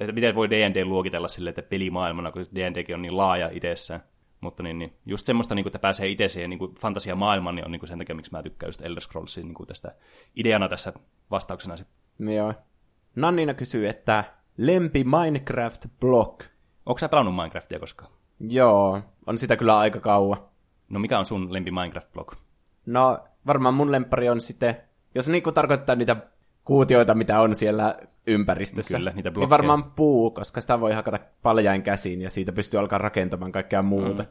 [0.00, 4.00] että miten voi D&D luokitella sille, että pelimaailmana, kun D&Dkin on niin laaja itsessään.
[4.40, 7.72] Mutta niin, niin, just semmoista, niin kuin, että pääsee itse siihen niin fantasiamaailmaan, niin on
[7.72, 9.94] niin kuin sen takia, miksi mä tykkään just Elder Scrollsin niin kuin tästä
[10.36, 10.92] ideana tässä
[11.30, 12.34] vastauksena sitten.
[12.34, 12.54] Joo.
[13.16, 14.24] Nannina kysyy, että
[14.56, 16.42] lempi Minecraft-blog.
[16.86, 18.12] Onko sä pelannut Minecraftia koskaan?
[18.40, 20.48] Joo, on sitä kyllä aika kauan.
[20.88, 22.34] No mikä on sun lempi Minecraft-blog?
[22.86, 24.76] No varmaan mun lempari on sitten,
[25.14, 26.16] jos niinku tarkoittaa niitä
[26.64, 28.98] kuutioita, mitä on siellä ympäristössä.
[28.98, 29.44] Kyllä, niitä blokkeja.
[29.44, 33.82] Niin varmaan puu, koska sitä voi hakata paljain käsiin ja siitä pystyy alkaa rakentamaan kaikkea
[33.82, 34.22] muuta.
[34.22, 34.28] Mm.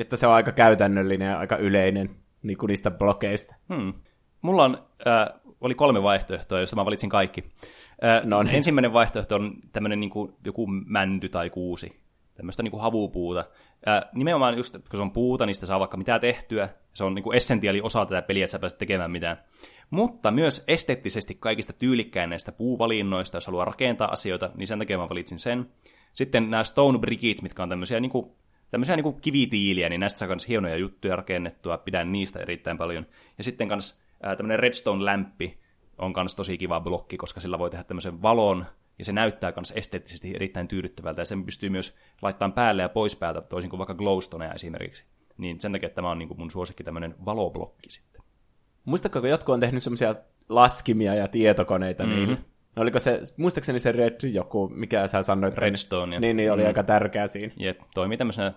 [0.00, 2.10] Että se on aika käytännöllinen ja aika yleinen
[2.42, 3.56] niin kuin niistä blokeista.
[3.74, 3.92] Hmm.
[4.42, 7.44] Mulla on, äh, oli kolme vaihtoehtoa, joista mä valitsin kaikki.
[8.04, 8.54] Äh, no niin.
[8.54, 12.00] Ensimmäinen vaihtoehto on tämmöinen niin kuin joku mänty tai kuusi,
[12.34, 13.44] tämmöistä niin kuin havupuuta.
[13.88, 16.68] Äh, nimenomaan just, että kun se on puuta, niin sitä saa vaikka mitä tehtyä.
[16.94, 19.36] Se on niin essentiaali osa tätä peliä, että sä pääset tekemään mitään.
[19.90, 25.08] Mutta myös esteettisesti kaikista tyylikkäin näistä puuvalinnoista, jos haluaa rakentaa asioita, niin sen takia mä
[25.08, 25.70] valitsin sen.
[26.12, 28.30] Sitten nämä stone brickit, mitkä on tämmöisiä, niin kuin,
[28.70, 33.06] tämmöisiä niin kuin kivitiiliä, niin näistä saa myös hienoja juttuja rakennettua, pidän niistä erittäin paljon.
[33.38, 35.58] Ja sitten myös tämmöinen redstone-lämpi,
[35.98, 38.66] on myös tosi kiva blokki, koska sillä voi tehdä tämmöisen valon,
[39.00, 43.16] ja se näyttää myös esteettisesti erittäin tyydyttävältä, ja sen pystyy myös laittamaan päälle ja pois
[43.16, 45.04] päältä, toisin kuin vaikka glowstoneja esimerkiksi.
[45.36, 48.22] Niin sen takia tämä on niin kuin mun suosikki tämmöinen valoblokki sitten.
[48.84, 50.14] Muistatko, kun jotkut on tehnyt semmoisia
[50.48, 52.26] laskimia ja tietokoneita, mm-hmm.
[52.26, 52.38] niin
[52.76, 55.56] No oliko se, muistaakseni se Red joku, mikä sä sanoit?
[55.56, 56.20] Redstone.
[56.20, 56.66] Niin, niin oli mm.
[56.66, 57.52] aika tärkeä siinä.
[57.56, 58.52] Jep, toimii tämmöisenä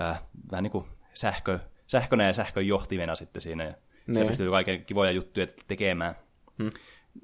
[0.00, 0.84] äh, vähän niin kuin
[1.14, 3.64] sähkö, sähkönä ja sähkön johtimena sitten siinä.
[3.64, 4.26] Ja se niin.
[4.26, 6.14] pystyy kaiken kivoja juttuja tekemään.
[6.58, 6.70] Hmm.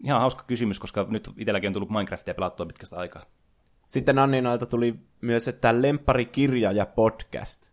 [0.05, 3.23] Ihan hauska kysymys, koska nyt itselläkin on tullut Minecraftia pelattua pitkästä aikaa.
[3.87, 7.73] Sitten Anninoilta tuli myös, että lempparikirja ja podcast.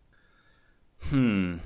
[1.10, 1.58] Hmm.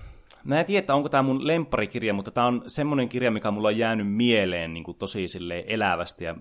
[0.45, 3.79] Mä en tiedä, onko tämä mun lempparikirja, mutta tämä on semmoinen kirja, mikä mulla on
[3.79, 5.27] jäänyt mieleen niin kuin tosi
[5.67, 6.25] elävästi.
[6.25, 6.37] Ja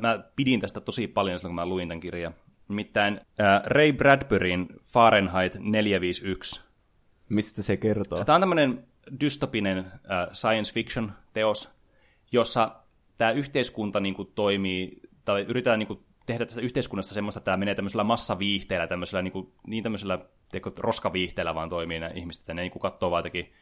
[0.00, 2.34] mä pidin tästä tosi paljon silloin, kun mä luin tämän kirjan.
[2.68, 6.70] Nimittäin äh, Ray Bradburyn Fahrenheit 451.
[7.28, 8.24] Mistä se kertoo?
[8.24, 8.84] Tämä on tämmöinen
[9.20, 11.80] dystopinen äh, science fiction teos,
[12.32, 12.79] jossa
[13.20, 17.56] tämä yhteiskunta niin kuin, toimii, tai yritetään niin kuin, tehdä tästä yhteiskunnasta semmoista, että tämä
[17.56, 20.18] menee tämmöisellä massaviihteellä, tämmöisellä, niin, kuin, niin tämmöisellä
[20.50, 23.52] teikö, roskaviihteellä vaan toimii nämä ihmiset, että ne niin kuin, katsoo vaan jotenkin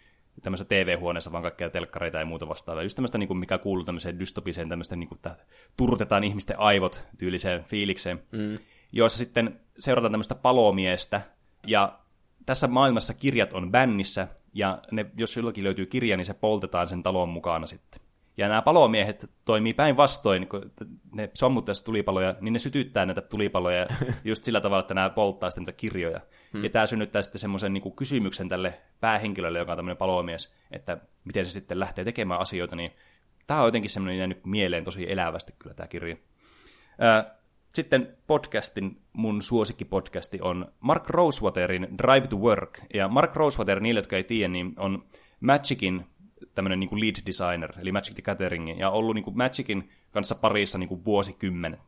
[0.42, 2.82] tämmöisessä TV-huoneessa vaan kaikkea telkkareita ja muuta vastaavaa.
[2.82, 5.36] Just tämmöistä, niin kuin, mikä kuuluu tämmöiseen dystopiseen, tämmöistä, niin kuin, että
[5.76, 8.59] turtetaan ihmisten aivot tyyliseen fiilikseen, mm.
[8.92, 11.20] joissa sitten seurataan tämmöistä palomiestä,
[11.66, 11.98] ja
[12.46, 17.02] tässä maailmassa kirjat on bännissä, ja ne, jos jollakin löytyy kirja, niin se poltetaan sen
[17.02, 18.07] talon mukana sitten.
[18.39, 20.70] Ja nämä palomiehet toimii päinvastoin, kun
[21.14, 23.86] ne sammuttaa tulipaloja, niin ne sytyttää näitä tulipaloja
[24.24, 26.20] just sillä tavalla, että nämä polttaa sitten näitä kirjoja.
[26.53, 26.64] Hmm.
[26.64, 31.45] Ja tämä synnyttää sitten semmoisen niin kysymyksen tälle päähenkilölle, joka on tämmöinen palomies, että miten
[31.45, 32.91] se sitten lähtee tekemään asioita, niin
[33.47, 36.16] tämä on jotenkin semmoinen jäänyt mieleen tosi elävästi kyllä tämä kirja.
[37.74, 42.80] Sitten podcastin, mun suosikkipodcasti on Mark Rosewaterin Drive to Work.
[42.95, 45.05] Ja Mark Rosewater, niille, jotka ei tiedä, niin on
[45.41, 46.05] Magicin
[46.59, 50.78] tämmöinen niin lead designer, eli Magic the Gathering, ja ollut niin kuin Magicin kanssa parissa
[50.78, 51.78] niin kuin vuosikymmen.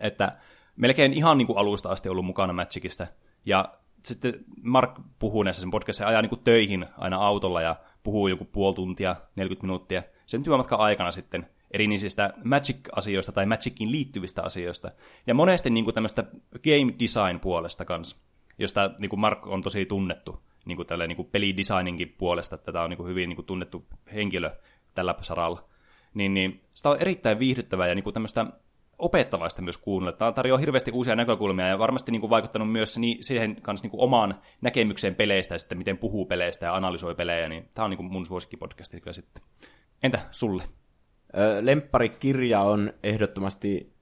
[0.00, 0.36] Että
[0.76, 3.06] melkein ihan niin kuin alusta asti ollut mukana Magicista.
[3.46, 3.72] Ja
[4.04, 8.44] sitten Mark puhuu näissä sen podcastissa, ajaa niin kuin töihin aina autolla ja puhuu joku
[8.44, 10.02] puoli tuntia, 40 minuuttia.
[10.26, 14.90] Sen työmatkan aikana sitten eri niistä Magic-asioista tai Magicin liittyvistä asioista.
[15.26, 18.26] Ja monesti niin kuin tämmöistä game design puolesta kanssa,
[18.58, 22.72] josta niin kuin Mark on tosi tunnettu niin kuin tälle, niin kuin pelidesigninkin puolesta, että
[22.72, 24.50] tämä on niin kuin hyvin niin kuin tunnettu henkilö
[24.94, 25.68] tällä saralla.
[26.14, 28.46] Niin, niin sitä on erittäin viihdyttävää ja niin kuin tämmöistä
[28.98, 30.16] opettavaista myös kuunnella.
[30.16, 34.00] Tämä tarjoaa hirveästi uusia näkökulmia ja varmasti niin kuin vaikuttanut myös siihen kanssa niin kuin
[34.00, 37.98] omaan näkemykseen peleistä ja sitten miten puhuu peleistä ja analysoi pelejä, niin tämä on niin
[37.98, 39.42] kuin mun suosikkipodcasti kyllä sitten.
[40.02, 40.62] Entä sulle?
[41.60, 43.92] Lempparikirja on ehdottomasti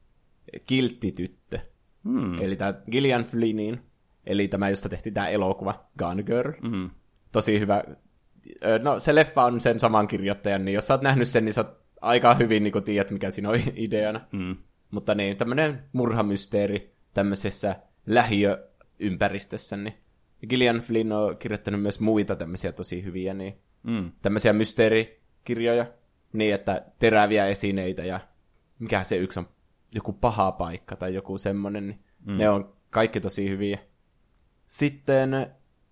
[0.67, 1.59] Kilttityttö.
[2.05, 2.43] Hmm.
[2.43, 3.81] Eli tämä Gillian Flynnin,
[4.27, 6.53] eli tämä, josta tehtiin tämä elokuva, Gone Girl.
[6.69, 6.91] Hmm.
[7.33, 7.85] Tosi hyvä.
[8.83, 11.61] No, se leffa on sen saman kirjoittajan, niin jos sä oot nähnyt sen, niin sä
[11.61, 14.21] oot aika hyvin niin tiedät, mikä siinä on ideana.
[14.33, 14.57] Hmm.
[14.91, 19.95] Mutta niin, tämmöinen murhamysteeri tämmöisessä lähiöympäristössä, niin
[20.49, 24.13] Gillian Flynn on kirjoittanut myös muita tämmöisiä tosi hyviä, niin mm.
[24.23, 25.87] tämmöisiä mysteerikirjoja,
[26.33, 28.21] niin että teräviä esineitä ja
[28.79, 29.47] mikä se yksi on,
[29.95, 32.39] joku paha paikka tai joku semmoinen, niin mm.
[32.39, 33.79] ne on kaikki tosi hyviä.
[34.71, 35.47] Sitten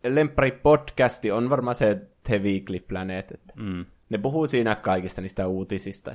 [0.05, 3.85] Lempari podcasti on varmaan se The Weekly Planet, että mm.
[4.09, 6.14] ne puhuu siinä kaikista niistä uutisista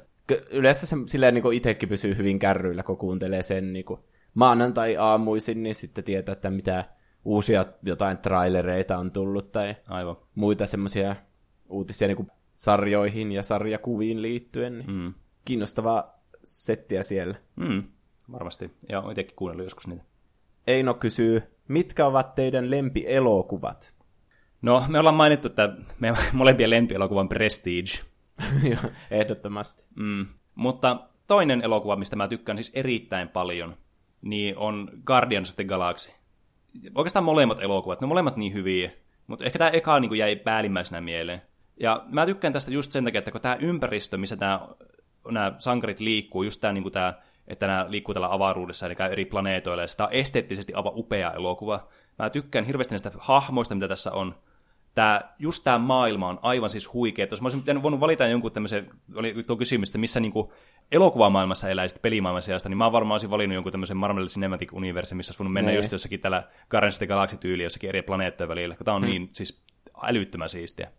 [0.52, 3.86] yleensä se silleen niin itsekin pysyy hyvin kärryillä, kun kuuntelee sen niin
[4.34, 6.86] maanantai-aamuisin, niin sitten tietää, että mitä
[7.26, 10.16] uusia jotain trailereita on tullut tai Aivan.
[10.36, 11.16] muita semmoisia
[11.70, 14.78] uutisia niin sarjoihin ja sarjakuviin liittyen.
[14.78, 15.14] Niin mm.
[15.46, 17.36] Kiinnostavaa settiä siellä.
[17.56, 17.84] Mm.
[18.32, 18.72] Varmasti.
[18.90, 20.04] Ja olen itsekin kuunnellut joskus niitä.
[20.68, 23.94] Eino kysyy, mitkä ovat teidän lempielokuvat?
[24.62, 27.92] No, me ollaan mainittu, että meidän molempien lempielokuvan Prestige–
[29.12, 29.84] Ehdottomasti.
[29.96, 30.26] Mm.
[30.56, 33.76] Mutta toinen elokuva, mistä mä tykkään siis erittäin paljon,
[34.22, 36.12] niin on Guardians of the Galaxy.
[36.96, 38.92] Oikeastaan molemmat elokuvat, ne molemmat niin hyviä,
[39.28, 41.42] mutta ehkä tämä eka niin jäi päällimmäisenä mieleen.
[41.80, 44.38] Ja mä tykkään tästä just sen takia, että kun tämä ympäristö, missä
[45.32, 47.14] nämä sankarit liikkuu, just tämä, niin tämä
[47.48, 51.32] että nämä liikkuu tällä avaruudessa, eli käy eri planeetoilla, ja sitä on esteettisesti aivan upea
[51.32, 51.88] elokuva.
[52.20, 54.36] Mä tykkään hirveästi näistä hahmoista, mitä tässä on,
[54.96, 57.28] tää, just tämä maailma on aivan siis huikea.
[57.32, 60.54] Jos mä olisin voinut valita jonkun tämmöisen, oli tuo kysymys, että missä niinku
[60.92, 65.32] elokuvamaailmassa eläisit pelimaailman sijasta, niin mä varmaan olisin valinnut jonkun tämmöisen Marvel Cinematic Universe, missä
[65.32, 65.72] olisi voinut mennä ne.
[65.72, 65.80] Niin.
[65.80, 69.02] just jossakin tällä Guardians of the Galaxy tyyli jossakin eri planeettojen välillä, kun tämä on
[69.02, 69.12] hmm.
[69.12, 69.64] niin siis
[70.04, 70.92] älyttömän siistiä.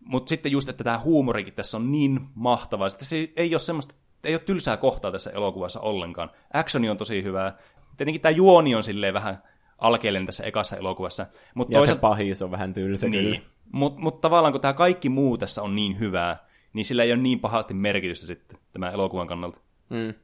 [0.00, 3.94] Mutta sitten just, että tämä huumorikin tässä on niin mahtavaa, että se ei ole semmoista,
[4.26, 6.30] ei ole tylsää kohtaa tässä elokuvassa ollenkaan.
[6.52, 7.58] Actioni on tosi hyvää.
[7.96, 9.42] Tietenkin tämä juoni on silleen vähän
[9.78, 11.26] alkeellinen tässä ekassa elokuvassa.
[11.54, 11.98] Mut ja toisaalta...
[11.98, 13.42] se pahis on vähän tylsä niin.
[13.72, 17.22] Mutta mut tavallaan kun tämä kaikki muu tässä on niin hyvää, niin sillä ei ole
[17.22, 19.60] niin pahasti merkitystä sitten tämän elokuvan kannalta.
[19.90, 20.14] Mm.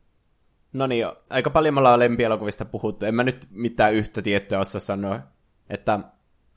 [0.72, 3.06] No niin, aika paljon me ollaan lempielokuvista puhuttu.
[3.06, 5.20] En mä nyt mitään yhtä tiettyä osaa sanoa.
[5.70, 6.00] Että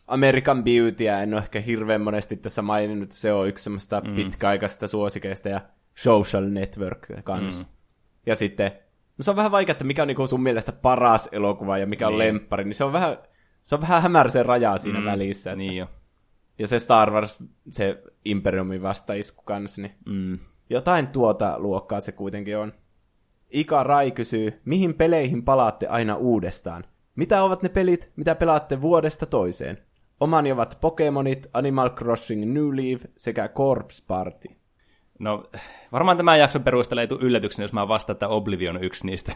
[0.07, 3.11] American Beautyä en ole ehkä hirveän monesti tässä maininnut.
[3.11, 4.15] Se on yksi semmoista mm.
[4.15, 5.61] pitkäaikaisista suosikeista ja
[5.95, 7.65] Social Network kanssa.
[7.65, 7.69] Mm.
[8.25, 8.71] Ja sitten
[9.17, 12.07] No se on vähän vaikea, että mikä on niinku sun mielestä paras elokuva ja mikä
[12.07, 12.19] on niin.
[12.19, 13.17] lemppari, niin se on vähän,
[13.59, 15.51] se on vähän hämärä se raja siinä mm, välissä.
[15.51, 15.57] Että...
[15.57, 15.87] Niin jo.
[16.59, 20.39] Ja se Star Wars, se Imperiumin vastaisku kanssa, niin mm.
[20.69, 22.73] jotain tuota luokkaa se kuitenkin on.
[23.49, 26.83] Ika Rai kysyy, mihin peleihin palaatte aina uudestaan?
[27.15, 29.77] Mitä ovat ne pelit, mitä pelaatte vuodesta toiseen?
[30.19, 34.47] Omani ovat Pokemonit, Animal Crossing New Leaf sekä Corpse Party.
[35.19, 35.43] No,
[35.91, 39.35] varmaan tämän jakson perusteella ei tule yllätyksenä, jos mä vastaan, että Oblivion on yksi niistä.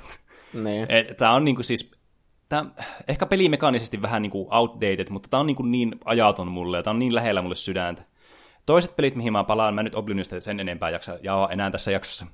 [0.54, 0.88] Niin.
[1.18, 1.92] Tämä on niinku siis,
[2.50, 2.66] tää,
[3.08, 7.00] ehkä pelimekaanisesti vähän niinku outdated, mutta tämä on niinku niin ajaton mulle, ja tämä on
[7.00, 8.02] niin lähellä mulle sydäntä.
[8.66, 12.26] Toiset pelit, mihin mä palaan, mä nyt Oblivionista sen enempää jaksa jaa enää tässä jaksossa,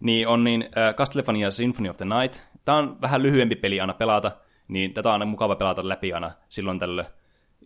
[0.00, 2.40] niin on niin äh, Castlevania Symphony of the Night.
[2.64, 4.30] Tämä on vähän lyhyempi peli aina pelata,
[4.68, 7.08] niin tätä on aina mukava pelata läpi aina silloin tällöin.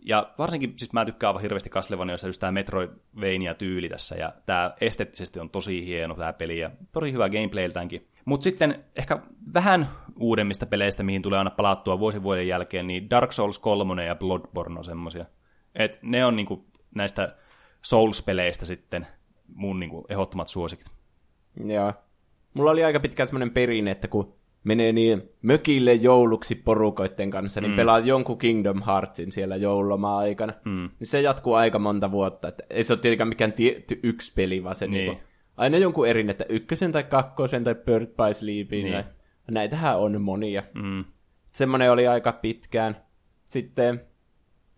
[0.04, 5.40] Ja varsinkin, siis mä tykkään aivan hirveästi Castlevaniassa just tämä Metroidvania-tyyli tässä, ja tämä esteettisesti
[5.40, 8.06] on tosi hieno tämä peli, ja tosi hyvä gameplayltäänkin.
[8.24, 9.18] Mutta sitten ehkä
[9.54, 14.14] vähän uudemmista peleistä, mihin tulee aina palattua vuosi vuoden jälkeen, niin Dark Souls 3 ja
[14.14, 15.24] Bloodborne on semmosia.
[15.74, 17.36] Et ne on niinku näistä
[17.82, 19.06] Souls-peleistä sitten
[19.54, 20.86] mun niinku ehdottomat suosikit.
[21.64, 21.92] Joo.
[22.54, 24.34] Mulla oli aika pitkään semmoinen perinne, että kun
[24.64, 27.76] menee niin mökille jouluksi porukoiden kanssa, niin mm.
[27.76, 30.52] pelaa jonkun Kingdom Heartsin siellä joululomaa aikana.
[30.64, 30.90] Mm.
[31.00, 32.48] Niin se jatkuu aika monta vuotta.
[32.48, 35.06] Että ei se ole tietenkään mikään tietty yksi peli, vaan se niin.
[35.06, 35.22] niinku,
[35.56, 38.84] aina jonkun erin, että ykkösen tai kakkosen tai Bird by Sleepin.
[38.84, 39.04] Niin.
[39.50, 40.62] näitähän on monia.
[40.74, 41.04] Mm.
[41.52, 42.96] Semmoinen oli aika pitkään.
[43.44, 44.00] Sitten,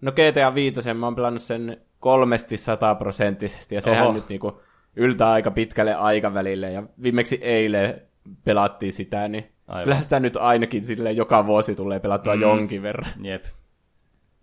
[0.01, 4.13] no GTA 5, mä oon pelannut sen kolmesti sataprosenttisesti, ja sehän Oho.
[4.13, 4.61] nyt niinku
[4.97, 8.03] yltää aika pitkälle aikavälille, ja viimeksi eilen
[8.45, 9.85] pelattiin sitä, niin Aivan.
[9.85, 12.43] Kyllähän sitä nyt ainakin sille joka vuosi tulee pelattua mm.
[12.43, 13.11] jonkin verran.
[13.25, 13.45] Jep.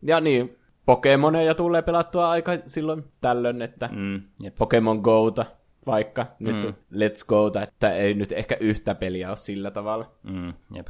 [0.02, 4.56] Ja niin, Pokemoneja tulee pelattua aika silloin tällöin, että mm, jep.
[4.56, 5.46] Pokemon Gota
[5.86, 6.74] vaikka nyt mm.
[6.94, 10.12] let's go, että ei nyt ehkä yhtä peliä ole sillä tavalla.
[10.24, 10.88] Mm, jep.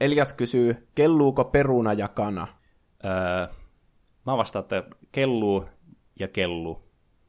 [0.00, 2.48] Elias kysyy, kelluuko peruna ja kana?
[3.04, 3.46] Öö,
[4.26, 5.64] mä vastaan, että kelluu
[6.18, 6.82] ja kelluu.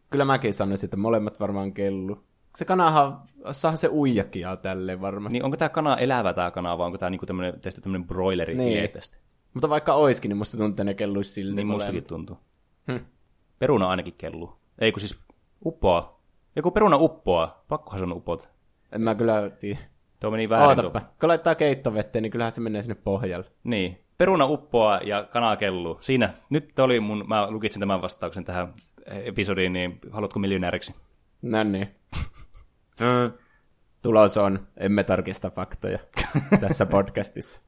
[0.10, 2.24] Kyllä mäkin sanoisin, että molemmat varmaan kellu.
[2.56, 3.22] Se kanahan,
[3.52, 5.34] saa se uijakia tälleen varmasti.
[5.34, 8.56] Niin onko tämä kana elävä tämä kana, vai onko tämä niinku tämmönen, tehty tämmöinen broileri
[8.56, 8.90] niin.
[9.54, 12.38] Mutta vaikka oiskin, niin musta tuntuu, että ne kelluisi silti Niin mustakin tuntuu.
[12.92, 13.06] Hm.
[13.60, 14.54] Peruna ainakin kelluu.
[14.80, 15.24] Ei kun siis
[15.66, 16.20] uppoa.
[16.56, 17.64] Joku peruna uppoa.
[17.68, 18.50] Pakkohan se on upot.
[18.92, 19.80] En mä kyllä tiedä.
[20.20, 20.68] Tuo meni väärin.
[20.68, 21.00] Ootapa.
[21.00, 21.10] Tuo.
[21.20, 23.46] Kun laittaa keittovetteen, niin kyllähän se menee sinne pohjalle.
[23.64, 24.00] Niin.
[24.18, 25.98] Peruna uppoa ja kana kelluu.
[26.02, 26.34] Siinä.
[26.50, 28.74] Nyt oli mun, mä lukitsin tämän vastauksen tähän
[29.06, 30.96] episodiin, niin haluatko miljonääriksi?
[31.42, 31.96] No niin.
[34.02, 36.00] Tulos on, emme tarkista faktoja
[36.62, 37.62] tässä podcastissa.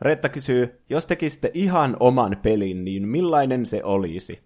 [0.00, 4.42] Reetta kysyy, jos tekisitte ihan oman pelin, niin millainen se olisi?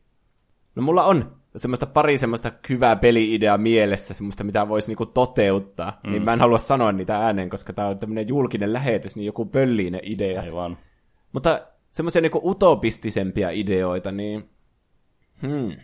[0.74, 6.10] No mulla on semmoista pari semmoista hyvää peli-idea mielessä, semmoista mitä voisi niinku toteuttaa, niin
[6.10, 6.12] mm.
[6.12, 9.44] niin mä en halua sanoa niitä ääneen, koska tää on tämmöinen julkinen lähetys, niin joku
[9.44, 10.44] pöllii ne ideat.
[10.44, 10.76] Aivan.
[11.32, 11.60] Mutta
[11.90, 14.50] semmoisia niinku utopistisempia ideoita, niin...
[15.42, 15.76] Hmm.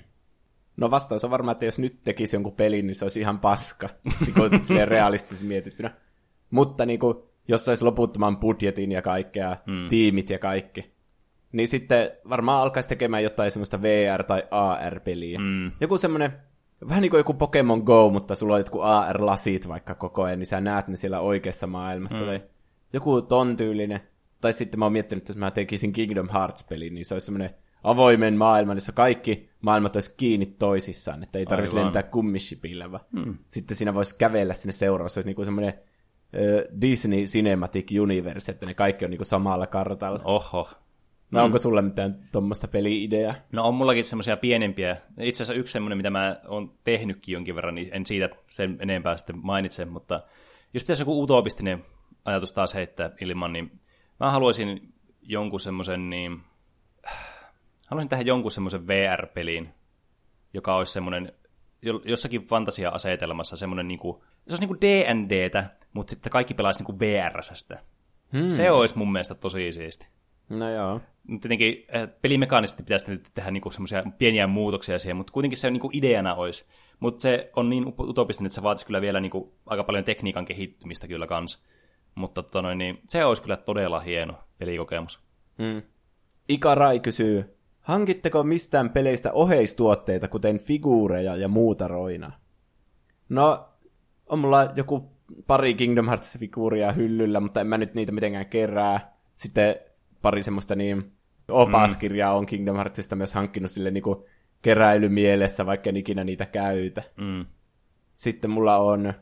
[0.78, 3.88] No vastaus on varmaan, että jos nyt tekisi jonkun pelin, niin se olisi ihan paska,
[4.04, 5.90] niin silleen realistisesti mietittynä.
[6.50, 7.14] Mutta niin kuin,
[7.48, 9.88] jos saisi loputtoman budjetin ja kaikkea, hmm.
[9.88, 10.94] tiimit ja kaikki,
[11.52, 15.38] niin sitten varmaan alkaisi tekemään jotain semmoista VR- tai AR-peliä.
[15.38, 15.70] Hmm.
[15.80, 16.32] Joku semmoinen,
[16.88, 20.46] vähän niin kuin joku Pokemon Go, mutta sulla on jotkut AR-lasit vaikka koko ajan, niin
[20.46, 22.24] sä näet ne siellä oikeassa maailmassa.
[22.24, 22.40] Hmm.
[22.92, 24.00] joku ton tyylinen.
[24.40, 27.50] Tai sitten mä oon miettinyt, että jos mä tekisin Kingdom Hearts-pelin, niin se olisi semmoinen
[27.82, 33.38] avoimen maailman, jossa kaikki maailmat olisi kiinni toisissaan, että ei tarvitsisi lentää kummishipillä, vaan hmm.
[33.48, 35.74] sitten siinä voisi kävellä sinne seuraavassa, se olisi niinku semmoinen
[36.80, 40.20] Disney Cinematic Universe, että ne kaikki on niinku samalla kartalla.
[40.24, 40.68] Oho.
[41.30, 41.44] No mm.
[41.44, 43.32] onko sulla mitään tuommoista peli-ideaa?
[43.52, 44.96] No on mullakin semmoisia pienempiä.
[45.20, 49.16] Itse asiassa yksi semmoinen, mitä mä oon tehnytkin jonkin verran, niin en siitä sen enempää
[49.16, 50.20] sitten mainitse, mutta
[50.74, 51.84] jos pitäisi joku utopistinen
[52.24, 53.80] ajatus taas heittää ilman, niin
[54.20, 54.80] mä haluaisin
[55.22, 56.40] jonkun semmoisen niin
[57.90, 59.74] haluaisin tehdä jonkun semmoisen VR-pelin,
[60.54, 61.32] joka olisi semmoinen
[62.04, 67.78] jossakin fantasia-asetelmassa semmoinen niinku, se olisi niinku D&Dtä, mutta sitten kaikki pelaisi niinku VRSstä.
[68.32, 68.50] Hmm.
[68.50, 70.08] Se olisi mun mielestä tosi siisti.
[70.48, 71.00] No joo.
[71.40, 75.90] Tietenkin eh, pelimekaanisesti pitäisi nyt tehdä niinku semmoisia pieniä muutoksia siihen, mutta kuitenkin se niinku
[75.92, 76.64] ideana olisi.
[77.00, 81.08] Mutta se on niin utopistinen, että se vaatisi kyllä vielä niinku aika paljon tekniikan kehittymistä
[81.08, 81.64] kyllä kans.
[82.14, 85.28] Mutta tota noin, niin se olisi kyllä todella hieno pelikokemus.
[85.58, 85.82] Hmm.
[86.48, 87.57] Ika Rai kysyy,
[87.88, 92.32] Hankitteko mistään peleistä oheistuotteita, kuten figuureja ja muuta roina?
[93.28, 93.68] No,
[94.26, 95.12] on mulla joku
[95.46, 99.12] pari Kingdom Hearts-figuuria hyllyllä, mutta en mä nyt niitä mitenkään kerää.
[99.34, 99.76] Sitten
[100.22, 101.12] pari semmoista niin
[101.48, 102.38] opaskirjaa mm.
[102.38, 104.26] on Kingdom Heartsista myös hankkinut sille niinku
[104.62, 107.02] keräilymielessä, vaikka en ikinä niitä käytä.
[107.16, 107.46] Mm.
[108.12, 109.14] Sitten mulla on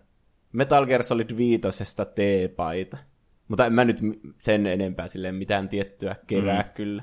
[0.53, 1.61] Metal Gear Solid 5
[2.15, 2.97] T-paita.
[3.49, 3.99] Mutta en mä nyt
[4.39, 6.69] sen enempää silleen mitään tiettyä kerää mm.
[6.75, 7.03] kyllä.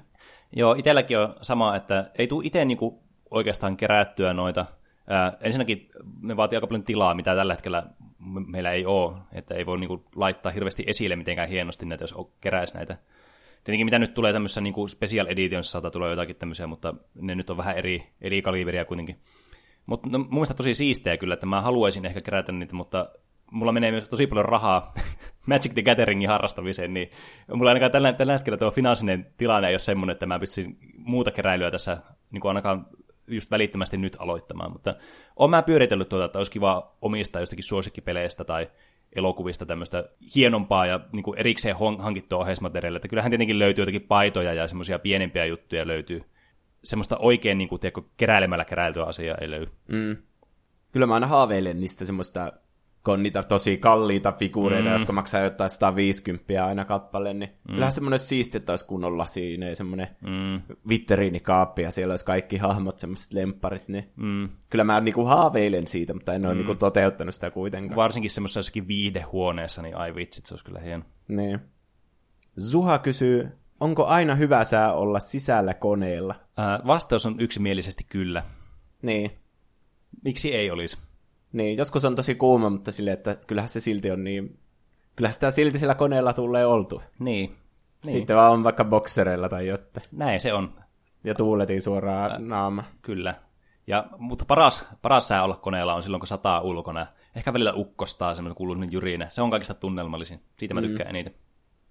[0.55, 4.65] Joo, itselläkin on sama, että ei tule itse niinku oikeastaan kerättyä noita.
[5.07, 5.89] Ää, ensinnäkin
[6.21, 7.83] ne vaatii aika paljon tilaa, mitä tällä hetkellä
[8.47, 12.73] meillä ei ole, että ei voi niinku laittaa hirveästi esille mitenkään hienosti näitä, jos keräisi
[12.73, 12.97] näitä.
[13.63, 17.49] Tietenkin mitä nyt tulee tämmöisessä niinku special editionissa saattaa tulla jotakin tämmöisiä, mutta ne nyt
[17.49, 19.19] on vähän eri, eri kaliberia kuitenkin.
[19.85, 23.09] Mutta no, mun mielestä tosi siistejä kyllä, että mä haluaisin ehkä kerätä niitä, mutta
[23.51, 24.93] mulla menee myös tosi paljon rahaa
[25.47, 27.09] Magic the Gatheringin harrastamiseen, niin
[27.53, 31.31] mulla ainakaan tällä, tällä hetkellä tuo finanssinen tilanne ei ole semmoinen, että mä pystyn muuta
[31.31, 31.97] keräilyä tässä
[32.31, 32.87] niin kuin ainakaan
[33.27, 34.95] just välittömästi nyt aloittamaan, mutta
[35.35, 38.71] olen mä pyöritellyt tuota, että olisi kiva omistaa jostakin suosikkipeleistä tai
[39.15, 42.97] elokuvista tämmöistä hienompaa ja niin kuin erikseen hankittua ohjeismateriaalia.
[42.97, 46.21] Että kyllähän tietenkin löytyy jotakin paitoja ja semmoisia pienempiä juttuja löytyy.
[46.83, 49.71] Semmoista oikein niin kuin, tiedätkö, keräilemällä keräiltyä asiaa ei löydy.
[49.87, 50.17] Mm.
[50.91, 52.53] Kyllä mä aina haaveilen niistä semmoista
[53.03, 54.95] kun on niitä tosi kalliita figuureita, mm.
[54.95, 57.73] jotka maksaa jotain 150 aina kappale, niin mm.
[57.73, 60.61] kyllähän semmoinen siisti, että olisi kunnolla siinä semmoinen mm.
[60.89, 64.49] vitteriinikaappi ja siellä olisi kaikki hahmot, semmoiset lempparit, niin mm.
[64.69, 66.47] kyllä mä niinku haaveilen siitä, mutta en mm.
[66.47, 67.95] ole niinku toteuttanut sitä kuitenkaan.
[67.95, 71.03] Varsinkin semmoisessa jossakin viihdehuoneessa, niin ai vitsit, se olisi kyllä hieno.
[71.27, 71.59] Niin.
[72.59, 73.49] Zuha kysyy,
[73.79, 76.35] onko aina hyvä sää olla sisällä koneella?
[76.57, 78.43] Ää, vastaus on yksimielisesti kyllä.
[79.01, 79.31] Niin.
[80.23, 80.97] Miksi ei olisi?
[81.53, 84.59] Niin, joskus on tosi kuuma, mutta silleen, että kyllähän se silti on niin...
[85.15, 87.01] Kyllähän sitä silti sillä koneella tulee oltu.
[87.19, 87.55] Niin.
[88.05, 88.13] niin.
[88.13, 90.05] Sitten vaan on vaikka boksereilla tai jotain.
[90.11, 90.73] Näin se on.
[91.23, 92.83] Ja tuuletiin suoraan Ä, naama.
[93.01, 93.35] Kyllä.
[93.87, 97.07] Ja, mutta paras, paras sää olla koneella on silloin, kun sataa ulkona.
[97.35, 99.29] Ehkä välillä ukkostaa semmoinen kuuluinen jyrinä.
[99.29, 100.39] Se on kaikista tunnelmallisin.
[100.57, 100.87] Siitä mä mm.
[100.87, 101.15] tykkään mm.
[101.15, 101.33] eniten.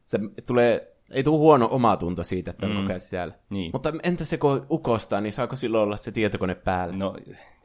[0.06, 2.82] Se tulee ei tule huono omatunto siitä, että on mm.
[2.82, 3.34] kokea siellä.
[3.50, 3.70] Niin.
[3.72, 6.96] Mutta entä se, kun ukostaa, niin saako silloin olla se tietokone päällä?
[6.96, 7.16] No,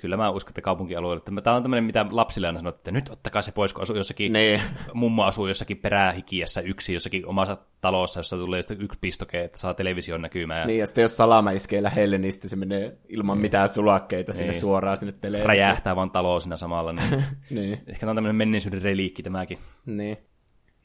[0.01, 1.17] kyllä mä uskon, että kaupunkialueella.
[1.27, 3.95] Että tämä on tämmöinen, mitä lapsille aina sanoo, että nyt ottakaa se pois, kun asuu
[3.95, 4.61] jossakin, Niin.
[4.93, 10.21] mummo asuu jossakin perähikiessä yksi, jossakin omassa talossa, jossa tulee yksi pistoke, että saa television
[10.21, 10.67] näkymään.
[10.67, 14.51] Niin, ja sitten jos salama iskee lähelle, niin sitten se menee ilman mitään sulakkeita sinne
[14.51, 14.61] Niin.
[14.61, 15.47] suoraan sinne televisioon.
[15.49, 16.93] Räjähtää vaan talo siinä samalla.
[16.93, 17.23] Niin.
[17.49, 19.57] Niin, Ehkä tämä on tämmöinen menneisyyden reliikki tämäkin.
[19.85, 20.17] niin.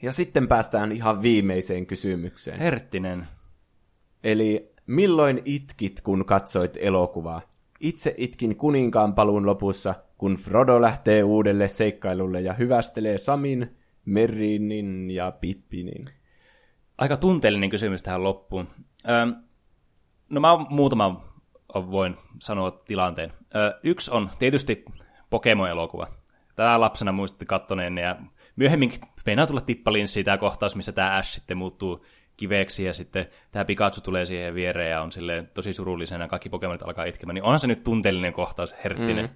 [0.03, 2.59] Ja sitten päästään ihan viimeiseen kysymykseen.
[2.59, 3.27] Herttinen.
[4.25, 7.43] Eli milloin itkit, kun katsoit elokuvaa?
[7.81, 15.33] Itse itkin kuninkaan paluun lopussa, kun Frodo lähtee uudelle seikkailulle ja hyvästelee Samin, Merinin ja
[15.41, 16.11] Pippinin.
[16.99, 18.69] Aika tunteellinen kysymys tähän loppuun.
[19.09, 19.35] Öm,
[20.31, 21.25] no mä muutama
[21.75, 23.33] voin sanoa tilanteen.
[23.55, 24.85] Ö, yksi on tietysti
[25.31, 26.07] Pokemon-elokuva.
[26.57, 28.17] Tätä lapsena muistutti kattoneen ja
[28.57, 28.93] myöhemmin
[29.27, 32.05] meinaa tulla tippalinssiin tämä kohtaus, missä tämä Ash sitten muuttuu
[32.37, 36.49] kiveksi ja sitten tämä Pikachu tulee siihen viereen ja on silleen tosi surullisena ja kaikki
[36.49, 37.35] Pokemonit alkaa itkemään.
[37.35, 39.25] Niin onhan se nyt tunteellinen kohtaus, herttinen.
[39.25, 39.35] Mm.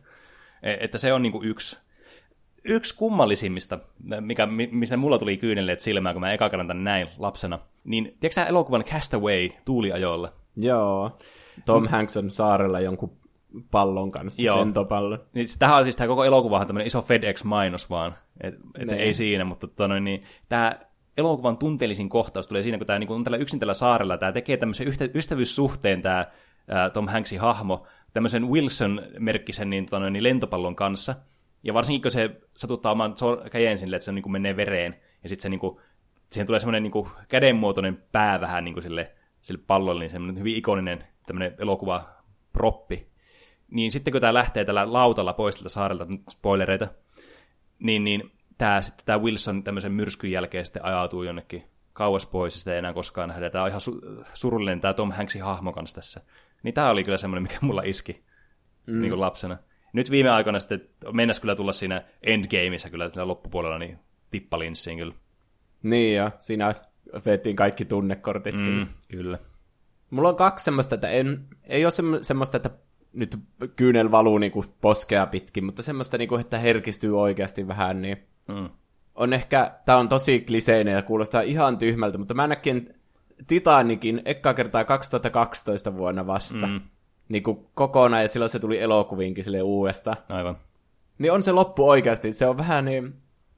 [0.63, 1.87] Että se on niinku yksi
[2.69, 3.79] yksi kummallisimmista,
[4.21, 8.05] mikä, mi- missä mulla tuli kyynelleet silmään, kun mä eka kerran tän näin lapsena, niin
[8.05, 10.33] tiedätkö sä elokuvan Castaway tuuliajoilla?
[10.57, 11.19] Joo.
[11.65, 13.17] Tom Hanks on saarella jonkun
[13.70, 14.61] pallon kanssa, Joo.
[14.61, 15.19] lentopallon.
[15.35, 19.03] Niin siis tämähän on siis tämä koko elokuvahan tämmöinen iso FedEx-mainos vaan, että et Nee.
[19.03, 20.78] ei siinä, mutta tota noin, niin, tämä
[21.16, 24.57] elokuvan tunteellisin kohtaus tulee siinä, kun tämä niin on tällä yksin tällä saarella, tämä tekee
[24.57, 26.27] tämmöisen yhtä, ystävyyssuhteen tämä
[26.69, 31.15] ää, Tom Hanksin hahmo, tämmöisen Wilson-merkkisen niin, tota noin, niin lentopallon kanssa,
[31.62, 33.15] ja varsinkin kun se satuttaa oman
[33.51, 35.77] käden sille, että se niin kuin menee vereen, ja sitten se niin kuin,
[36.33, 39.12] siihen tulee semmoinen niin kuin kädenmuotoinen pää vähän niin kuin sille,
[39.43, 42.03] sille pallolle, niin semmoinen hyvin ikoninen tämmöinen elokuva
[42.53, 43.16] proppi.
[43.71, 46.89] Niin sitten kun tämä lähtee tällä lautalla pois tältä saarelta, spoilereita,
[47.79, 52.59] niin, niin tämä, sitten tämä Wilson tämmöisen myrskyn jälkeen sitten ajautuu jonnekin kauas pois ja
[52.59, 53.51] sitä ei enää koskaan nähdä.
[53.51, 56.21] Tämä on ihan su- surullinen tämä Tom Hanksin hahmo kanssa tässä.
[56.63, 58.25] Niin tämä oli kyllä semmoinen, mikä mulla iski
[58.87, 59.01] mm.
[59.01, 59.57] niin kuin lapsena.
[59.93, 63.99] Nyt viime aikoina sitten mennäs kyllä tulla siinä Endgameissa kyllä siinä loppupuolella niin
[64.31, 65.15] tippalinssiin kyllä.
[65.83, 66.75] Niin ja siinä
[67.27, 68.61] vettiin kaikki tunnekortit.
[68.61, 68.87] Mm.
[69.09, 69.39] Kyllä.
[70.11, 72.71] Mulla on kaksi semmoista, että en, ei ole semmo- semmoista, että
[73.17, 73.37] nyt
[73.77, 78.17] kyynel valuu niinku poskea pitkin, mutta semmoista, niinku, että herkistyy oikeasti vähän, niin
[78.49, 78.69] Mm.
[79.15, 82.89] on ehkä, tää on tosi kliseinen ja kuulostaa ihan tyhmältä, mutta mä näkin
[83.47, 86.67] Titanikin ekkaa kertaa 2012 vuonna vasta.
[86.67, 86.81] Mm.
[87.29, 90.17] Niin kuin kokonaan, ja silloin se tuli elokuviinkin sille uudesta.
[90.29, 90.57] Aivan.
[91.19, 93.15] Niin on se loppu oikeasti, se on vähän niin,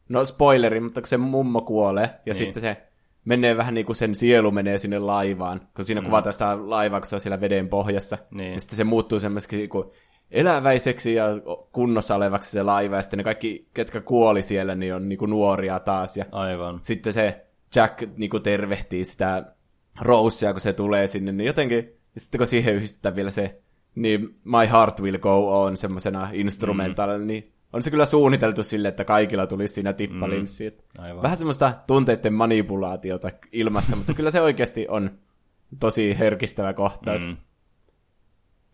[0.08, 2.34] no spoileri, mutta kun se mummo kuolee, ja niin.
[2.34, 2.87] sitten se
[3.28, 6.04] menee vähän niin kuin sen sielu menee sinne laivaan, kun siinä mm.
[6.04, 8.18] kuvataan sitä laivaa, kun se on siellä veden pohjassa.
[8.30, 8.52] Niin.
[8.52, 9.84] Ja sitten se muuttuu semmoiseksi niin kuin
[10.30, 11.26] eläväiseksi ja
[11.72, 15.30] kunnossa olevaksi se laiva, ja sitten ne kaikki, ketkä kuoli siellä, niin on niin kuin
[15.30, 16.16] nuoria taas.
[16.16, 16.80] Ja Aivan.
[16.82, 17.46] sitten se
[17.76, 19.44] Jack niin kuin tervehtii sitä
[20.00, 23.60] Rosea, kun se tulee sinne, niin jotenkin, ja sitten kun siihen yhdistetään vielä se,
[23.94, 27.26] niin My Heart Will Go On semmoisena instrumentaalina, mm.
[27.26, 30.70] niin on se kyllä suunniteltu sille, että kaikilla tulisi siinä tippalinssi.
[30.70, 31.02] Mm.
[31.02, 31.22] Aivan.
[31.22, 35.10] Vähän semmoista tunteiden manipulaatiota ilmassa, mutta kyllä se oikeasti on
[35.80, 37.26] tosi herkistävä kohtaus.
[37.26, 37.36] Mm.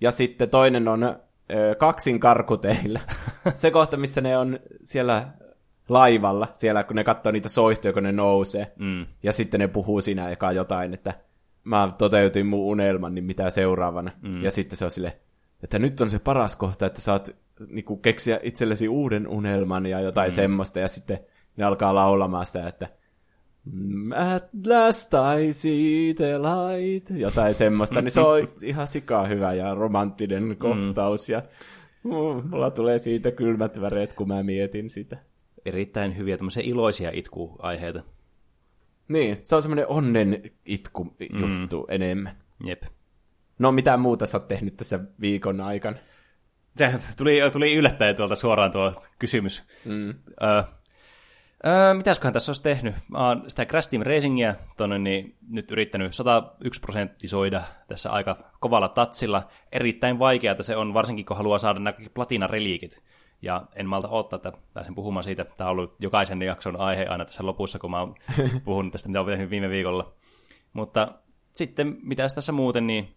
[0.00, 3.00] Ja sitten toinen on ö, kaksin karkuteillä.
[3.54, 5.28] se kohta, missä ne on siellä
[5.88, 8.72] laivalla, siellä kun ne katsoo niitä soihtuja, kun ne nousee.
[8.78, 9.06] Mm.
[9.22, 11.14] Ja sitten ne puhuu siinä eka jotain, että
[11.64, 14.10] mä toteutin mun unelman, niin mitä seuraavana.
[14.22, 14.42] Mm.
[14.42, 15.20] Ja sitten se on sille,
[15.62, 17.00] että nyt on se paras kohta, että
[17.58, 20.34] saat niinku, keksiä itsellesi uuden unelman ja jotain mm.
[20.34, 20.80] semmoista.
[20.80, 21.18] Ja sitten
[21.56, 22.88] ne alkaa laulamaan sitä, että
[23.64, 29.54] "Mm, At last I see the light, jotain semmoista, niin se on ihan sikaa hyvä
[29.54, 31.42] ja romanttinen kohtaus, ja
[32.04, 35.16] mm, mulla tulee siitä kylmät väreet, kun mä mietin sitä.
[35.64, 38.02] Erittäin hyviä tämmöisiä iloisia itkuaiheita.
[39.08, 41.94] Niin, se on semmoinen onnen itku juttu mm.
[41.94, 42.36] enemmän.
[42.64, 42.82] Jep.
[43.58, 45.96] No, mitä muuta sä oot tehnyt tässä viikon aikana?
[46.76, 49.64] Se tuli, tuli yllättäen tuolta suoraan tuo kysymys.
[49.84, 50.14] Mm.
[50.42, 50.62] Öö,
[51.66, 52.94] öö, mitäsköhän tässä olisi tehnyt?
[53.08, 58.88] Mä oon sitä Crash Team Racingia tonne, niin nyt yrittänyt 101 prosenttisoida tässä aika kovalla
[58.88, 59.48] tatsilla.
[59.72, 63.02] Erittäin vaikeaa se on, varsinkin kun haluaa saada nämä platina-reliikit.
[63.42, 65.44] Ja en malta odottaa, että pääsen puhumaan siitä.
[65.44, 68.14] Tämä on ollut jokaisen jakson aihe aina tässä lopussa, kun mä oon
[68.64, 70.14] puhunut tästä, mitä olen tehnyt viime viikolla.
[70.72, 71.08] Mutta
[71.52, 73.14] sitten, mitä tässä muuten, niin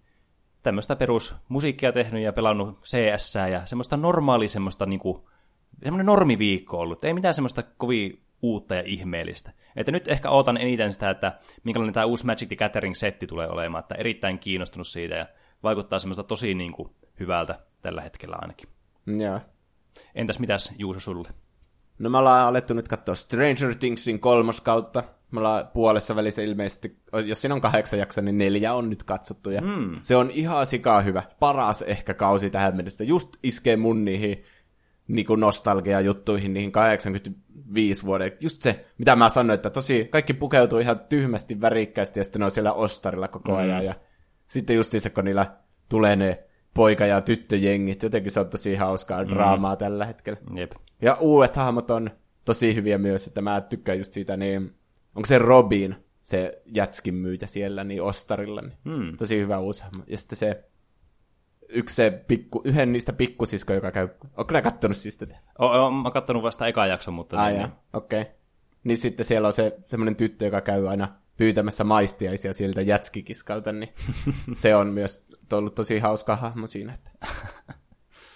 [0.68, 5.30] tämmöistä perusmusiikkia tehnyt ja pelannut CS ja semmoista normaali semmoista niinku,
[5.84, 7.06] semmoinen normiviikko ollut.
[7.06, 9.52] Ei mitään semmoista kovin uutta ja ihmeellistä.
[9.76, 13.80] Että nyt ehkä ootan eniten sitä, että minkälainen tämä uusi Magic the Gathering-setti tulee olemaan,
[13.80, 15.26] että erittäin kiinnostunut siitä ja
[15.64, 18.70] vaikuttaa semmoista tosi niinku hyvältä tällä hetkellä ainakin.
[19.06, 19.40] Joo.
[20.16, 21.30] Entäs mitäs Juuso sulle?
[22.00, 25.04] No me ollaan alettu nyt katsoa Stranger Thingsin kolmoskautta.
[25.32, 29.50] Me ollaan puolessa välissä ilmeisesti, jos siinä on kahdeksan jaksoa, niin neljä on nyt katsottu.
[29.50, 29.98] Ja mm.
[30.02, 31.24] Se on ihan sikaa hyvä.
[31.40, 33.04] Paras ehkä kausi tähän mennessä.
[33.04, 34.44] Just iskee mun niihin
[35.08, 38.32] niin nostalgia-juttuihin, niihin 85 vuoden.
[38.42, 42.46] Just se, mitä mä sanoin, että tosi kaikki pukeutuu ihan tyhmästi, värikkäästi, ja sitten ne
[42.46, 43.82] on siellä ostarilla koko ajan.
[43.82, 43.86] Mm.
[43.86, 43.96] Ja
[44.48, 45.46] sitten just se, kun niillä
[45.90, 46.44] tulee ne
[46.74, 49.30] poika- ja tyttöjengit, jotenkin se on tosi hauskaa mm.
[49.30, 50.40] draamaa tällä hetkellä.
[50.56, 50.72] Jep.
[51.02, 52.12] Ja uudet hahmot on
[52.46, 54.76] tosi hyviä myös, että mä tykkään just siitä, niin
[55.18, 59.18] onko se Robin, se jätskin myyjä siellä, niin Ostarilla, niin mm.
[59.18, 59.84] tosi hyvä uusi.
[60.08, 60.64] Ja sitten se
[61.70, 64.10] yksi se pikku, yhden niistä pikkusisko, joka käy...
[64.38, 65.36] Onko nää kattonut siis tätä?
[65.60, 67.42] O, o, mä oon kattonut vasta eka jakson, mutta...
[67.42, 68.22] Ai niin, okei.
[68.22, 68.34] Okay.
[68.84, 73.94] Niin sitten siellä on se semmoinen tyttö, joka käy aina pyytämässä maistiaisia sieltä jätskikiskalta, niin
[74.56, 76.94] se on myös ollut tosi hauska hahmo siinä.
[76.94, 77.12] Että...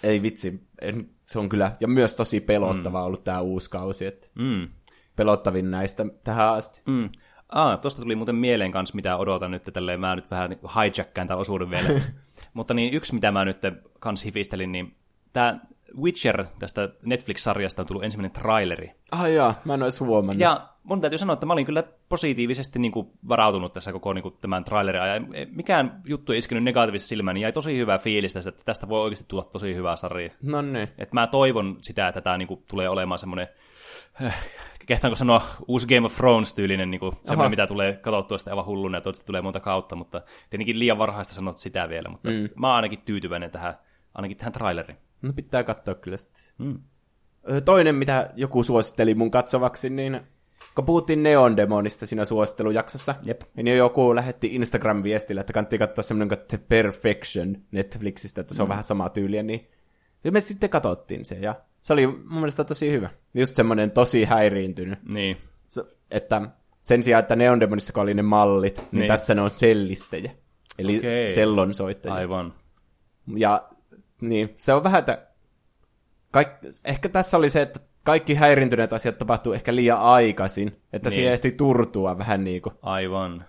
[0.02, 3.06] Ei vitsi, en, se on kyllä, ja myös tosi pelottava mm.
[3.06, 4.68] ollut tämä uusi kausi, että mm.
[5.16, 6.82] Pelottavin näistä tähän asti.
[6.86, 7.10] Mm.
[7.48, 11.40] Ah, tuosta tuli muuten mieleen kanssa, mitä odotan nyt, tälleen mä nyt vähän hijackään tämän
[11.40, 11.88] osuuden vielä.
[12.54, 13.58] Mutta niin yksi, mitä mä nyt
[13.98, 14.96] kans hifistelin, niin
[15.32, 15.60] tämä
[16.00, 18.92] Witcher tästä Netflix-sarjasta on tullut ensimmäinen traileri.
[19.12, 20.40] Ah jaa, mä en olisi huomannut.
[20.40, 24.22] Ja mun täytyy sanoa, että mä olin kyllä positiivisesti niin kuin varautunut tässä koko niin
[24.22, 25.26] kuin tämän trailerin ajan.
[25.50, 29.00] Mikään juttu ei iskenyt negatiivisesti silmään, niin jäi tosi hyvä fiilis tästä, että tästä voi
[29.00, 30.30] oikeasti tulla tosi hyvä sarja.
[30.42, 30.88] No niin.
[30.98, 33.48] Et mä toivon sitä, että tämä niin kuin, tulee olemaan semmoinen
[34.86, 38.96] kehtaanko sanoa uusi Game of Thrones-tyylinen, niin kuin semmoinen, mitä tulee katsottua sitten aivan hulluna,
[38.96, 42.48] ja toivottavasti tulee monta kautta, mutta tietenkin liian varhaista sanoa sitä vielä, mutta mm.
[42.56, 43.74] mä oon ainakin tyytyväinen tähän,
[44.14, 44.98] ainakin tähän traileriin.
[45.22, 46.42] No pitää katsoa kyllä sitten.
[46.58, 46.78] Mm.
[47.64, 50.20] Toinen, mitä joku suositteli mun katsovaksi, niin
[50.74, 53.42] kun puhuttiin Neon Demonista siinä suosittelujaksossa, Jep.
[53.56, 58.68] niin joku lähetti Instagram-viestillä, että kannattaa katsoa semmoinen kuin The Perfection Netflixistä, että se on
[58.68, 58.70] mm.
[58.70, 59.68] vähän sama tyyliä, niin
[60.24, 63.10] ja me sitten katsottiin se, ja se oli mun mielestä tosi hyvä.
[63.34, 64.98] Just semmoinen tosi häiriintynyt.
[65.08, 65.36] Niin.
[65.66, 66.42] Se, että
[66.80, 70.32] sen sijaan, että Neon Demonissa oli ne mallit, niin, niin tässä ne on sellistejä.
[70.78, 71.28] Eli okay.
[71.28, 72.14] sellonsoittajia.
[72.14, 72.54] Aivan.
[73.36, 73.68] Ja
[74.20, 75.26] niin, se on vähän, että
[76.30, 76.48] kaik...
[76.84, 81.14] ehkä tässä oli se, että kaikki häirintyneet asiat tapahtuu ehkä liian aikaisin, että niin.
[81.14, 82.74] siihen ehti turtua vähän niin kuin.
[82.82, 83.44] Aivan.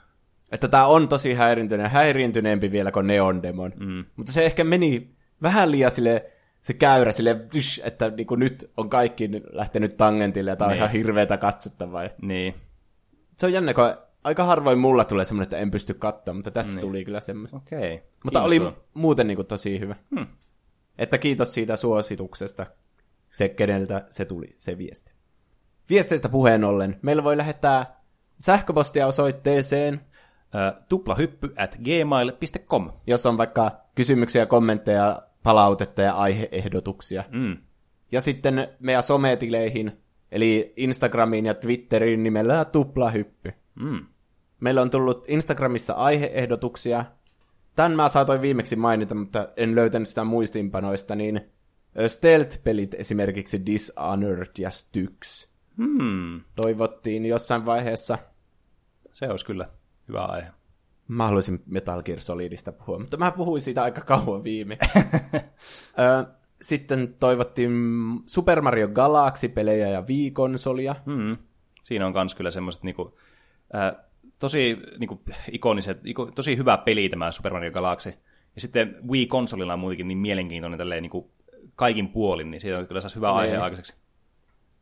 [0.51, 3.73] Että tämä on tosi häirintyneen, häiriintyneempi vielä kuin Neon Demon.
[3.79, 4.05] Mm.
[4.15, 6.32] Mutta se ehkä meni vähän liian sille
[6.63, 7.37] se käyrä sille,
[7.83, 10.77] että niin kuin nyt on kaikki lähtenyt tangentille ja tämä on niin.
[10.77, 12.09] ihan hirveätä katsottavaa.
[12.21, 12.55] Niin.
[13.37, 13.83] Se on jännä, kun
[14.23, 16.81] aika harvoin mulla tulee semmoinen, että en pysty katsomaan, mutta tässä niin.
[16.81, 17.57] tuli kyllä semmoista.
[17.57, 17.93] Okei.
[17.95, 18.07] Okay.
[18.23, 18.61] Mutta oli
[18.93, 19.95] muuten niin kuin tosi hyvä.
[20.15, 20.27] Hmm.
[20.97, 22.65] Että kiitos siitä suosituksesta,
[23.31, 25.13] se keneltä se tuli, se viesti.
[25.89, 28.01] Viesteistä puheen ollen, meillä voi lähettää
[28.39, 32.91] sähköpostia osoitteeseen uh, tuplahyppy at gmail.com.
[33.07, 37.23] Jos on vaikka kysymyksiä, kommentteja, palautetta ja aiheehdotuksia.
[37.31, 37.57] Mm.
[38.11, 43.53] Ja sitten meidän sometileihin, eli Instagramiin ja Twitteriin nimellä tuplahyppy.
[43.75, 44.05] Mm.
[44.59, 47.05] Meillä on tullut Instagramissa aiheehdotuksia.
[47.75, 51.41] Tämän mä saatoin viimeksi mainita, mutta en löytänyt sitä muistiinpanoista, niin
[52.07, 55.47] Stealth-pelit esimerkiksi Dishonored ja Styx.
[55.77, 56.41] Hmm.
[56.55, 58.17] Toivottiin jossain vaiheessa.
[59.13, 59.69] Se olisi kyllä
[60.07, 60.47] hyvä aihe.
[61.13, 64.77] Mä haluaisin Metal Gear Solidista puhua, mutta mä puhuin siitä aika kauan viime.
[66.61, 67.71] Sitten toivottiin
[68.25, 70.95] Super Mario Galaxy-pelejä ja Wii-konsolia.
[71.05, 71.37] Hmm.
[71.81, 73.17] Siinä on kans kyllä semmoiset niinku,
[73.75, 73.95] äh,
[74.39, 75.21] tosi niinku,
[75.51, 78.13] ikoniset, iko, tosi hyvä peli tämä Super Mario Galaxy.
[78.55, 81.31] Ja sitten Wii-konsolilla on muutenkin niin mielenkiintoinen tälleen niinku,
[81.75, 83.37] kaikin puolin, niin siitä on kyllä saisi hyvä niin.
[83.37, 83.93] aihe aikaiseksi.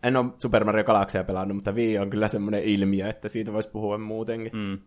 [0.03, 3.69] En ole Super Mario Galaxia pelannut, mutta Wii on kyllä semmoinen ilmiö, että siitä voisi
[3.69, 4.51] puhua muutenkin.
[4.53, 4.79] Mm.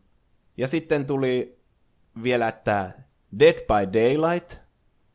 [0.56, 1.58] Ja sitten tuli
[2.22, 2.92] vielä, että
[3.38, 4.52] Dead by Daylight.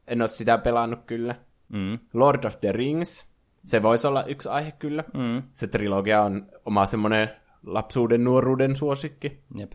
[0.08, 1.36] En ole sitä pelannut kyllä.
[1.70, 2.00] Mm.
[2.14, 3.30] Lord of the Rings.
[3.66, 5.04] Se voisi olla yksi aihe kyllä.
[5.14, 5.44] Mm.
[5.54, 7.30] Se trilogia on oma semmoinen
[7.64, 9.44] lapsuuden, nuoruuden suosikki.
[9.56, 9.72] Jep.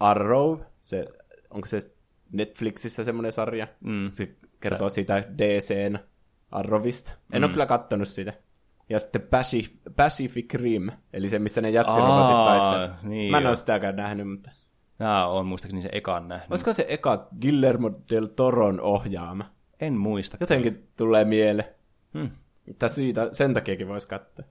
[0.00, 0.60] Arrow.
[0.80, 1.06] Se,
[1.50, 1.78] onko se
[2.32, 3.68] Netflixissä semmoinen sarja?
[3.80, 4.04] Mm.
[4.04, 5.98] Se kertoo siitä DCn
[6.50, 7.14] Arrowista.
[7.32, 7.44] En mm.
[7.44, 8.32] ole kyllä kattonut sitä.
[8.88, 13.02] Ja sitten Pacific, Pacific Rim, eli se, missä ne jättirobotit taistelevat.
[13.02, 14.50] Niin Mä en ole sitäkään nähnyt, mutta...
[15.02, 16.50] Mä oon muistaakseni se ekan nähnyt.
[16.50, 19.50] Olisiko se eka Guillermo del Toron ohjaama?
[19.80, 20.36] En muista.
[20.40, 21.68] Jotenkin tulee mieleen.
[22.14, 22.30] Hmm.
[22.68, 24.44] Että siitä, sen takiakin voisi katsoa.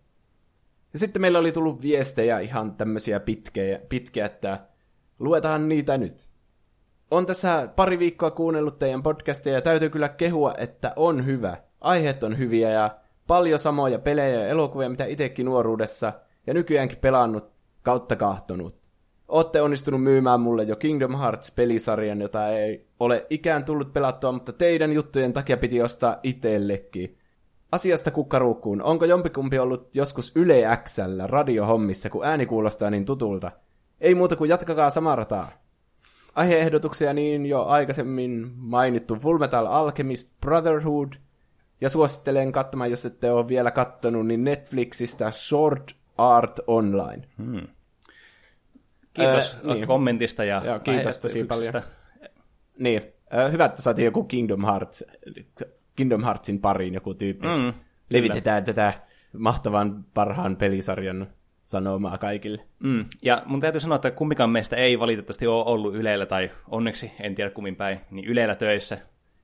[0.94, 4.68] Ja sitten meillä oli tullut viestejä ihan tämmöisiä pitkiä, pitkiä, että
[5.20, 6.30] luetaan niitä nyt.
[7.12, 11.58] On tässä pari viikkoa kuunnellut teidän podcastia ja täytyy kyllä kehua, että on hyvä.
[11.82, 12.98] Aiheet on hyviä ja
[13.28, 16.14] paljon samoja pelejä ja elokuvia, mitä itsekin nuoruudessa
[16.48, 17.52] ja nykyäänkin pelannut
[17.82, 18.81] kautta kahtonut.
[19.32, 24.94] Ootte onnistunut myymään mulle jo Kingdom Hearts-pelisarjan, jota ei ole ikään tullut pelattua, mutta teidän
[24.94, 27.18] juttujen takia piti ostaa itsellekin.
[27.72, 28.82] Asiasta kukkaruukkuun.
[28.82, 33.52] Onko jompikumpi ollut joskus Yle Xllä radiohommissa, kun ääni kuulostaa niin tutulta?
[34.02, 35.52] Ei muuta kuin jatkakaa samaa rataa.
[36.36, 41.14] Aiheehdotuksia niin jo aikaisemmin mainittu Full Metal Alchemist Brotherhood,
[41.82, 47.28] ja suosittelen katsomaan, jos ette ole vielä kattonut, niin Netflixistä Sword Art Online.
[49.14, 49.88] Kiitos Ää, niin.
[49.88, 51.84] kommentista ja Joo, kiitos tosi aiheestyksestä.
[52.80, 53.02] Niin,
[53.36, 55.04] äh, hyvä, että saatiin joku Kingdom Hearts,
[55.96, 57.48] Kingdom Heartsin pariin joku tyyppi.
[57.48, 57.74] Mm,
[58.10, 58.94] Levitetään tätä
[59.38, 61.28] mahtavan parhaan pelisarjan
[61.66, 62.62] sanomaa kaikille.
[62.84, 63.06] Mm.
[63.22, 67.36] Ja mun täytyy sanoa, että kumpikaan meistä ei valitettavasti ole ollut Ylellä, tai onneksi, en
[67.36, 68.98] tiedä kummin päin, niin Ylellä töissä,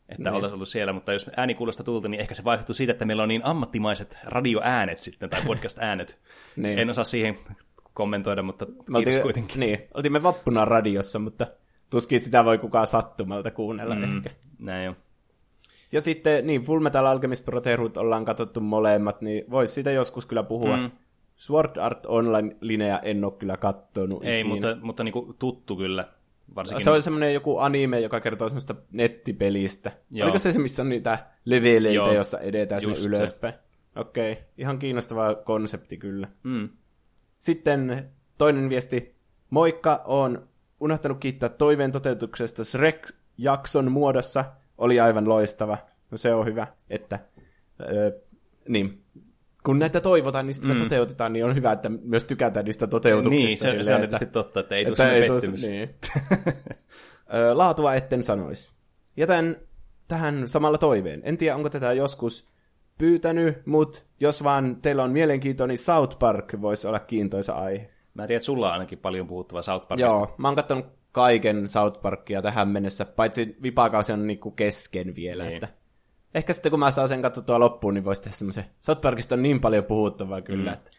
[0.10, 0.36] että niin.
[0.36, 3.30] oltaisiin ollut siellä, mutta jos äänikullosta tulta, niin ehkä se vaihtuu siitä, että meillä on
[3.30, 6.18] niin ammattimaiset radioäänet sitten, tai podcast-äänet.
[6.56, 6.80] Niin.
[6.80, 7.38] En osaa siihen
[7.98, 9.60] kommentoida, mutta Me kiitos oltiin, kuitenkin.
[9.60, 11.48] Niin, oltiin me vappuna radiossa, mutta
[11.90, 14.18] tuskin sitä voi kukaan sattumalta kuunnella mm.
[14.18, 14.30] ehkä.
[14.60, 14.96] Näin on.
[15.92, 20.44] Ja sitten, niin, Full Metal Alchemist Brotherhood ollaan katsottu molemmat, niin voisi siitä joskus kyllä
[20.44, 20.78] puhua.
[20.78, 20.92] Mm.
[21.36, 24.24] Sword Art Online-linea en ole kyllä kattonut.
[24.24, 24.56] Ei, ikinä.
[24.56, 26.08] mutta, mutta niin kuin tuttu kyllä.
[26.56, 29.92] Varsinkin Se on semmoinen joku anime, joka kertoo semmoista nettipelistä.
[30.12, 30.26] Joo.
[30.26, 33.54] Oliko se se, missä on niitä leveleitä, Joo, jossa edetään sinne just ylöspäin?
[33.96, 34.44] Okei, okay.
[34.58, 36.28] ihan kiinnostava konsepti kyllä.
[36.44, 36.70] Mm.
[37.40, 39.16] Sitten toinen viesti.
[39.50, 40.48] Moikka, on
[40.80, 44.46] unohtanut kiittää toiveen toteutuksesta Shrek-jakson muodossa.
[44.78, 45.78] Oli aivan loistava.
[46.12, 47.20] No se on hyvä, että...
[47.82, 48.12] Öö,
[48.68, 49.04] niin,
[49.64, 50.84] kun näitä toivotaan, niin sitten mm.
[50.84, 53.48] toteutetaan, niin on hyvä, että myös tykätään niistä toteutuksista.
[53.48, 55.64] Niin, se, se on silleen, tietysti totta, että ei tule sinne pettymys.
[55.64, 55.90] Niin.
[57.36, 58.74] Ö, Laatua etten sanois.
[59.18, 59.56] Jätän
[60.08, 61.22] tähän samalla toiveen.
[61.24, 62.48] En tiedä, onko tätä joskus
[62.98, 67.88] pyytänyt, mutta jos vaan teillä on mielenkiintoinen, niin South Park voisi olla kiintoisa aihe.
[68.14, 70.18] Mä tiedän, että sulla on ainakin paljon puhuttavaa South Parkista.
[70.18, 75.44] Joo, mä oon katsonut kaiken South Parkia tähän mennessä, paitsi vipakausi on niinku kesken vielä.
[75.44, 75.54] Niin.
[75.54, 75.68] Että
[76.36, 78.66] ehkä sitten kun mä saan sen katsottua loppuun, niin voisi tehdä semmoisen.
[78.80, 80.74] South Parkista on niin paljon puhuttavaa kyllä, mm.
[80.74, 80.92] että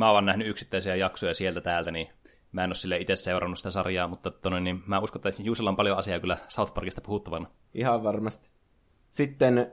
[0.00, 2.08] Mä oon vaan nähnyt yksittäisiä jaksoja sieltä täältä, niin
[2.52, 5.70] mä en ole sille itse seurannut sitä sarjaa, mutta tonne, niin mä uskon, että Juusella
[5.70, 7.46] on paljon asiaa kyllä South Parkista puhuttavana.
[7.74, 8.50] Ihan varmasti.
[9.08, 9.72] Sitten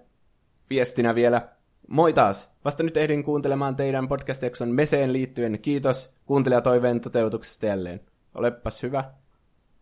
[0.69, 1.49] viestinä vielä.
[1.88, 2.53] Moi taas.
[2.65, 5.59] Vasta nyt ehdin kuuntelemaan teidän podcast-jakson meseen liittyen.
[5.61, 8.01] Kiitos kuuntelijatoiveen toteutuksesta jälleen.
[8.35, 9.03] Olepas hyvä.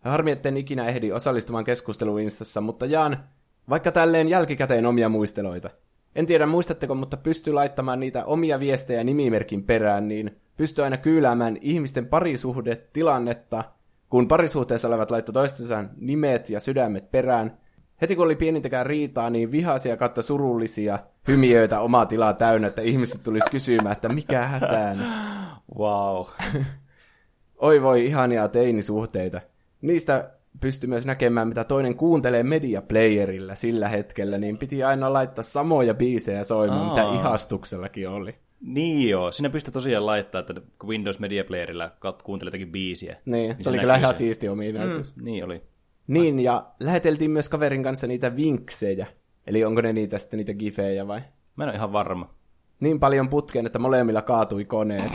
[0.02, 3.18] Harmi, etten ikinä ehdi osallistumaan keskusteluun Instassa, mutta jaan
[3.70, 5.70] vaikka tälleen jälkikäteen omia muisteloita.
[6.16, 11.58] En tiedä muistatteko, mutta pystyy laittamaan niitä omia viestejä nimimerkin perään, niin pystyy aina kyyläämään
[11.62, 13.64] ihmisten parisuhdetilannetta,
[14.10, 17.58] kun parisuhteessa olevat laittoi toistensa nimet ja sydämet perään.
[18.02, 23.24] Heti kun oli pienintäkään riitaa, niin vihaisia kautta surullisia hymiöitä omaa tilaa täynnä, että ihmiset
[23.24, 24.98] tulisi kysymään, että mikä hätään.
[25.78, 26.26] Wow.
[27.58, 29.42] Oi voi, ihania teinisuhteita.
[29.82, 35.94] Niistä pystyi myös näkemään, mitä toinen kuuntelee mediaplayerillä sillä hetkellä, niin piti aina laittaa samoja
[35.94, 37.14] biisejä soimaan, mitä Aa.
[37.16, 38.36] ihastuksellakin oli.
[38.62, 40.54] niin joo, sinne pystyy tosiaan laittaa, että
[40.86, 41.92] Windows Media Playerilla
[42.24, 43.18] kuuntelee jotakin biisiä.
[43.26, 45.16] Niin, se, se oli kyllä ihan siisti ominaisuus.
[45.16, 45.24] Mm.
[45.24, 45.62] Niin oli.
[46.08, 49.08] Niin, ja läheteltiin myös kaverin kanssa niitä vinksejä.
[49.48, 51.22] Eli onko ne niitä sitten niitä gifejä vai?
[51.56, 52.30] Mä en ole ihan varma.
[52.80, 55.12] Niin paljon putkeen, että molemmilla kaatui koneet.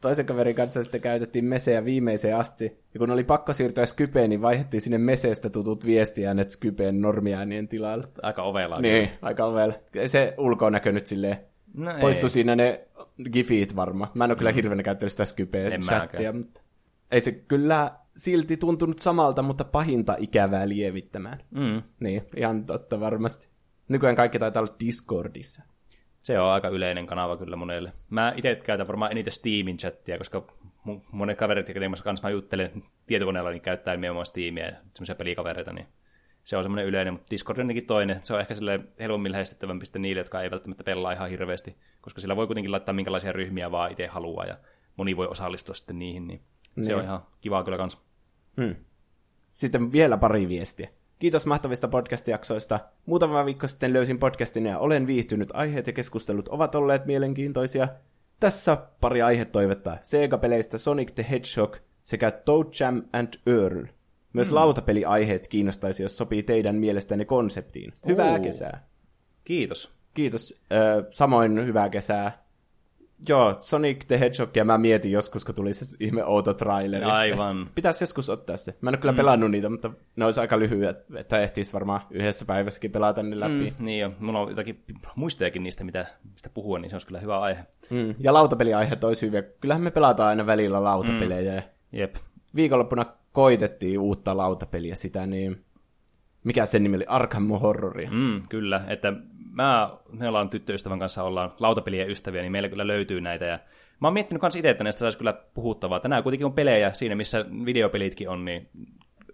[0.00, 2.64] Toisen kaverin kanssa sitten käytettiin meseä viimeiseen asti.
[2.94, 8.04] Ja kun oli pakko siirtyä Skypeen, niin vaihdettiin sinne meseestä tutut viestiäänet Skypeen normiäänien tilalle.
[8.22, 8.80] Aika ovela.
[8.80, 9.74] Niin, aika ovella.
[10.06, 11.36] Se ulkonäkö nyt silleen.
[11.74, 12.30] No Poistui ei.
[12.30, 12.88] siinä ne
[13.32, 14.10] gifit varmaan.
[14.14, 16.36] Mä en ole kyllä hirveänä käyttänyt sitä Skypeen En chattia, mäkään.
[16.36, 16.62] mutta
[17.10, 21.38] ei se kyllä silti tuntunut samalta, mutta pahinta ikävää lievittämään.
[21.50, 21.82] Mm.
[22.00, 23.48] Niin, ihan totta varmasti.
[23.88, 25.62] Nykyään kaikki taitaa olla Discordissa.
[26.22, 27.92] Se on aika yleinen kanava kyllä monelle.
[28.10, 30.46] Mä itse käytän varmaan eniten Steamin chattia, koska
[31.12, 35.86] monet kaverit, joiden kanssa mä juttelen tietokoneella, niin käyttää nimenomaan Steamia ja semmoisia pelikavereita, niin
[36.42, 38.20] se on semmoinen yleinen, mutta Discord on ainakin toinen.
[38.22, 42.20] Se on ehkä silleen helpommin lähestyttävämpi sitten niille, jotka ei välttämättä pelaa ihan hirveästi, koska
[42.20, 44.56] sillä voi kuitenkin laittaa minkälaisia ryhmiä vaan itse haluaa ja
[44.96, 46.40] moni voi osallistua sitten niihin, niin
[46.80, 46.96] se Niin.
[46.96, 47.98] on ihan kivaa kyllä kans.
[48.56, 48.74] Hmm.
[49.54, 50.88] Sitten vielä pari viestiä.
[51.18, 52.80] Kiitos mahtavista podcast-jaksoista.
[53.06, 55.50] Muutama viikko sitten löysin podcastin ja olen viihtynyt.
[55.54, 57.88] Aiheet ja keskustelut ovat olleet mielenkiintoisia.
[58.40, 59.98] Tässä pari aihetoivetta.
[60.02, 63.84] Sega-peleistä Sonic the Hedgehog sekä Toad Jam and Earl.
[64.32, 64.54] Myös hmm.
[64.54, 67.92] lautapeliaiheet kiinnostaisi, jos sopii teidän mielestänne konseptiin.
[68.06, 68.40] Hyvää Oo.
[68.40, 68.86] kesää.
[69.44, 69.94] Kiitos.
[70.14, 70.62] Kiitos.
[70.72, 72.41] Ö, samoin hyvää kesää.
[73.28, 77.04] Joo, Sonic the Hedgehog, ja mä mietin joskus, kun tuli se ihme outo traileri.
[77.04, 77.54] Aivan.
[77.74, 78.74] Pitäisi joskus ottaa se.
[78.80, 79.16] Mä en ole kyllä mm.
[79.16, 83.74] pelannut niitä, mutta ne olisi aika lyhyet, että ehtiisi varmaan yhdessä päivässäkin pelata ne läpi.
[83.78, 84.84] Mm, niin jo, mulla on jotakin
[85.16, 87.66] muistojakin niistä, mitä, mistä puhua, niin se olisi kyllä hyvä aihe.
[87.90, 88.14] Mm.
[88.18, 89.42] Ja lautapeliaiheet olisi hyviä.
[89.42, 91.60] Kyllähän me pelataan aina välillä lautapelejä.
[91.60, 91.98] Mm.
[91.98, 92.14] Jep.
[92.54, 95.64] Viikonloppuna koitettiin uutta lautapeliä sitä, niin
[96.44, 97.06] mikä sen nimi oli?
[97.08, 98.10] Arkham Horroria.
[98.10, 99.12] Mm, kyllä, että
[99.52, 103.44] mä, me ollaan tyttöystävän kanssa, ollaan lautapelien ystäviä, niin meillä kyllä löytyy näitä.
[103.44, 103.58] Ja
[104.00, 106.00] mä oon miettinyt myös itse, että näistä saisi kyllä puhuttavaa.
[106.00, 108.68] Tänään kuitenkin on pelejä siinä, missä videopelitkin on, niin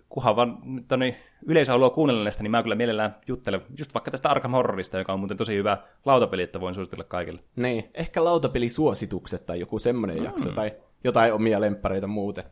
[0.09, 0.59] kunhan vaan
[0.89, 1.17] toni,
[1.47, 5.13] yleisö haluaa kuunnella näistä, niin mä kyllä mielellään juttelen just vaikka tästä Arkham Horrorista, joka
[5.13, 7.41] on muuten tosi hyvä lautapeli, että voin suositella kaikille.
[7.57, 10.25] Niin, ehkä lautapelisuositukset tai joku semmoinen mm.
[10.25, 10.73] jakso, tai
[11.05, 12.45] jotain omia lemppareita muuten.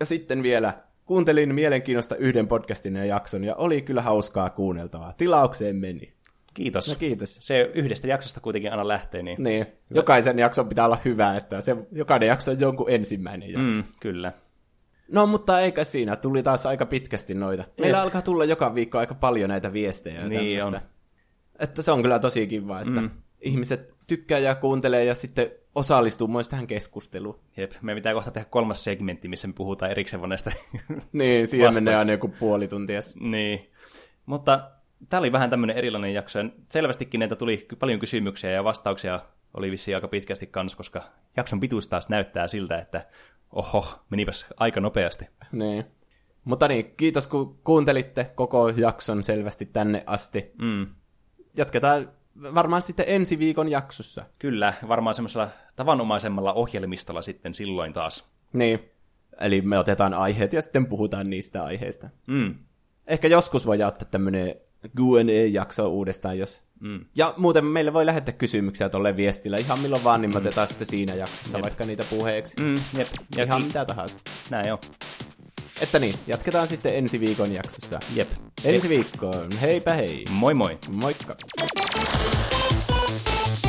[0.00, 0.74] Ja sitten vielä
[1.04, 5.12] kuuntelin mielenkiinnosta yhden podcastin ja jakson, ja oli kyllä hauskaa kuunneltavaa.
[5.12, 6.15] Tilaukseen meni.
[6.56, 6.88] Kiitos.
[6.88, 7.38] No kiitos.
[7.42, 9.42] Se yhdestä jaksosta kuitenkin aina lähtee, niin...
[9.42, 13.82] Niin, jokaisen jakson pitää olla hyvä, että se, jokainen jakso on jonkun ensimmäinen jakso.
[13.82, 14.32] Mm, kyllä.
[15.12, 16.16] No, mutta eikä siinä.
[16.16, 17.64] Tuli taas aika pitkästi noita.
[17.80, 20.20] Meillä alkaa tulla joka viikko aika paljon näitä viestejä.
[20.20, 20.88] ja Niin tämmöistä.
[21.58, 23.10] Että se on kyllä tosi kiva, että mm.
[23.40, 27.40] ihmiset tykkää ja kuuntelee ja sitten osallistuu myös tähän keskusteluun.
[27.56, 30.52] Jep, me pitää kohta tehdä kolmas segmentti, missä me puhutaan erikseen vaan näistä
[31.12, 33.00] Niin, siihen menee aina joku puoli tuntia.
[33.20, 33.70] Niin,
[34.26, 34.70] mutta
[35.08, 36.38] tämä oli vähän tämmöinen erilainen jakso.
[36.38, 39.20] ja Selvästikin näitä tuli paljon kysymyksiä ja vastauksia
[39.54, 41.02] oli vissiin aika pitkästi kans, koska
[41.36, 43.06] jakson pituus taas näyttää siltä, että
[43.52, 45.28] oho, menipäs aika nopeasti.
[45.52, 45.84] Niin.
[46.44, 50.52] Mutta niin, kiitos kun kuuntelitte koko jakson selvästi tänne asti.
[50.62, 50.86] Mm.
[51.56, 52.08] Jatketaan
[52.54, 54.24] varmaan sitten ensi viikon jaksossa.
[54.38, 58.32] Kyllä, varmaan semmoisella tavanomaisemmalla ohjelmistolla sitten silloin taas.
[58.52, 58.90] Niin.
[59.40, 62.08] Eli me otetaan aiheet ja sitten puhutaan niistä aiheista.
[62.26, 62.54] Mm.
[63.06, 64.20] Ehkä joskus voi ottaa
[64.94, 66.62] tämmönen Q&A-jakso uudestaan, jos...
[66.80, 67.04] Mm.
[67.16, 70.86] Ja muuten meille voi lähettää kysymyksiä tuolle viestillä ihan milloin vaan, niin me otetaan sitten
[70.86, 72.56] siinä jaksossa vaikka niitä puheeksi.
[72.60, 73.08] Mm, jep.
[73.36, 74.20] Ja Ihan mitä tahansa.
[74.50, 74.78] Näin on.
[75.80, 78.00] Että niin, jatketaan sitten ensi viikon jaksossa.
[78.14, 78.28] Jep.
[78.64, 79.52] Ensi viikkoon.
[79.52, 80.24] Heipä hei.
[80.30, 80.78] Moi moi.
[80.88, 81.36] Moikka.
[82.86, 83.65] Thank